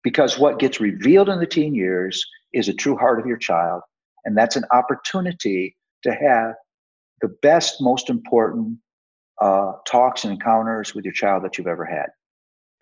because 0.04 0.40
what 0.40 0.60
gets 0.60 0.80
revealed 0.80 1.30
in 1.30 1.40
the 1.40 1.46
teen 1.46 1.76
years 1.76 2.26
is 2.54 2.68
a 2.68 2.74
true 2.74 2.96
heart 2.96 3.20
of 3.20 3.26
your 3.26 3.38
child 3.38 3.82
and 4.26 4.38
that's 4.38 4.56
an 4.56 4.66
opportunity 4.72 5.76
to 6.04 6.12
have 6.12 6.54
the 7.22 7.30
best 7.42 7.82
most 7.82 8.10
important 8.10 8.78
uh, 9.42 9.74
talks 9.88 10.24
and 10.24 10.34
encounters 10.34 10.94
with 10.94 11.06
your 11.06 11.14
child 11.14 11.44
that 11.44 11.58
you've 11.58 11.68
ever 11.68 11.86
had. 11.86 12.08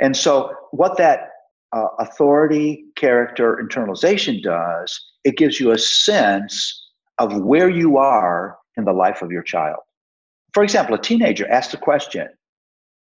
And 0.01 0.15
so 0.15 0.53
what 0.71 0.97
that 0.97 1.29
uh, 1.73 1.87
authority 1.99 2.85
character 2.95 3.59
internalization 3.61 4.41
does 4.41 4.99
it 5.23 5.37
gives 5.37 5.59
you 5.59 5.71
a 5.71 5.77
sense 5.77 6.89
of 7.19 7.41
where 7.41 7.69
you 7.69 7.97
are 7.97 8.57
in 8.77 8.85
the 8.85 8.93
life 8.93 9.21
of 9.21 9.31
your 9.31 9.43
child. 9.43 9.79
For 10.53 10.63
example 10.63 10.95
a 10.95 11.01
teenager 11.01 11.49
asks 11.49 11.71
the 11.71 11.77
question. 11.77 12.27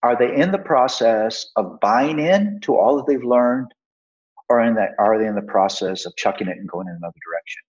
Are 0.04 0.18
they 0.18 0.36
in 0.36 0.52
the 0.52 0.58
process 0.58 1.48
of 1.56 1.80
buying 1.80 2.20
in 2.20 2.60
to 2.62 2.76
all 2.76 2.98
that 2.98 3.08
they've 3.08 3.24
learned, 3.24 3.74
or 4.50 4.62
in 4.62 4.76
that 4.76 4.92
are 5.00 5.18
they 5.20 5.28
in 5.28 5.36
the 5.36 5.42
process 5.42 6.06
of 6.06 6.16
chucking 6.16 6.48
it 6.48 6.58
and 6.58 6.68
going 6.70 6.88
in 6.88 6.96
another 6.96 7.14
direction? 7.28 7.62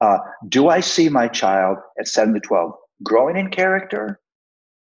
Uh, 0.00 0.18
do 0.48 0.68
I 0.68 0.80
see 0.80 1.08
my 1.08 1.28
child 1.28 1.78
at 1.98 2.08
seven 2.08 2.34
to 2.34 2.40
twelve 2.40 2.72
growing 3.02 3.36
in 3.36 3.50
character, 3.50 4.20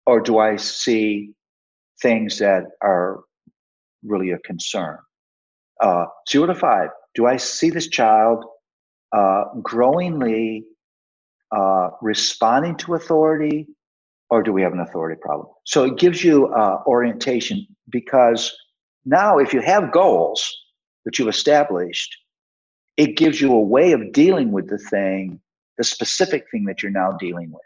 or 0.06 0.20
do 0.20 0.38
I 0.38 0.56
see 0.56 1.30
things 2.02 2.38
that 2.38 2.64
are 2.82 3.20
really 4.04 4.30
a 4.30 4.38
concern? 4.38 4.98
Uh, 5.80 6.06
zero 6.28 6.46
to 6.46 6.54
five, 6.54 6.88
do 7.14 7.26
I 7.26 7.36
see 7.36 7.70
this 7.70 7.88
child 7.88 8.44
uh, 9.16 9.44
growingly 9.62 10.64
uh, 11.54 11.90
responding 12.02 12.76
to 12.76 12.94
authority, 12.94 13.66
or 14.30 14.42
do 14.42 14.52
we 14.52 14.62
have 14.62 14.72
an 14.72 14.80
authority 14.80 15.18
problem? 15.20 15.48
So 15.64 15.84
it 15.84 15.98
gives 15.98 16.24
you 16.24 16.46
uh, 16.48 16.82
orientation 16.86 17.66
because 17.90 18.54
now, 19.08 19.38
if 19.38 19.54
you 19.54 19.60
have 19.60 19.92
goals 19.92 20.52
that 21.06 21.18
you've 21.18 21.28
established, 21.28 22.14
it 22.98 23.16
gives 23.16 23.40
you 23.40 23.52
a 23.52 23.60
way 23.60 23.92
of 23.92 24.12
dealing 24.12 24.52
with 24.52 24.68
the 24.68 24.76
thing, 24.76 25.40
the 25.78 25.84
specific 25.84 26.44
thing 26.50 26.64
that 26.64 26.82
you're 26.82 26.92
now 26.92 27.12
dealing 27.12 27.50
with. 27.50 27.62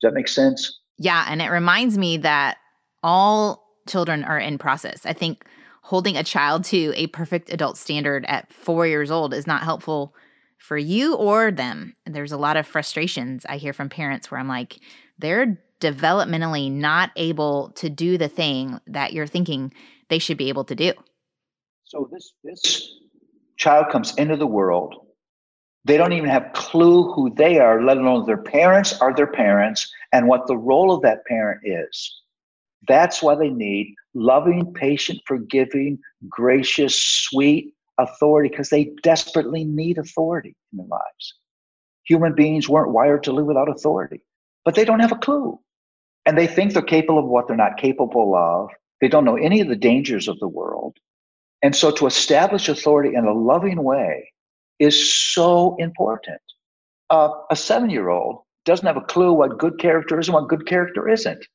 Does 0.00 0.10
that 0.10 0.14
make 0.14 0.28
sense? 0.28 0.80
Yeah. 0.98 1.24
And 1.28 1.40
it 1.40 1.48
reminds 1.48 1.96
me 1.96 2.18
that 2.18 2.58
all 3.02 3.64
children 3.88 4.24
are 4.24 4.38
in 4.38 4.58
process. 4.58 5.06
I 5.06 5.12
think 5.12 5.44
holding 5.82 6.16
a 6.16 6.24
child 6.24 6.64
to 6.64 6.92
a 6.94 7.06
perfect 7.08 7.52
adult 7.52 7.76
standard 7.78 8.24
at 8.26 8.52
four 8.52 8.86
years 8.86 9.10
old 9.10 9.32
is 9.32 9.46
not 9.46 9.62
helpful 9.62 10.14
for 10.58 10.78
you 10.78 11.14
or 11.14 11.50
them. 11.50 11.94
There's 12.06 12.32
a 12.32 12.36
lot 12.36 12.56
of 12.56 12.66
frustrations 12.66 13.44
I 13.48 13.56
hear 13.56 13.72
from 13.72 13.88
parents 13.88 14.30
where 14.30 14.38
I'm 14.38 14.48
like, 14.48 14.80
they're 15.18 15.58
developmentally 15.80 16.70
not 16.70 17.10
able 17.16 17.70
to 17.76 17.90
do 17.90 18.16
the 18.16 18.28
thing 18.28 18.80
that 18.86 19.12
you're 19.12 19.26
thinking 19.26 19.72
they 20.08 20.20
should 20.20 20.36
be 20.36 20.48
able 20.48 20.64
to 20.64 20.76
do. 20.76 20.92
So 21.92 22.08
this 22.10 22.32
this 22.42 22.90
child 23.58 23.90
comes 23.92 24.14
into 24.16 24.38
the 24.38 24.46
world. 24.46 24.94
They 25.84 25.98
don't 25.98 26.14
even 26.14 26.30
have 26.30 26.54
clue 26.54 27.12
who 27.12 27.34
they 27.34 27.58
are, 27.58 27.82
let 27.82 27.98
alone 27.98 28.24
their 28.24 28.42
parents 28.42 28.98
are 29.02 29.14
their 29.14 29.26
parents 29.26 29.92
and 30.10 30.26
what 30.26 30.46
the 30.46 30.56
role 30.56 30.90
of 30.90 31.02
that 31.02 31.26
parent 31.26 31.60
is. 31.64 32.22
That's 32.88 33.22
why 33.22 33.34
they 33.34 33.50
need 33.50 33.94
loving, 34.14 34.72
patient, 34.72 35.20
forgiving, 35.26 35.98
gracious, 36.30 36.94
sweet, 36.94 37.74
authority 37.98 38.48
because 38.48 38.70
they 38.70 38.92
desperately 39.02 39.64
need 39.64 39.98
authority 39.98 40.56
in 40.72 40.78
their 40.78 40.86
lives. 40.86 41.34
Human 42.04 42.34
beings 42.34 42.70
weren't 42.70 42.92
wired 42.92 43.22
to 43.24 43.32
live 43.32 43.44
without 43.44 43.68
authority, 43.68 44.22
but 44.64 44.74
they 44.74 44.86
don't 44.86 45.00
have 45.00 45.12
a 45.12 45.16
clue. 45.16 45.60
And 46.24 46.38
they 46.38 46.46
think 46.46 46.72
they're 46.72 46.80
capable 46.80 47.18
of 47.18 47.26
what 47.26 47.48
they're 47.48 47.56
not 47.56 47.76
capable 47.76 48.34
of. 48.34 48.70
They 49.02 49.08
don't 49.08 49.26
know 49.26 49.36
any 49.36 49.60
of 49.60 49.68
the 49.68 49.76
dangers 49.76 50.26
of 50.26 50.38
the 50.38 50.48
world. 50.48 50.96
And 51.62 51.76
so 51.76 51.90
to 51.92 52.06
establish 52.06 52.68
authority 52.68 53.14
in 53.14 53.24
a 53.24 53.32
loving 53.32 53.82
way 53.82 54.32
is 54.78 55.14
so 55.32 55.76
important. 55.78 56.40
Uh, 57.10 57.28
a 57.50 57.56
seven 57.56 57.90
year 57.90 58.08
old 58.08 58.40
doesn't 58.64 58.86
have 58.86 58.96
a 58.96 59.02
clue 59.02 59.32
what 59.32 59.58
good 59.58 59.78
character 59.78 60.18
is 60.18 60.28
and 60.28 60.34
what 60.34 60.48
good 60.48 60.66
character 60.66 61.08
isn't, 61.08 61.46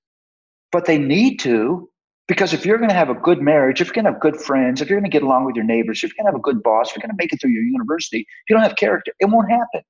but 0.72 0.86
they 0.86 0.98
need 0.98 1.40
to 1.40 1.90
because 2.28 2.54
if 2.54 2.66
you're 2.66 2.78
going 2.78 2.90
to 2.90 2.96
have 2.96 3.10
a 3.10 3.14
good 3.14 3.42
marriage, 3.42 3.80
if 3.80 3.88
you're 3.88 3.94
going 3.94 4.06
to 4.06 4.12
have 4.12 4.20
good 4.20 4.36
friends, 4.36 4.82
if 4.82 4.90
you're 4.90 5.00
going 5.00 5.10
to 5.10 5.16
get 5.16 5.24
along 5.24 5.46
with 5.46 5.56
your 5.56 5.64
neighbors, 5.64 6.04
if 6.04 6.12
you're 6.12 6.24
going 6.24 6.26
to 6.26 6.36
have 6.36 6.40
a 6.40 6.44
good 6.44 6.62
boss, 6.62 6.90
if 6.90 6.96
you're 6.96 7.02
going 7.02 7.16
to 7.16 7.18
make 7.18 7.32
it 7.32 7.40
through 7.40 7.52
your 7.52 7.64
university, 7.64 8.20
if 8.20 8.50
you 8.50 8.56
don't 8.56 8.64
have 8.64 8.76
character, 8.76 9.14
it 9.20 9.28
won't 9.30 9.50
happen. 9.50 9.82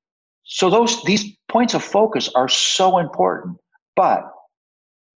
So 0.43 0.70
those 0.70 1.03
these 1.03 1.36
points 1.49 1.74
of 1.74 1.84
focus 1.84 2.30
are 2.36 2.47
so 2.47 2.99
important, 2.99 3.57
but 3.95 4.24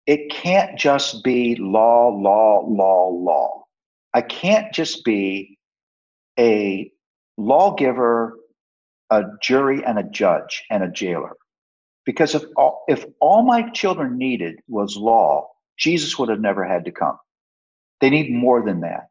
it 0.06 0.30
can't 0.30 0.78
just 0.78 1.22
be 1.22 1.56
law, 1.56 2.08
law, 2.08 2.66
law, 2.66 3.08
law. 3.10 3.64
I 4.12 4.22
can't 4.22 4.72
just 4.72 5.04
be 5.04 5.58
a 6.38 6.90
lawgiver, 7.36 8.36
a 9.10 9.22
jury, 9.42 9.84
and 9.84 9.98
a 9.98 10.02
judge 10.02 10.64
and 10.70 10.82
a 10.82 10.88
jailer. 10.88 11.36
Because 12.04 12.34
if 12.34 12.42
all, 12.56 12.84
if 12.88 13.04
all 13.20 13.42
my 13.42 13.70
children 13.70 14.18
needed 14.18 14.60
was 14.68 14.96
law, 14.96 15.48
Jesus 15.78 16.18
would 16.18 16.28
have 16.28 16.40
never 16.40 16.64
had 16.64 16.84
to 16.86 16.92
come. 16.92 17.16
They 18.00 18.10
need 18.10 18.32
more 18.32 18.64
than 18.64 18.80
that. 18.80 19.08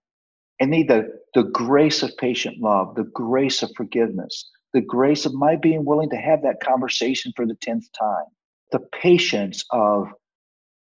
They 0.60 0.66
need 0.66 0.89
the, 0.89 1.20
the 1.34 1.43
grace 1.43 2.04
of 2.04 2.16
patient 2.18 2.60
love, 2.60 2.95
the 2.95 3.04
grace 3.04 3.62
of 3.64 3.72
forgiveness, 3.76 4.50
the 4.74 4.82
grace 4.82 5.26
of 5.26 5.34
my 5.34 5.56
being 5.56 5.86
willing 5.86 6.10
to 6.10 6.18
have 6.18 6.41
that 6.43 6.60
conversation 6.62 7.32
for 7.36 7.45
the 7.45 7.56
10th 7.56 7.86
time, 7.97 8.26
the 8.72 8.80
patience 9.02 9.64
of 9.72 10.10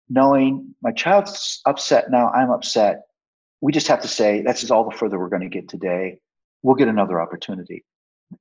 knowing 0.09 0.75
my 0.81 0.91
child's 0.91 1.61
upset 1.65 2.11
now, 2.11 2.29
I'm 2.29 2.51
upset. 2.51 3.01
We 3.61 3.71
just 3.71 3.87
have 3.87 4.01
to 4.01 4.07
say, 4.07 4.41
that's 4.41 4.69
all 4.71 4.89
the 4.89 4.95
further 4.95 5.19
we're 5.19 5.29
going 5.29 5.41
to 5.41 5.49
get 5.49 5.67
today. 5.67 6.19
We'll 6.63 6.75
get 6.75 6.87
another 6.87 7.19
opportunity. 7.21 7.85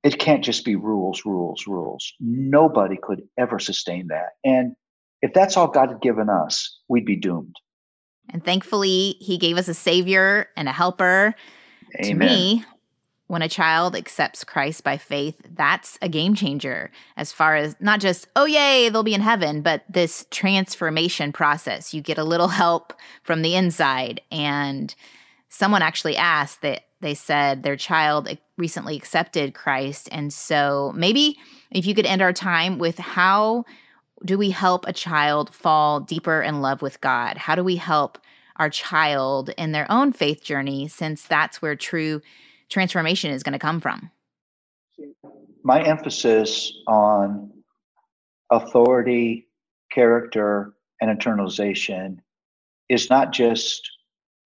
It 0.03 0.19
can't 0.19 0.43
just 0.43 0.65
be 0.65 0.75
rules, 0.75 1.25
rules, 1.25 1.65
rules. 1.67 2.13
Nobody 2.19 2.97
could 3.01 3.23
ever 3.37 3.59
sustain 3.59 4.07
that. 4.07 4.29
And 4.43 4.75
if 5.21 5.33
that's 5.33 5.57
all 5.57 5.67
God 5.67 5.89
had 5.89 6.01
given 6.01 6.29
us, 6.29 6.79
we'd 6.87 7.05
be 7.05 7.15
doomed. 7.15 7.55
And 8.29 8.43
thankfully, 8.43 9.15
He 9.19 9.37
gave 9.37 9.57
us 9.57 9.67
a 9.67 9.73
Savior 9.73 10.49
and 10.55 10.69
a 10.69 10.71
helper. 10.71 11.33
Amen. 11.99 12.05
To 12.05 12.15
me, 12.15 12.65
when 13.29 13.43
a 13.43 13.47
child 13.47 13.95
accepts 13.95 14.43
Christ 14.43 14.83
by 14.83 14.97
faith, 14.97 15.39
that's 15.53 15.99
a 16.01 16.09
game 16.09 16.33
changer 16.33 16.89
as 17.15 17.31
far 17.31 17.55
as 17.55 17.75
not 17.79 17.99
just, 17.99 18.27
oh, 18.35 18.45
yay, 18.45 18.89
they'll 18.89 19.03
be 19.03 19.13
in 19.13 19.21
heaven, 19.21 19.61
but 19.61 19.83
this 19.87 20.25
transformation 20.31 21.31
process. 21.31 21.93
You 21.93 22.01
get 22.01 22.17
a 22.17 22.23
little 22.23 22.47
help 22.47 22.91
from 23.21 23.43
the 23.43 23.53
inside. 23.55 24.19
And 24.31 24.95
someone 25.47 25.83
actually 25.83 26.17
asked 26.17 26.63
that 26.63 26.85
they 27.01 27.13
said 27.13 27.61
their 27.61 27.75
child 27.75 28.35
recently 28.57 28.97
accepted 28.97 29.53
Christ. 29.53 30.09
And 30.11 30.33
so 30.33 30.91
maybe 30.95 31.37
if 31.69 31.85
you 31.85 31.93
could 31.93 32.07
end 32.07 32.23
our 32.23 32.33
time 32.33 32.79
with 32.79 32.97
how 32.97 33.63
do 34.25 34.39
we 34.39 34.49
help 34.49 34.87
a 34.87 34.91
child 34.91 35.53
fall 35.53 35.99
deeper 35.99 36.41
in 36.41 36.61
love 36.61 36.81
with 36.81 36.99
God? 36.99 37.37
How 37.37 37.53
do 37.53 37.63
we 37.63 37.75
help 37.75 38.17
our 38.55 38.71
child 38.71 39.51
in 39.55 39.71
their 39.71 39.89
own 39.91 40.13
faith 40.13 40.43
journey 40.43 40.87
since 40.87 41.21
that's 41.25 41.61
where 41.61 41.75
true 41.75 42.23
transformation 42.69 43.31
is 43.31 43.43
going 43.43 43.53
to 43.53 43.59
come 43.59 43.81
from? 43.81 44.11
My 45.63 45.81
emphasis 45.81 46.73
on 46.87 47.51
authority, 48.49 49.47
character, 49.91 50.73
and 51.01 51.17
internalization 51.17 52.17
is 52.89 53.09
not 53.09 53.31
just 53.31 53.87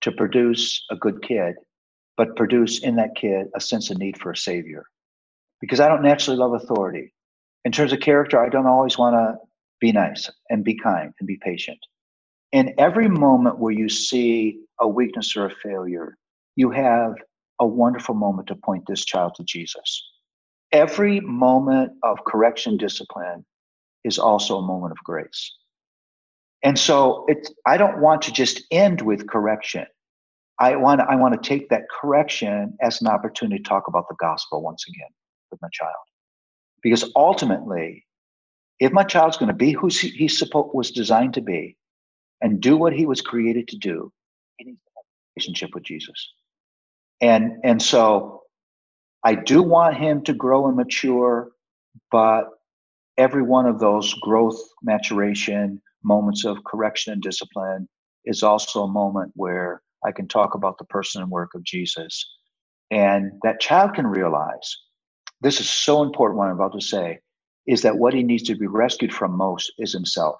to 0.01 0.11
produce 0.11 0.84
a 0.91 0.95
good 0.95 1.21
kid, 1.21 1.55
but 2.17 2.36
produce 2.36 2.84
in 2.84 2.95
that 2.97 3.15
kid 3.15 3.47
a 3.55 3.61
sense 3.61 3.89
of 3.89 3.97
need 3.97 4.17
for 4.19 4.32
a 4.32 4.38
savior. 4.38 4.86
Because 5.61 5.80
I 5.80 5.88
don't 5.88 6.03
naturally 6.03 6.38
love 6.38 6.53
authority. 6.53 7.13
In 7.65 7.71
terms 7.71 7.93
of 7.93 8.01
character, 8.01 8.43
I 8.43 8.49
don't 8.49 8.67
always 8.67 8.97
want 8.97 9.15
to 9.15 9.38
be 9.80 9.91
nice 9.91 10.30
and 10.49 10.63
be 10.63 10.76
kind 10.76 11.13
and 11.19 11.28
be 11.28 11.38
patient. 11.41 11.80
In 12.51 12.74
every 12.78 13.07
moment 13.07 13.59
where 13.59 13.71
you 13.71 13.89
see 13.89 14.59
a 14.80 14.88
weakness 14.88 15.36
or 15.36 15.45
a 15.45 15.55
failure, 15.63 16.17
you 16.55 16.69
have 16.69 17.15
a 17.60 17.68
wonderful 17.68 18.16
moment 18.16 18.47
to 18.47 18.56
point 18.56 18.86
this 18.88 19.06
child 19.06 19.36
to 19.36 19.43
Jesus. 19.43 20.04
Every 20.72 21.20
moment 21.20 21.93
of 22.04 22.24
correction 22.26 22.78
discipline 22.78 23.45
is 24.04 24.18
also 24.18 24.58
a 24.58 24.62
moment 24.62 24.91
of 24.91 24.97
grace. 25.04 25.54
And 26.64 26.80
so 26.80 27.26
it's 27.28 27.51
I 27.68 27.78
don't 27.78 27.99
want 27.99 28.22
to 28.24 28.32
just 28.32 28.62
end 28.72 29.01
with 29.01 29.28
correction. 29.28 29.86
I 30.60 30.76
want 30.78 31.01
I 31.01 31.16
want 31.16 31.41
to 31.41 31.47
take 31.49 31.70
that 31.70 31.84
correction 32.01 32.76
as 32.82 33.01
an 33.01 33.08
opportunity 33.08 33.62
to 33.62 33.70
talk 33.70 33.88
about 33.88 34.08
the 34.08 34.16
gospel 34.20 34.62
once 34.62 34.86
again 34.88 35.10
with 35.51 35.62
my 35.62 35.68
child. 35.72 35.93
Because 36.82 37.12
ultimately, 37.16 38.06
if 38.80 38.91
my 38.91 39.04
child's 39.04 39.38
going 39.38 39.47
to 39.47 39.56
be 39.56 39.72
who 39.72 39.88
he 39.88 40.30
was 40.74 40.91
designed 40.91 41.34
to 41.36 41.41
be 41.41 41.78
and 42.41 42.62
do 42.62 42.78
what 42.78 42.93
he 42.93 43.06
was 43.06 43.22
created 43.22 43.68
to 43.70 43.78
do, 43.78 44.12
he 44.58 44.66
needs 44.66 44.80
a 44.97 45.01
relationship 45.36 45.74
with 45.74 45.84
Jesus. 45.84 46.34
And 47.22 47.53
and 47.64 47.82
so 47.82 48.43
I 49.24 49.36
do 49.36 49.61
want 49.61 49.97
him 49.97 50.24
to 50.24 50.34
grow 50.34 50.68
and 50.68 50.76
mature, 50.76 51.51
but 52.11 52.49
every 53.18 53.41
one 53.41 53.66
of 53.66 53.80
those 53.80 54.14
growth, 54.16 54.59
maturation, 54.82 55.82
moments 56.03 56.43
of 56.45 56.64
correction 56.66 57.14
and 57.14 57.22
discipline 57.22 57.88
is 58.26 58.43
also 58.43 58.84
a 58.84 58.91
moment 58.91 59.32
where 59.36 59.82
I 60.05 60.11
can 60.11 60.28
talk 60.28 60.55
about 60.55 60.78
the 60.78 60.86
person 60.86 61.22
and 61.22 61.32
work 61.32 61.51
of 61.55 61.64
Jesus. 61.64 62.26
And 62.91 63.32
that 63.43 63.61
child 63.61 63.93
can 63.93 64.05
realize 64.05 64.78
this 65.41 65.59
is 65.59 65.70
so 65.70 66.03
important 66.03 66.38
what 66.38 66.47
I'm 66.47 66.55
about 66.55 66.74
to 66.74 66.82
say 66.82 67.20
is 67.66 67.82
that 67.82 67.97
what 67.97 68.14
he 68.14 68.24
needs 68.24 68.43
to 68.43 68.55
be 68.55 68.68
rescued 68.68 69.14
from 69.14 69.36
most 69.38 69.72
is 69.78 69.93
himself. 69.93 70.36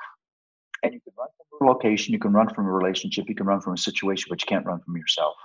And 0.84 0.94
you 0.94 1.00
can 1.00 1.14
run 1.18 1.30
from 1.60 1.68
a 1.68 1.72
location, 1.72 2.14
you 2.14 2.20
can 2.20 2.34
run 2.34 2.54
from 2.54 2.66
a 2.66 2.72
relationship, 2.72 3.30
you 3.30 3.36
can 3.36 3.46
run 3.46 3.62
from 3.62 3.74
a 3.74 3.78
situation, 3.78 4.28
but 4.30 4.42
you 4.42 4.46
can't 4.46 4.66
run 4.66 4.82
from 4.82 4.98
yourself. 4.98 5.36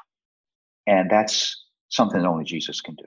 And 0.89 1.11
that's 1.11 1.65
something 1.91 2.23
that 2.23 2.27
only 2.27 2.45
Jesus 2.45 2.81
can 2.81 2.95
do. 2.95 3.05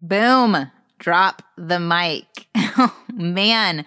Boom. 0.00 0.70
Drop 0.98 1.42
the 1.58 1.78
mic. 1.78 2.46
man. 3.12 3.84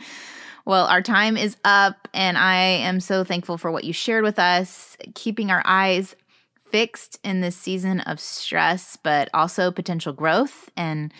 Well, 0.66 0.86
our 0.86 1.02
time 1.02 1.36
is 1.36 1.58
up, 1.66 2.08
and 2.14 2.38
I 2.38 2.58
am 2.58 3.00
so 3.00 3.24
thankful 3.24 3.58
for 3.58 3.72
what 3.72 3.84
you 3.84 3.94
shared 3.94 4.24
with 4.24 4.38
us, 4.38 4.98
keeping 5.16 5.50
our 5.50 5.64
eyes 5.66 6.16
fixed 6.70 7.20
in 7.24 7.42
this 7.42 7.56
season 7.56 8.02
of 8.02 8.20
stress, 8.20 8.98
but 9.02 9.30
also 9.34 9.72
potential 9.72 10.14
growth 10.14 10.70
and 10.78 11.12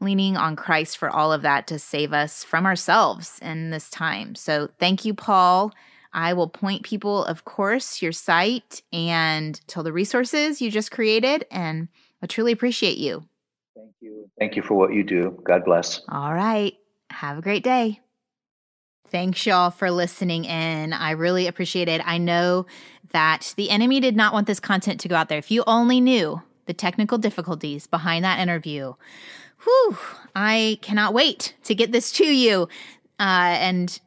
leaning 0.00 0.36
on 0.36 0.54
Christ 0.54 0.98
for 0.98 1.10
all 1.10 1.32
of 1.32 1.42
that 1.42 1.66
to 1.68 1.78
save 1.78 2.12
us 2.12 2.44
from 2.44 2.64
ourselves 2.64 3.38
in 3.42 3.70
this 3.70 3.90
time. 3.90 4.36
So, 4.36 4.68
thank 4.78 5.04
you, 5.04 5.14
Paul. 5.14 5.72
I 6.14 6.32
will 6.34 6.48
point 6.48 6.82
people, 6.82 7.24
of 7.24 7.44
course, 7.44 8.02
your 8.02 8.12
site 8.12 8.82
and 8.92 9.54
to 9.68 9.82
the 9.82 9.92
resources 9.92 10.60
you 10.60 10.70
just 10.70 10.90
created. 10.90 11.46
And 11.50 11.88
I 12.22 12.26
truly 12.26 12.52
appreciate 12.52 12.98
you. 12.98 13.24
Thank 13.74 13.92
you. 14.00 14.30
Thank 14.38 14.56
you 14.56 14.62
for 14.62 14.74
what 14.74 14.92
you 14.92 15.02
do. 15.04 15.40
God 15.44 15.64
bless. 15.64 16.00
All 16.08 16.34
right. 16.34 16.74
Have 17.10 17.38
a 17.38 17.42
great 17.42 17.64
day. 17.64 18.00
Thanks, 19.10 19.44
y'all, 19.44 19.70
for 19.70 19.90
listening 19.90 20.46
in. 20.46 20.92
I 20.92 21.10
really 21.10 21.46
appreciate 21.46 21.88
it. 21.88 22.00
I 22.04 22.16
know 22.16 22.66
that 23.12 23.52
the 23.56 23.68
enemy 23.68 24.00
did 24.00 24.16
not 24.16 24.32
want 24.32 24.46
this 24.46 24.60
content 24.60 25.00
to 25.00 25.08
go 25.08 25.16
out 25.16 25.28
there. 25.28 25.38
If 25.38 25.50
you 25.50 25.64
only 25.66 26.00
knew 26.00 26.42
the 26.64 26.72
technical 26.72 27.18
difficulties 27.18 27.86
behind 27.86 28.24
that 28.24 28.38
interview, 28.38 28.94
whew, 29.64 29.98
I 30.34 30.78
cannot 30.80 31.12
wait 31.12 31.54
to 31.64 31.74
get 31.74 31.92
this 31.92 32.10
to 32.12 32.24
you. 32.24 32.68
Uh, 33.20 33.56
and 33.60 34.00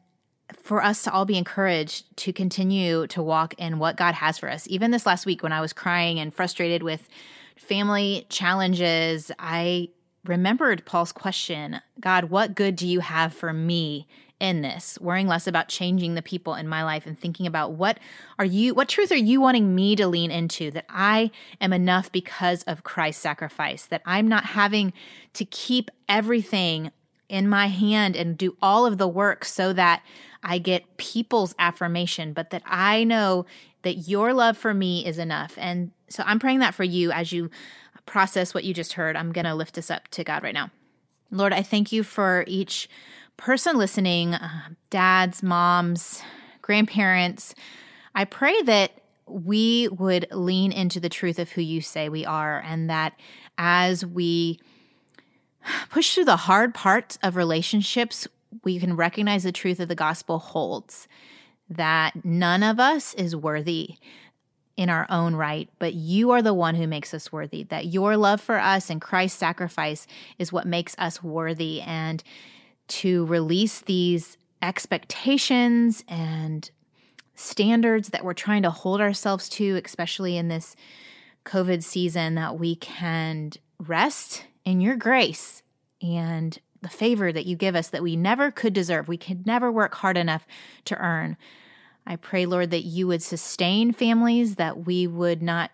for 0.54 0.82
us 0.82 1.02
to 1.02 1.12
all 1.12 1.24
be 1.24 1.36
encouraged 1.36 2.04
to 2.18 2.32
continue 2.32 3.06
to 3.08 3.22
walk 3.22 3.54
in 3.58 3.78
what 3.78 3.96
God 3.96 4.14
has 4.14 4.38
for 4.38 4.50
us. 4.50 4.66
Even 4.68 4.90
this 4.90 5.06
last 5.06 5.26
week, 5.26 5.42
when 5.42 5.52
I 5.52 5.60
was 5.60 5.72
crying 5.72 6.18
and 6.18 6.32
frustrated 6.32 6.82
with 6.82 7.08
family 7.56 8.26
challenges, 8.28 9.32
I 9.38 9.88
remembered 10.24 10.84
Paul's 10.84 11.12
question 11.12 11.80
God, 12.00 12.24
what 12.24 12.54
good 12.54 12.76
do 12.76 12.86
you 12.86 13.00
have 13.00 13.32
for 13.32 13.52
me 13.52 14.06
in 14.38 14.60
this? 14.60 14.98
Worrying 15.00 15.26
less 15.26 15.46
about 15.46 15.68
changing 15.68 16.14
the 16.14 16.22
people 16.22 16.54
in 16.54 16.68
my 16.68 16.84
life 16.84 17.06
and 17.06 17.18
thinking 17.18 17.46
about 17.46 17.72
what 17.72 17.98
are 18.38 18.44
you, 18.44 18.74
what 18.74 18.88
truth 18.88 19.10
are 19.10 19.16
you 19.16 19.40
wanting 19.40 19.74
me 19.74 19.96
to 19.96 20.06
lean 20.06 20.30
into 20.30 20.70
that 20.72 20.86
I 20.88 21.30
am 21.60 21.72
enough 21.72 22.12
because 22.12 22.62
of 22.64 22.84
Christ's 22.84 23.22
sacrifice, 23.22 23.86
that 23.86 24.02
I'm 24.04 24.28
not 24.28 24.44
having 24.44 24.92
to 25.34 25.44
keep 25.44 25.90
everything 26.08 26.90
in 27.28 27.48
my 27.48 27.66
hand 27.66 28.16
and 28.16 28.38
do 28.38 28.56
all 28.62 28.86
of 28.86 28.98
the 28.98 29.08
work 29.08 29.44
so 29.44 29.72
that 29.72 30.02
I 30.42 30.58
get 30.58 30.96
people's 30.96 31.54
affirmation, 31.58 32.32
but 32.32 32.50
that 32.50 32.62
I 32.64 33.04
know 33.04 33.46
that 33.82 34.08
your 34.08 34.32
love 34.32 34.56
for 34.56 34.74
me 34.74 35.04
is 35.04 35.18
enough. 35.18 35.54
And 35.56 35.90
so 36.08 36.22
I'm 36.26 36.38
praying 36.38 36.60
that 36.60 36.74
for 36.74 36.84
you 36.84 37.10
as 37.10 37.32
you 37.32 37.50
process 38.04 38.54
what 38.54 38.64
you 38.64 38.72
just 38.72 38.94
heard. 38.94 39.16
I'm 39.16 39.32
going 39.32 39.44
to 39.44 39.54
lift 39.54 39.76
us 39.76 39.90
up 39.90 40.08
to 40.08 40.24
God 40.24 40.42
right 40.42 40.54
now. 40.54 40.70
Lord, 41.30 41.52
I 41.52 41.62
thank 41.62 41.90
you 41.90 42.04
for 42.04 42.44
each 42.46 42.88
person 43.36 43.76
listening, 43.76 44.34
uh, 44.34 44.68
dads, 44.90 45.42
moms, 45.42 46.22
grandparents. 46.62 47.54
I 48.14 48.24
pray 48.24 48.62
that 48.62 48.92
we 49.26 49.88
would 49.88 50.28
lean 50.30 50.70
into 50.70 51.00
the 51.00 51.08
truth 51.08 51.40
of 51.40 51.50
who 51.50 51.60
you 51.60 51.80
say 51.80 52.08
we 52.08 52.24
are, 52.24 52.62
and 52.64 52.88
that 52.88 53.14
as 53.58 54.06
we 54.06 54.60
push 55.90 56.14
through 56.14 56.24
the 56.24 56.36
hard 56.36 56.74
parts 56.74 57.18
of 57.22 57.36
relationships, 57.36 58.26
we 58.64 58.78
can 58.78 58.96
recognize 58.96 59.42
the 59.42 59.52
truth 59.52 59.80
of 59.80 59.88
the 59.88 59.94
gospel 59.94 60.38
holds 60.38 61.08
that 61.68 62.24
none 62.24 62.62
of 62.62 62.78
us 62.78 63.14
is 63.14 63.34
worthy 63.34 63.96
in 64.76 64.90
our 64.90 65.06
own 65.08 65.34
right, 65.34 65.68
but 65.78 65.94
you 65.94 66.30
are 66.30 66.42
the 66.42 66.54
one 66.54 66.74
who 66.74 66.86
makes 66.86 67.14
us 67.14 67.32
worthy. 67.32 67.62
That 67.64 67.86
your 67.86 68.16
love 68.16 68.40
for 68.40 68.58
us 68.58 68.90
and 68.90 69.00
Christ's 69.00 69.38
sacrifice 69.38 70.06
is 70.38 70.52
what 70.52 70.66
makes 70.66 70.94
us 70.98 71.22
worthy. 71.22 71.80
And 71.80 72.22
to 72.88 73.24
release 73.26 73.80
these 73.80 74.36
expectations 74.60 76.04
and 76.08 76.70
standards 77.34 78.10
that 78.10 78.24
we're 78.24 78.34
trying 78.34 78.62
to 78.62 78.70
hold 78.70 79.00
ourselves 79.00 79.48
to, 79.50 79.80
especially 79.84 80.36
in 80.36 80.48
this 80.48 80.76
COVID 81.44 81.82
season, 81.82 82.34
that 82.34 82.58
we 82.58 82.76
can 82.76 83.52
rest 83.78 84.44
in 84.66 84.80
your 84.82 84.96
grace 84.96 85.62
and 86.02 86.58
the 86.82 86.88
favor 86.88 87.32
that 87.32 87.46
you 87.46 87.56
give 87.56 87.74
us 87.74 87.88
that 87.88 88.02
we 88.02 88.16
never 88.16 88.50
could 88.50 88.74
deserve. 88.74 89.08
We 89.08 89.16
could 89.16 89.46
never 89.46 89.72
work 89.72 89.94
hard 89.94 90.18
enough 90.18 90.46
to 90.86 90.98
earn. 90.98 91.38
I 92.06 92.16
pray, 92.16 92.44
Lord, 92.44 92.70
that 92.72 92.82
you 92.82 93.06
would 93.06 93.22
sustain 93.22 93.92
families, 93.92 94.56
that 94.56 94.84
we 94.84 95.06
would 95.06 95.42
not, 95.42 95.70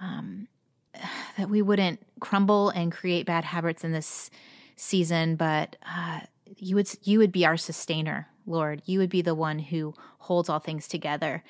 um, 0.00 0.46
that 1.36 1.48
we 1.48 1.62
wouldn't 1.62 2.00
crumble 2.20 2.68
and 2.68 2.92
create 2.92 3.26
bad 3.26 3.44
habits 3.44 3.82
in 3.82 3.92
this 3.92 4.30
season, 4.76 5.36
but 5.36 5.76
uh, 5.84 6.20
you 6.56 6.76
would 6.76 6.88
you 7.02 7.18
would 7.18 7.32
be 7.32 7.46
our 7.46 7.56
sustainer, 7.56 8.28
Lord. 8.46 8.82
You 8.84 8.98
would 8.98 9.10
be 9.10 9.22
the 9.22 9.34
one 9.34 9.58
who 9.58 9.94
holds 10.18 10.48
all 10.48 10.58
things 10.58 10.86
together. 10.86 11.42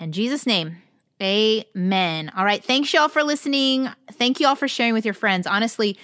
In 0.00 0.12
Jesus' 0.12 0.46
name, 0.46 0.82
amen. 1.22 2.30
All 2.36 2.44
right. 2.44 2.62
Thanks, 2.62 2.92
y'all, 2.92 3.08
for 3.08 3.22
listening. 3.22 3.88
Thank 4.12 4.40
you 4.40 4.46
all 4.46 4.54
for 4.54 4.68
sharing 4.68 4.92
with 4.94 5.04
your 5.04 5.14
friends. 5.14 5.46
Honestly, 5.46 5.98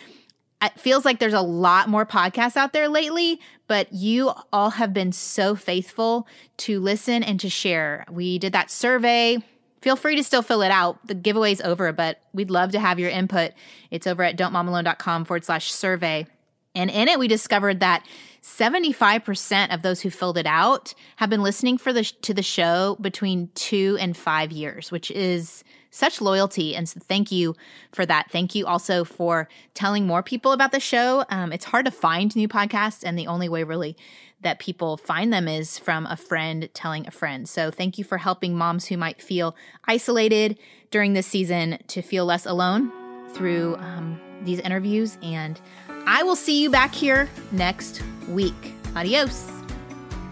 it 0.63 0.79
feels 0.79 1.05
like 1.05 1.19
there's 1.19 1.33
a 1.33 1.41
lot 1.43 1.89
more 1.89 2.07
podcasts 2.07 2.57
out 2.57 2.73
there 2.73 2.89
lately, 2.89 3.41
but 3.67 3.93
you 3.93 4.33
all 4.53 4.71
have 4.71 4.93
been 4.95 5.13
so 5.13 5.55
faithful 5.55 6.27
to 6.59 6.81
listen 6.81 7.23
and 7.23 7.41
to 7.41 7.51
share. 7.51 8.05
We 8.11 8.39
did 8.39 8.53
that 8.53 8.71
survey. 8.71 9.39
Feel 9.81 9.97
free 9.97 10.15
to 10.15 10.23
still 10.23 10.43
fill 10.43 10.63
it 10.63 10.71
out. 10.71 11.05
The 11.07 11.15
giveaway's 11.15 11.61
over, 11.61 11.93
but 11.93 12.21
we'd 12.33 12.51
love 12.51 12.71
to 12.73 12.81
have 12.81 13.01
your 13.01 13.11
input. 13.11 13.53
It's 13.91 14.07
over 14.07 14.23
at 14.23 14.37
don'tmomalone.com 14.37 15.25
forward 15.25 15.45
slash 15.45 15.73
survey. 15.73 16.27
And 16.75 16.91
in 16.91 17.09
it, 17.09 17.19
we 17.19 17.29
discovered 17.29 17.81
that 17.81 18.07
75% 18.43 19.73
of 19.73 19.83
those 19.83 20.01
who 20.01 20.11
filled 20.11 20.39
it 20.39 20.47
out 20.47 20.95
have 21.17 21.31
been 21.31 21.43
listening 21.43 21.79
for 21.79 21.93
the 21.93 22.03
to 22.23 22.35
the 22.35 22.43
show 22.43 22.97
between 23.01 23.51
two 23.55 23.97
and 24.01 24.17
five 24.17 24.51
years, 24.51 24.91
which 24.91 25.11
is 25.13 25.63
such 25.91 26.21
loyalty. 26.21 26.75
And 26.75 26.89
so 26.89 26.99
thank 26.99 27.31
you 27.31 27.55
for 27.93 28.05
that. 28.07 28.31
Thank 28.31 28.55
you 28.55 28.67
also 28.67 29.05
for 29.05 29.49
telling 29.75 30.07
more 30.07 30.23
people 30.23 30.53
about 30.53 30.73
the 30.73 30.81
show. 30.81 31.25
Um, 31.29 31.53
it's 31.53 31.67
hard 31.67 31.85
to 31.85 31.91
find 31.91 32.35
new 32.35 32.49
podcasts, 32.49 33.05
and 33.05 33.19
the 33.19 33.27
only 33.27 33.49
way 33.49 33.63
really 33.63 33.97
that 34.41 34.59
people 34.59 34.97
find 34.97 35.33
them 35.33 35.47
is 35.47 35.79
from 35.79 36.07
a 36.07 36.17
friend 36.17 36.69
telling 36.75 37.07
a 37.07 37.13
friend. 37.13 37.49
So 37.49 37.71
thank 37.71 37.97
you 37.97 38.03
for 38.03 38.19
helping 38.19 38.57
moms 38.57 38.87
who 38.87 38.97
might 38.97 39.23
feel 39.23 39.55
isolated 39.87 40.59
during 40.91 41.13
this 41.13 41.29
season 41.29 41.79
to 41.89 42.03
feel 42.03 42.25
less 42.25 42.45
alone 42.45 42.91
through 43.35 43.77
um, 43.77 44.21
these 44.43 44.61
interviews. 44.61 45.19
And 45.23 45.61
I 46.07 46.23
will 46.23 46.37
see 46.37 46.63
you 46.63 46.71
back 46.71 46.95
here 46.95 47.29
next 47.51 48.03
week. 48.29 48.75
Adios. 48.95 49.51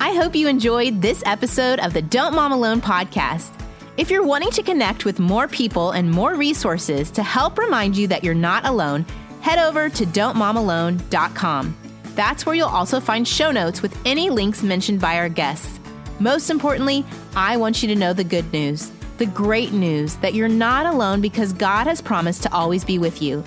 I 0.01 0.15
hope 0.15 0.35
you 0.35 0.49
enjoyed 0.49 1.03
this 1.03 1.23
episode 1.27 1.79
of 1.81 1.93
the 1.93 2.03
Don't 2.03 2.35
Mom 2.35 2.53
Alone 2.53 2.81
podcast. 2.81 3.53
If 3.97 4.11
you're 4.11 4.23
wanting 4.23 4.51
to 4.53 4.63
connect 4.63 5.05
with 5.05 5.19
more 5.19 5.47
people 5.47 5.91
and 5.91 6.11
more 6.11 6.35
resources 6.35 7.11
to 7.11 7.23
help 7.23 7.59
remind 7.59 7.97
you 7.97 8.07
that 8.09 8.25
you're 8.25 8.35
not 8.35 8.65
alone, 8.65 9.05
head 9.43 9.59
over 9.59 9.91
to 9.91 10.07
don'tmomalone.com. 10.07 11.77
That's 12.15 12.47
where 12.47 12.55
you'll 12.55 12.69
also 12.69 12.99
find 13.01 13.27
show 13.29 13.51
notes 13.51 13.83
with 13.83 13.97
any 14.07 14.31
links 14.31 14.63
mentioned 14.63 15.01
by 15.01 15.17
our 15.17 15.29
guests. 15.29 15.79
Most 16.19 16.51
importantly, 16.51 17.05
I 17.35 17.57
want 17.57 17.83
you 17.83 17.89
to 17.89 17.95
know 17.95 18.13
the 18.13 18.25
good 18.25 18.51
news, 18.53 18.91
the 19.21 19.27
great 19.27 19.73
news 19.73 20.17
that 20.17 20.33
you're 20.33 20.49
not 20.49 20.87
alone 20.87 21.21
because 21.21 21.53
God 21.53 21.87
has 21.87 22.01
promised 22.01 22.43
to 22.43 22.53
always 22.55 22.87
be 22.87 22.99
with 22.99 23.21
you. 23.21 23.45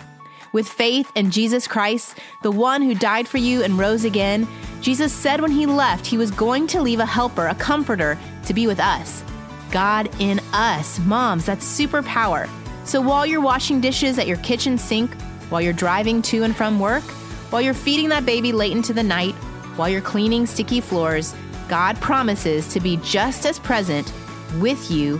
With 0.51 0.67
faith 0.67 1.11
in 1.15 1.31
Jesus 1.31 1.65
Christ, 1.65 2.19
the 2.43 2.51
one 2.51 2.83
who 2.83 2.93
died 2.93 3.27
for 3.27 3.39
you 3.39 3.63
and 3.63 3.79
rose 3.79 4.05
again, 4.05 4.47
Jesus 4.81 5.11
said 5.11 5.41
when 5.41 5.49
he 5.49 5.65
left, 5.65 6.05
he 6.05 6.15
was 6.15 6.29
going 6.29 6.67
to 6.67 6.79
leave 6.79 6.99
a 6.99 7.07
helper, 7.07 7.47
a 7.47 7.55
comforter, 7.55 8.19
to 8.45 8.53
be 8.53 8.67
with 8.67 8.79
us. 8.79 9.23
God 9.71 10.11
in 10.19 10.39
us. 10.53 10.99
Moms, 10.99 11.47
that's 11.47 11.65
superpower. 11.65 12.47
So 12.85 13.01
while 13.01 13.25
you're 13.25 13.41
washing 13.41 13.81
dishes 13.81 14.19
at 14.19 14.27
your 14.27 14.37
kitchen 14.37 14.77
sink, 14.77 15.11
while 15.49 15.59
you're 15.59 15.73
driving 15.73 16.21
to 16.23 16.43
and 16.43 16.55
from 16.55 16.79
work, 16.79 17.03
while 17.49 17.63
you're 17.63 17.73
feeding 17.73 18.09
that 18.09 18.27
baby 18.27 18.51
late 18.51 18.73
into 18.73 18.93
the 18.93 19.01
night, 19.01 19.33
while 19.75 19.89
you're 19.89 20.01
cleaning 20.01 20.45
sticky 20.45 20.81
floors, 20.81 21.33
God 21.67 21.99
promises 21.99 22.67
to 22.73 22.79
be 22.79 22.97
just 22.97 23.47
as 23.47 23.57
present 23.57 24.13
with 24.59 24.91
you 24.91 25.19